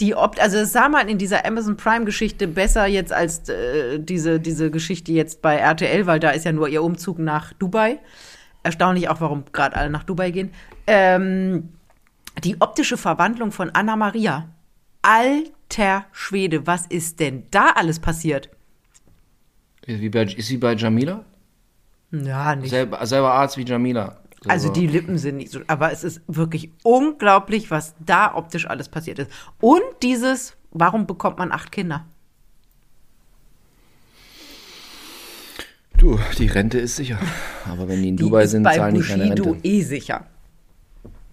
die 0.00 0.14
Opt 0.14 0.40
also 0.40 0.58
das 0.58 0.72
sah 0.72 0.88
man 0.88 1.08
in 1.08 1.18
dieser 1.18 1.44
Amazon 1.44 1.76
Prime 1.76 2.04
Geschichte 2.04 2.48
besser 2.48 2.86
jetzt 2.86 3.12
als 3.12 3.48
äh, 3.48 3.98
diese 3.98 4.40
diese 4.40 4.70
Geschichte 4.70 5.12
jetzt 5.12 5.42
bei 5.42 5.56
RTL, 5.56 6.06
weil 6.06 6.20
da 6.20 6.30
ist 6.30 6.44
ja 6.44 6.52
nur 6.52 6.68
ihr 6.68 6.82
Umzug 6.82 7.18
nach 7.18 7.52
Dubai. 7.52 7.98
Erstaunlich 8.62 9.08
auch, 9.08 9.20
warum 9.20 9.44
gerade 9.52 9.76
alle 9.76 9.90
nach 9.90 10.04
Dubai 10.04 10.30
gehen. 10.30 10.50
Ähm, 10.86 11.70
die 12.44 12.60
optische 12.60 12.96
Verwandlung 12.96 13.52
von 13.52 13.70
Anna 13.70 13.96
Maria. 13.96 14.48
Alter 15.02 16.04
Schwede, 16.12 16.66
was 16.66 16.86
ist 16.86 17.20
denn 17.20 17.44
da 17.50 17.70
alles 17.74 18.00
passiert? 18.00 18.50
Ist, 19.86 20.00
wie 20.00 20.10
bei, 20.10 20.24
ist 20.24 20.48
sie 20.48 20.58
bei 20.58 20.74
Jamila? 20.74 21.24
Ja, 22.10 22.54
nicht. 22.54 22.70
Selber, 22.70 23.04
selber 23.06 23.32
Arzt 23.32 23.56
wie 23.56 23.64
Jamila. 23.64 24.19
So, 24.42 24.48
Also 24.50 24.72
die 24.72 24.86
Lippen 24.86 25.18
sind 25.18 25.36
nicht 25.36 25.50
so, 25.52 25.60
aber 25.66 25.92
es 25.92 26.02
ist 26.02 26.22
wirklich 26.26 26.70
unglaublich, 26.82 27.70
was 27.70 27.94
da 28.00 28.34
optisch 28.34 28.66
alles 28.66 28.88
passiert 28.88 29.18
ist. 29.18 29.30
Und 29.60 29.82
dieses, 30.02 30.56
warum 30.70 31.06
bekommt 31.06 31.38
man 31.38 31.52
acht 31.52 31.70
Kinder? 31.72 32.06
Du, 35.98 36.18
die 36.38 36.46
Rente 36.46 36.78
ist 36.78 36.96
sicher. 36.96 37.18
Aber 37.66 37.88
wenn 37.88 38.02
die 38.02 38.08
in 38.08 38.16
Die 38.16 38.22
Dubai 38.22 38.46
sind, 38.46 38.64
zahlen 38.64 38.94
die 38.94 39.02
keine 39.02 39.24
Bushido 39.26 39.50
Rente. 39.50 39.68
eh 39.68 39.82
sicher. 39.82 40.26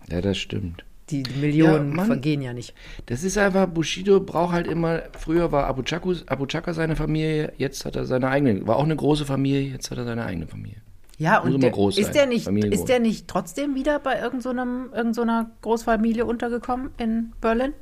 Ja, 0.10 0.20
das 0.22 0.38
stimmt. 0.38 0.84
Die 1.10 1.24
Millionen 1.40 1.92
Ja, 1.92 1.96
Mann. 1.96 2.06
vergehen 2.08 2.42
ja 2.42 2.52
nicht. 2.52 2.74
Das 3.06 3.24
ist 3.24 3.38
einfach, 3.38 3.68
Bushido 3.68 4.20
braucht 4.20 4.52
halt 4.52 4.68
immer, 4.68 5.04
früher 5.18 5.54
war 5.54 5.68
Abu 5.68 5.84
Chaka 5.84 6.74
seine 6.74 6.98
Familie, 6.98 7.54
jetzt 7.58 7.86
hat 7.86 7.96
er 7.96 8.04
seine 8.06 8.28
eigene, 8.28 8.68
war 8.68 8.76
auch 8.76 8.84
eine 8.84 8.96
große 8.98 9.26
Familie, 9.26 9.62
jetzt 9.72 9.90
hat 9.90 9.98
er 10.00 10.04
seine 10.04 10.26
eigene 10.26 10.48
Familie. 10.48 10.82
Ja, 11.20 11.40
und 11.40 11.62
der, 11.62 11.76
ist, 11.76 11.96
sein. 11.96 12.14
der 12.14 12.26
nicht, 12.28 12.46
Familie 12.46 12.72
ist 12.72 12.86
der 12.86 13.00
nicht 13.00 13.28
trotzdem 13.28 13.74
wieder 13.74 13.98
bei 13.98 14.20
irgendeiner 14.20 14.86
irgend 14.94 15.16
so 15.16 15.24
einer 15.24 15.50
Großfamilie 15.64 16.26
untergekommen 16.26 16.92
in 16.98 17.34
Berlin? 17.42 17.74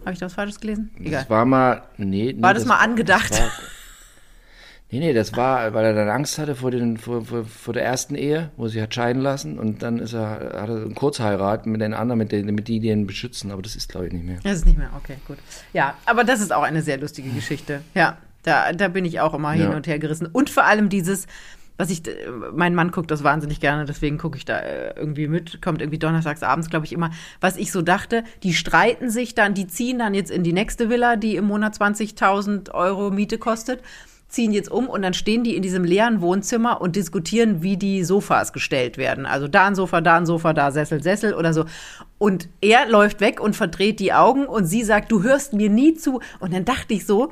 Habe 0.00 0.12
ich 0.12 0.18
das 0.18 0.34
Falsches 0.34 0.60
gelesen? 0.60 0.90
Egal. 0.98 1.22
Das 1.22 1.30
war 1.30 1.46
mal, 1.46 1.82
nee, 1.96 2.34
nee 2.34 2.42
War 2.42 2.52
das 2.52 2.66
mal 2.66 2.76
angedacht? 2.76 3.30
Das 3.30 3.40
war, 3.40 3.50
nee, 4.90 4.98
nee, 5.00 5.12
das 5.14 5.34
war, 5.36 5.72
weil 5.72 5.86
er 5.86 5.94
dann 5.94 6.10
Angst 6.10 6.38
hatte 6.38 6.54
vor, 6.54 6.70
den, 6.70 6.98
vor, 6.98 7.24
vor, 7.24 7.44
vor 7.44 7.72
der 7.72 7.82
ersten 7.82 8.14
Ehe, 8.14 8.50
wo 8.58 8.68
sie 8.68 8.82
hat 8.82 8.94
scheiden 8.94 9.22
lassen 9.22 9.58
und 9.58 9.82
dann 9.82 9.98
ist 9.98 10.12
er, 10.12 10.28
hat 10.28 10.68
er 10.68 10.76
einen 10.76 10.94
Kurzheirat 10.94 11.64
mit 11.64 11.80
den 11.80 11.94
anderen, 11.94 12.18
mit, 12.18 12.30
den, 12.30 12.54
mit 12.54 12.68
die, 12.68 12.80
die 12.80 12.88
ihn 12.88 13.06
beschützen, 13.06 13.50
aber 13.52 13.62
das 13.62 13.74
ist 13.74 13.88
glaube 13.88 14.08
ich 14.08 14.12
nicht 14.12 14.26
mehr. 14.26 14.38
Das 14.44 14.52
ist 14.58 14.66
nicht 14.66 14.76
mehr, 14.76 14.90
okay, 14.96 15.16
gut. 15.26 15.38
Ja, 15.72 15.94
aber 16.04 16.24
das 16.24 16.40
ist 16.40 16.52
auch 16.52 16.62
eine 16.62 16.82
sehr 16.82 16.98
lustige 16.98 17.30
Geschichte. 17.30 17.80
Ja, 17.94 18.18
da, 18.42 18.72
da 18.72 18.88
bin 18.88 19.04
ich 19.04 19.18
auch 19.20 19.34
immer 19.34 19.52
hin 19.52 19.70
Ja. 19.70 19.76
und 19.76 19.88
her 19.88 19.98
gerissen. 19.98 20.26
Und 20.26 20.50
vor 20.50 20.64
allem 20.64 20.88
dieses, 20.88 21.26
was 21.76 21.90
ich, 21.90 22.06
äh, 22.06 22.30
mein 22.52 22.74
Mann 22.74 22.90
guckt 22.90 23.10
das 23.10 23.24
wahnsinnig 23.24 23.60
gerne, 23.60 23.84
deswegen 23.84 24.18
gucke 24.18 24.38
ich 24.38 24.44
da 24.44 24.58
äh, 24.58 24.94
irgendwie 24.96 25.28
mit, 25.28 25.60
kommt 25.62 25.80
irgendwie 25.80 25.98
donnerstags 25.98 26.42
abends, 26.42 26.70
glaube 26.70 26.86
ich, 26.86 26.92
immer, 26.92 27.10
was 27.40 27.56
ich 27.56 27.72
so 27.72 27.82
dachte, 27.82 28.24
die 28.42 28.54
streiten 28.54 29.10
sich 29.10 29.34
dann, 29.34 29.54
die 29.54 29.66
ziehen 29.66 29.98
dann 29.98 30.14
jetzt 30.14 30.30
in 30.30 30.42
die 30.42 30.52
nächste 30.52 30.88
Villa, 30.90 31.16
die 31.16 31.36
im 31.36 31.46
Monat 31.46 31.74
20.000 31.74 32.72
Euro 32.72 33.10
Miete 33.10 33.38
kostet, 33.38 33.82
ziehen 34.28 34.52
jetzt 34.52 34.70
um 34.70 34.88
und 34.88 35.02
dann 35.02 35.14
stehen 35.14 35.44
die 35.44 35.54
in 35.54 35.62
diesem 35.62 35.84
leeren 35.84 36.20
Wohnzimmer 36.20 36.80
und 36.80 36.96
diskutieren, 36.96 37.62
wie 37.62 37.76
die 37.76 38.02
Sofas 38.04 38.52
gestellt 38.52 38.98
werden. 38.98 39.24
Also 39.24 39.46
da 39.46 39.66
ein 39.66 39.74
Sofa, 39.74 40.00
da 40.00 40.16
ein 40.16 40.26
Sofa, 40.26 40.52
da 40.52 40.72
Sessel, 40.72 41.02
Sessel 41.02 41.32
oder 41.32 41.54
so. 41.54 41.64
Und 42.18 42.48
er 42.60 42.88
läuft 42.88 43.20
weg 43.20 43.40
und 43.40 43.54
verdreht 43.54 44.00
die 44.00 44.12
Augen 44.12 44.46
und 44.46 44.66
sie 44.66 44.82
sagt, 44.82 45.12
du 45.12 45.22
hörst 45.22 45.52
mir 45.52 45.70
nie 45.70 45.94
zu. 45.94 46.20
Und 46.40 46.52
dann 46.52 46.64
dachte 46.64 46.94
ich 46.94 47.06
so, 47.06 47.30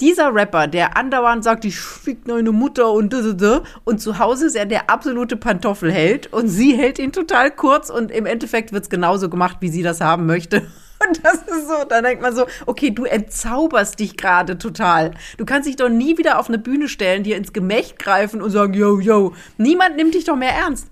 dieser 0.00 0.34
Rapper, 0.34 0.66
der 0.66 0.96
andauernd 0.96 1.44
sagt, 1.44 1.64
ich 1.64 1.78
fick 1.78 2.24
deine 2.24 2.52
Mutter 2.52 2.92
und 2.92 3.12
das, 3.12 3.36
das, 3.36 3.62
und 3.84 4.00
zu 4.00 4.18
Hause 4.18 4.46
ist 4.46 4.56
er 4.56 4.66
der 4.66 4.90
absolute 4.90 5.36
Pantoffelheld 5.36 6.32
und 6.32 6.48
sie 6.48 6.76
hält 6.76 6.98
ihn 6.98 7.12
total 7.12 7.50
kurz 7.50 7.90
und 7.90 8.10
im 8.10 8.26
Endeffekt 8.26 8.72
wird's 8.72 8.90
genauso 8.90 9.28
gemacht, 9.28 9.58
wie 9.60 9.68
sie 9.68 9.82
das 9.82 10.00
haben 10.00 10.26
möchte. 10.26 10.66
Und 11.04 11.24
das 11.24 11.34
ist 11.34 11.66
so, 11.66 11.84
dann 11.88 12.04
denkt 12.04 12.22
man 12.22 12.32
so, 12.32 12.46
okay, 12.66 12.92
du 12.92 13.04
entzauberst 13.04 13.98
dich 13.98 14.16
gerade 14.16 14.56
total. 14.56 15.10
Du 15.36 15.44
kannst 15.44 15.68
dich 15.68 15.74
doch 15.74 15.88
nie 15.88 16.16
wieder 16.16 16.38
auf 16.38 16.46
eine 16.46 16.58
Bühne 16.58 16.86
stellen, 16.86 17.24
dir 17.24 17.36
ins 17.36 17.52
Gemächt 17.52 17.98
greifen 17.98 18.40
und 18.40 18.52
sagen, 18.52 18.72
yo, 18.72 19.00
yo. 19.00 19.34
Niemand 19.58 19.96
nimmt 19.96 20.14
dich 20.14 20.22
doch 20.24 20.36
mehr 20.36 20.52
ernst. 20.52 20.86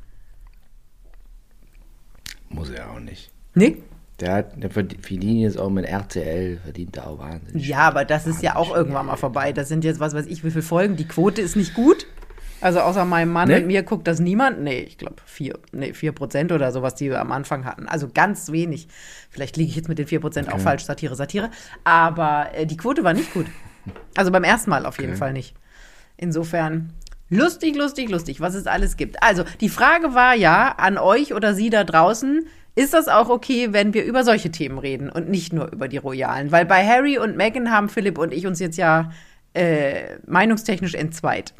Muss 2.49 2.71
er 2.71 2.91
auch 2.91 2.99
nicht. 2.99 3.31
Nee? 3.55 3.77
Der, 4.21 4.33
hat, 4.35 4.62
der 4.62 4.71
verdient 4.71 5.41
jetzt 5.41 5.59
auch 5.59 5.71
mit 5.71 5.87
RTL, 5.87 6.59
verdient 6.62 6.97
er 6.97 7.07
auch 7.07 7.18
wahnsinnig. 7.18 7.66
Ja, 7.66 7.79
aber 7.79 8.05
das 8.05 8.27
ist 8.27 8.43
ja 8.43 8.57
auch 8.57 8.75
irgendwann 8.75 9.07
mal 9.07 9.16
vorbei. 9.16 9.53
Das 9.53 9.68
sind 9.68 9.83
jetzt, 9.85 9.99
was 10.01 10.14
weiß 10.14 10.27
ich, 10.27 10.45
wie 10.45 10.51
viele 10.51 10.62
Folgen. 10.62 10.97
Die 10.97 11.09
Quote 11.09 11.41
ist 11.41 11.57
nicht 11.57 11.75
gut. 11.75 12.07
Also 12.62 12.81
außer 12.81 13.07
meinem 13.07 13.33
Mann 13.33 13.49
Nee? 13.49 13.57
und 13.57 13.68
mir 13.68 13.83
guckt 13.83 14.07
das 14.07 14.21
niemand. 14.21 14.61
Nee, 14.61 14.81
ich 14.81 14.99
glaube 14.99 15.16
vier, 15.25 15.59
nee, 15.73 15.95
vier 15.95 16.12
Prozent 16.12 16.53
oder 16.53 16.71
so, 16.73 16.83
was 16.83 16.95
die 16.95 17.11
am 17.11 17.33
Anfang 17.33 17.64
hatten. 17.64 17.89
Also 17.89 18.09
ganz 18.12 18.53
wenig. 18.53 18.87
Vielleicht 19.31 19.57
liege 19.57 19.71
ich 19.71 19.77
jetzt 19.77 19.89
mit 19.89 19.99
den 19.99 20.07
vier 20.07 20.21
Prozent 20.21 20.53
auch 20.53 20.61
falsch, 20.61 20.85
Satire, 20.85 21.16
Satire. 21.16 21.49
Aber 21.85 22.49
äh, 22.55 22.66
die 22.66 22.77
Quote 22.77 23.03
war 23.03 23.14
nicht 23.14 23.33
gut. 23.33 23.47
Also 24.14 24.31
beim 24.31 24.45
ersten 24.45 24.68
Mal 24.68 24.85
auf 24.85 24.99
jeden 24.99 25.12
Okay. 25.12 25.18
Fall 25.18 25.33
nicht. 25.33 25.55
Insofern 26.18 26.93
lustig, 27.31 27.77
lustig, 27.77 28.11
lustig, 28.11 28.41
was 28.43 28.55
es 28.55 28.66
alles 28.66 28.99
gibt. 28.99 29.23
Also 29.23 29.45
die 29.62 29.71
Frage 29.71 30.14
war 30.14 30.35
ja 30.35 30.73
an 30.77 30.99
euch 30.99 31.33
oder 31.33 31.55
Sie 31.55 31.71
da 31.71 31.85
draußen, 31.85 32.47
ist 32.75 32.95
das 32.95 33.09
auch 33.09 33.29
okay, 33.29 33.73
wenn 33.73 33.95
wir 33.95 34.05
über 34.05 34.25
solche 34.25 34.51
Themen 34.51 34.79
reden 34.79 35.11
und 35.11 35.29
nicht 35.29 35.53
nur 35.53 35.73
über 35.73 35.89
die 35.89 35.97
Royalen? 35.97 36.53
Weil 36.53 36.64
bei 36.66 36.87
Harry 36.87 37.18
und 37.18 37.37
Meghan 37.37 37.71
haben 37.71 37.89
Philipp 37.89 38.18
und 38.18 38.33
ich 38.33 38.47
uns 38.47 38.61
jetzt 38.61 38.77
ja 38.77 39.11
äh, 39.55 40.18
meinungstechnisch 40.27 40.95
entzweit. 40.95 41.55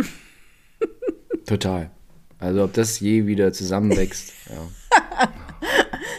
Total. 1.47 1.91
Also 2.39 2.65
ob 2.65 2.73
das 2.73 3.01
je 3.01 3.27
wieder 3.27 3.53
zusammenwächst. 3.53 4.33
ja. 4.49 5.29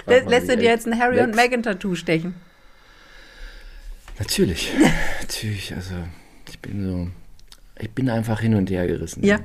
Lä 0.07 0.23
mal, 0.23 0.29
lässt 0.29 0.47
wie 0.47 0.55
du 0.55 0.57
dir 0.57 0.69
jetzt 0.69 0.87
ein 0.87 0.99
Harry 0.99 1.19
und 1.21 1.27
wächst. 1.27 1.35
Meghan 1.35 1.63
Tattoo 1.63 1.95
stechen? 1.95 2.35
Natürlich. 4.19 4.71
Natürlich, 5.21 5.73
also 5.73 5.95
ich 6.47 6.59
bin 6.59 6.85
so, 6.85 7.07
ich 7.79 7.89
bin 7.91 8.09
einfach 8.09 8.41
hin 8.41 8.53
und 8.53 8.69
her 8.69 8.85
gerissen. 8.85 9.23
Ja. 9.23 9.39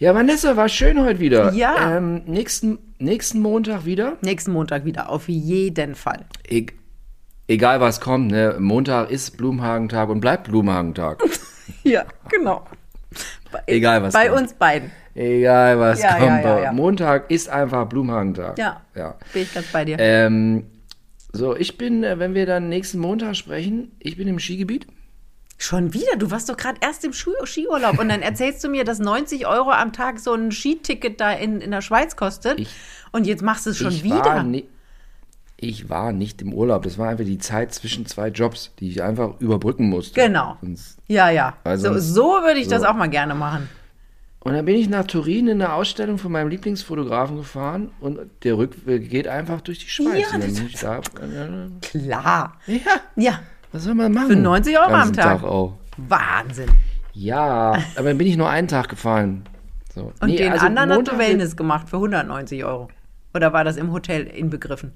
Ja, 0.00 0.14
Vanessa, 0.14 0.56
war 0.56 0.70
schön 0.70 0.98
heute 1.04 1.20
wieder. 1.20 1.52
Ja. 1.52 1.98
Ähm, 1.98 2.22
nächsten, 2.24 2.78
nächsten 2.98 3.38
Montag 3.40 3.84
wieder. 3.84 4.16
Nächsten 4.22 4.50
Montag 4.50 4.86
wieder, 4.86 5.10
auf 5.10 5.28
jeden 5.28 5.94
Fall. 5.94 6.24
E 6.48 6.64
egal 7.48 7.82
was 7.82 8.00
kommt, 8.00 8.30
ne? 8.30 8.56
Montag 8.58 9.10
ist 9.10 9.36
Blumenhagentag 9.36 10.08
und 10.08 10.20
bleibt 10.20 10.44
Blumenhagentag. 10.48 11.22
Ja, 11.84 12.04
genau. 12.28 12.66
Bei, 13.52 13.60
Egal, 13.66 14.02
was 14.02 14.12
Bei 14.12 14.28
kommt. 14.28 14.40
uns 14.42 14.52
beiden. 14.54 14.90
egal 15.14 15.78
was 15.78 16.02
Ja, 16.02 16.14
kommt. 16.18 16.44
ja, 16.44 16.58
ja, 16.58 16.62
ja. 16.64 16.72
Montag 16.72 17.30
ist 17.30 17.48
einfach 17.48 17.86
Blumenhagentag. 17.86 18.58
Ja, 18.58 18.82
ja. 18.94 19.14
bin 19.32 19.42
ich 19.42 19.54
ganz 19.54 19.66
bei 19.68 19.84
dir. 19.84 19.96
Ähm, 19.98 20.64
so, 21.32 21.56
ich 21.56 21.78
bin, 21.78 22.02
äh, 22.04 22.18
wenn 22.18 22.34
wir 22.34 22.44
dann 22.44 22.68
nächsten 22.68 22.98
Montag 22.98 23.34
sprechen, 23.36 23.92
ich 24.00 24.16
bin 24.16 24.26
im 24.28 24.38
Skigebiet. 24.40 24.88
Schon 25.62 25.92
wieder? 25.92 26.16
Du 26.16 26.30
warst 26.30 26.48
doch 26.48 26.56
gerade 26.56 26.78
erst 26.80 27.04
im 27.04 27.12
Skiurlaub 27.12 27.98
und 27.98 28.08
dann 28.08 28.22
erzählst 28.22 28.64
du 28.64 28.68
mir, 28.70 28.82
dass 28.84 28.98
90 28.98 29.46
Euro 29.46 29.70
am 29.70 29.92
Tag 29.92 30.18
so 30.18 30.32
ein 30.32 30.50
Skiticket 30.52 31.20
da 31.20 31.32
in, 31.32 31.60
in 31.60 31.70
der 31.70 31.82
Schweiz 31.82 32.16
kostet. 32.16 32.58
Ich- 32.58 32.70
und 33.12 33.26
jetzt 33.26 33.42
machst 33.42 33.66
du 33.66 33.70
es 33.70 33.76
schon 33.76 34.02
wieder. 34.02 34.42
Ni- 34.42 34.66
ich 35.58 35.90
war 35.90 36.12
nicht 36.12 36.40
im 36.40 36.54
Urlaub. 36.54 36.84
Das 36.84 36.96
war 36.96 37.10
einfach 37.10 37.26
die 37.26 37.36
Zeit 37.36 37.74
zwischen 37.74 38.06
zwei 38.06 38.28
Jobs, 38.28 38.72
die 38.78 38.88
ich 38.88 39.02
einfach 39.02 39.38
überbrücken 39.40 39.90
musste. 39.90 40.18
Genau. 40.18 40.56
Sonst- 40.62 40.96
Ja, 41.08 41.28
ja. 41.28 41.54
Also- 41.64 41.92
so, 41.92 41.98
so 42.00 42.24
würde 42.42 42.58
ich 42.58 42.68
das 42.68 42.80
so. 42.80 42.88
auch 42.88 42.94
mal 42.94 43.08
gerne 43.10 43.34
machen. 43.34 43.68
Und 44.42 44.54
dann 44.54 44.64
bin 44.64 44.76
ich 44.76 44.88
nach 44.88 45.04
Turin 45.06 45.48
in 45.48 45.60
eine 45.60 45.74
Ausstellung 45.74 46.16
von 46.16 46.32
meinem 46.32 46.48
Lieblingsfotografen 46.48 47.36
gefahren 47.36 47.90
und 48.00 48.18
der 48.44 48.56
Rückweg 48.56 49.10
geht 49.10 49.28
einfach 49.28 49.60
durch 49.60 49.80
die 49.80 49.90
Schweiz. 49.90 50.24
Ja, 50.32 50.38
das- 50.38 50.80
da, 50.80 50.96
äh, 51.22 51.68
Klar. 51.82 52.56
ja, 52.66 52.78
Ja, 53.16 53.40
was 53.72 53.84
soll 53.84 53.94
man 53.94 54.12
machen? 54.12 54.28
Für 54.28 54.36
90 54.36 54.76
Euro 54.76 54.86
am 54.86 54.92
Ganzen 54.92 55.14
Tag. 55.14 55.42
auch. 55.44 55.76
Wahnsinn. 55.96 56.70
Ja, 57.12 57.72
aber 57.96 58.08
dann 58.08 58.18
bin 58.18 58.26
ich 58.26 58.36
nur 58.36 58.48
einen 58.48 58.68
Tag 58.68 58.88
gefahren. 58.88 59.44
So. 59.94 60.12
Und 60.20 60.28
Nee, 60.28 60.36
den 60.36 60.52
also 60.52 60.66
anderen 60.66 60.90
hast 60.90 60.96
Montag 60.96 61.14
du 61.14 61.18
wird- 61.18 61.28
Wellness 61.30 61.56
gemacht 61.56 61.88
für 61.88 61.96
190 61.98 62.64
Euro. 62.64 62.88
Oder 63.34 63.52
war 63.52 63.64
das 63.64 63.76
im 63.76 63.92
Hotel 63.92 64.22
inbegriffen? 64.26 64.92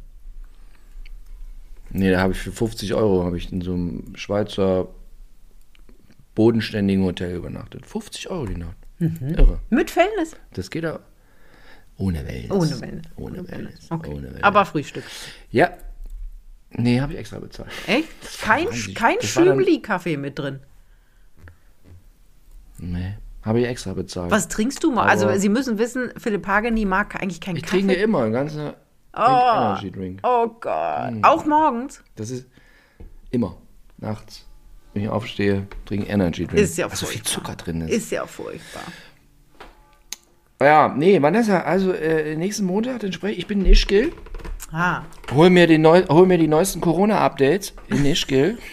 Nee, 1.91 2.11
da 2.11 2.21
habe 2.21 2.33
ich 2.33 2.39
für 2.41 2.51
50 2.53 2.95
Euro 2.95 3.25
habe 3.25 3.37
ich 3.37 3.53
in 3.53 3.61
so 3.61 3.75
einem 3.75 4.13
Schweizer 4.17 4.89
bodenständigen 6.35 7.05
Hotel 7.05 7.37
übernachtet. 7.37 7.87
50 7.87 8.31
Euro 8.31 8.47
die 8.47 8.57
Nacht. 8.57 8.77
Mhm. 8.99 9.35
Irre. 9.37 9.61
Mit 9.71 9.95
Wellness? 9.95 10.37
Das 10.55 10.71
geht 10.71 10.85
auch. 10.87 11.01
Ohne 11.97 12.27
Wellness. 12.27 12.51
Ohne 12.51 12.81
Wellness. 12.81 13.05
Ohne 13.17 13.49
Wellness. 13.49 13.87
Okay. 13.91 14.11
Ohne 14.11 14.23
Wellness. 14.25 14.43
Aber 14.43 14.65
Frühstück. 14.65 15.05
Ja. 15.51 15.71
Nee, 16.77 17.01
habe 17.01 17.13
ich 17.13 17.19
extra 17.19 17.39
bezahlt. 17.39 17.71
Echt? 17.87 18.09
Kein, 18.41 18.67
kein 18.95 19.21
Schümli-Kaffee 19.21 20.17
mit 20.17 20.39
drin. 20.39 20.61
Nee, 22.79 23.15
habe 23.43 23.61
ich 23.61 23.67
extra 23.67 23.93
bezahlt. 23.95 24.31
Was 24.31 24.49
trinkst 24.49 24.83
du 24.83 24.91
mal? 24.91 25.03
Aber- 25.03 25.11
Also, 25.11 25.39
Sie 25.41 25.49
müssen 25.49 25.79
wissen, 25.79 26.13
Philipp 26.17 26.47
Hageni 26.47 26.85
mag 26.85 27.21
eigentlich 27.23 27.41
keinen 27.41 27.57
Ich 27.57 27.63
Kaffee. 27.63 27.79
trinke 27.79 27.95
immer 27.95 28.23
einen 28.25 28.33
ganzen 28.33 28.73
Oh. 29.17 29.21
Energy 29.21 29.93
Drink. 29.93 30.21
Oh 30.25 30.49
Gott. 30.61 31.09
Hm. 31.11 31.23
Auch 31.25 31.45
morgens? 31.47 32.03
Das 32.17 32.31
ist 32.31 32.47
immer 33.31 33.57
nachts, 33.99 34.45
wenn 34.93 35.05
ich 35.05 35.09
aufstehe, 35.09 35.69
trinke 35.87 36.07
Energy 36.09 36.47
Drink. 36.47 36.59
Ist 36.61 36.77
ja 36.77 36.91
Weil 36.91 36.97
so 36.97 37.07
viel 37.07 37.19
furchtbar. 37.21 37.33
Zucker 37.33 37.57
drin 37.57 37.81
ist. 37.83 37.93
Ist 37.93 38.11
ja 38.11 38.27
furchtbar. 38.27 38.83
Ja, 40.61 40.89
nee, 40.89 41.21
Vanessa, 41.23 41.61
also 41.61 41.93
äh, 41.93 42.35
nächsten 42.37 42.65
Montag, 42.65 43.01
dann 43.01 43.13
spreche 43.13 43.33
ich, 43.35 43.39
ich 43.41 43.47
bin 43.47 43.61
in 43.61 43.67
Ischgl. 43.73 44.13
Ah. 44.73 45.03
Hol 45.33 45.51
mir, 45.51 45.67
die 45.67 45.79
neu, 45.79 46.05
hol 46.09 46.27
mir 46.27 46.39
die 46.39 46.49
neuesten 46.49 46.81
Corona-Updates 46.81 47.75
in 47.89 48.05
Ischgl. 48.05 48.59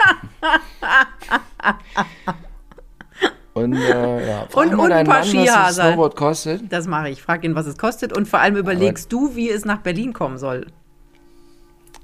Und, 3.53 3.73
äh, 3.73 4.27
ja, 4.27 4.47
Und- 4.53 4.73
und 4.75 4.91
ein 4.93 5.05
paar 5.05 5.25
Mann, 5.25 5.35
was 5.45 5.75
das 5.75 6.15
kostet. 6.15 6.71
Das 6.71 6.87
mache 6.87 7.09
ich. 7.09 7.21
Frag 7.21 7.43
ihn, 7.43 7.53
was 7.53 7.65
es 7.67 7.77
kostet. 7.77 8.15
Und 8.15 8.27
vor 8.29 8.39
allem 8.39 8.55
überlegst 8.55 9.11
du, 9.11 9.35
wie 9.35 9.49
es 9.49 9.65
nach 9.65 9.79
Berlin 9.81 10.13
kommen 10.13 10.37
soll. 10.37 10.67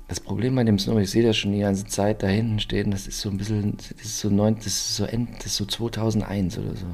Das 0.10 0.20
Problem 0.20 0.56
bei 0.56 0.64
dem 0.66 0.78
Snow, 0.78 1.00
ich 1.00 1.10
sehe 1.10 1.24
das 1.26 1.38
schon 1.38 1.54
die 1.54 1.60
ganze 1.60 1.86
Zeit 1.86 2.22
da 2.22 2.28
hinten 2.28 2.60
stehen, 2.60 2.92
das 2.92 3.08
ist 3.08 3.20
so 3.22 3.30
ein 3.30 3.38
bisschen, 3.38 3.78
das 3.78 3.92
ist 4.06 4.20
so, 4.20 4.30
neun, 4.30 4.56
das 4.56 4.68
ist 4.68 4.96
so, 4.98 5.06
end, 5.06 5.30
das 5.40 5.48
ist 5.48 5.56
so 5.58 5.66
2001 5.66 6.58
oder 6.60 6.76
so. 6.76 6.86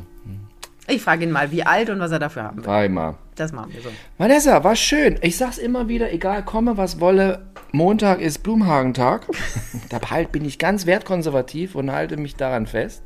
Ich 0.88 1.01
frage 1.01 1.23
ihn 1.23 1.31
mal, 1.31 1.51
wie 1.51 1.63
alt 1.63 1.89
und 1.89 1.99
was 1.99 2.11
er 2.11 2.19
dafür 2.19 2.43
haben 2.43 2.57
will. 2.57 2.63
Frag 2.65 2.86
ich 2.86 2.91
mal. 2.91 3.15
Das 3.36 3.51
machen 3.53 3.71
wir 3.73 3.81
so. 3.81 3.89
Vanessa, 4.17 4.63
war 4.63 4.75
schön. 4.75 5.17
Ich 5.21 5.38
sag's 5.38 5.57
immer 5.57 5.88
wieder, 5.88 6.11
egal 6.11 6.43
komme, 6.43 6.75
was 6.77 6.99
wolle, 6.99 7.45
Montag 7.71 8.19
ist 8.19 8.39
Blumhagentag. 8.43 9.25
da 9.89 9.99
halt 10.11 10.31
bin 10.31 10.43
ich 10.45 10.59
ganz 10.59 10.86
wertkonservativ 10.86 11.75
und 11.75 11.91
halte 11.91 12.17
mich 12.17 12.36
daran 12.36 12.67
fest. 12.67 13.01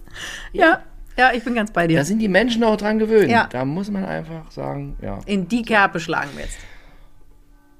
Ja. 0.53 0.80
Ja, 1.19 1.32
ich 1.34 1.43
bin 1.43 1.55
ganz 1.55 1.71
bei 1.71 1.88
dir. 1.88 1.97
Da 1.97 2.05
sind 2.05 2.19
die 2.19 2.28
Menschen 2.28 2.63
auch 2.63 2.78
dran 2.78 2.99
gewöhnt. 2.99 3.32
Ja. 3.32 3.47
Da 3.51 3.65
muss 3.65 3.89
man 3.89 4.05
einfach 4.05 4.51
sagen, 4.51 4.95
ja, 5.01 5.19
In 5.25 5.47
die 5.47 5.63
Kerbe 5.63 5.99
schlagen 5.99 6.30
wir 6.36 6.43
jetzt. 6.43 6.57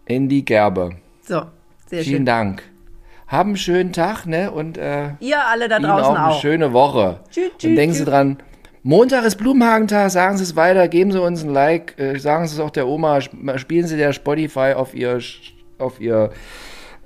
in 0.06 0.30
die 0.30 0.44
Gerbe. 0.46 0.92
So, 1.22 1.44
sehr 1.88 2.04
Vielen 2.04 2.18
schön. 2.20 2.26
Dank. 2.26 2.64
Haben 3.28 3.50
einen 3.50 3.58
schönen 3.58 3.94
Tag, 3.94 4.26
ne? 4.26 4.52
Und 4.52 4.78
äh, 4.78 5.10
Ihr 5.20 5.46
alle 5.46 5.68
da 5.68 5.78
Ihnen 5.78 5.86
draußen 5.88 6.06
auch 6.06 6.16
eine 6.16 6.28
auch. 6.30 6.42
schöne 6.42 6.72
Woche. 6.74 7.20
Tschüss, 7.30 7.50
Und 7.52 7.60
tschüss, 7.60 7.76
denken 7.76 7.94
Sie 7.96 8.06
dran, 8.06 8.38
Montag 8.84 9.26
ist 9.26 9.36
Blumenhagentag, 9.38 10.10
sagen 10.12 10.38
Sie 10.38 10.44
es 10.44 10.56
weiter, 10.56 10.88
geben 10.88 11.12
Sie 11.12 11.22
uns 11.22 11.44
ein 11.44 11.50
Like, 11.50 12.00
äh, 12.00 12.18
sagen 12.20 12.48
Sie 12.48 12.54
es 12.56 12.60
auch 12.60 12.70
der 12.70 12.88
Oma, 12.88 13.18
sp- 13.20 13.58
spielen 13.58 13.88
Sie 13.88 13.98
der 13.98 14.14
Spotify 14.14 14.74
auf 14.76 14.94
ihr, 14.94 15.20
auf 15.78 16.00
ihr 16.00 16.32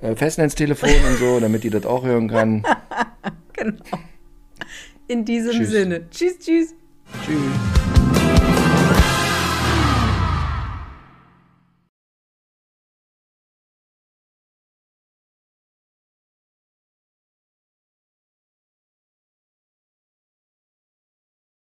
äh, 0.00 0.14
Festnetztelefon 0.14 0.90
und 1.10 1.18
so, 1.18 1.40
damit 1.40 1.64
die 1.64 1.70
das 1.70 1.86
auch 1.86 2.04
hören 2.04 2.28
kann. 2.28 2.62
Genau. 3.54 3.74
In 5.06 5.24
diesem 5.24 5.52
Tschüss. 5.52 5.70
Sinne. 5.70 6.08
Tschüss, 6.10 6.38
tschüss. 6.38 6.74
Tschüss. 7.24 8.01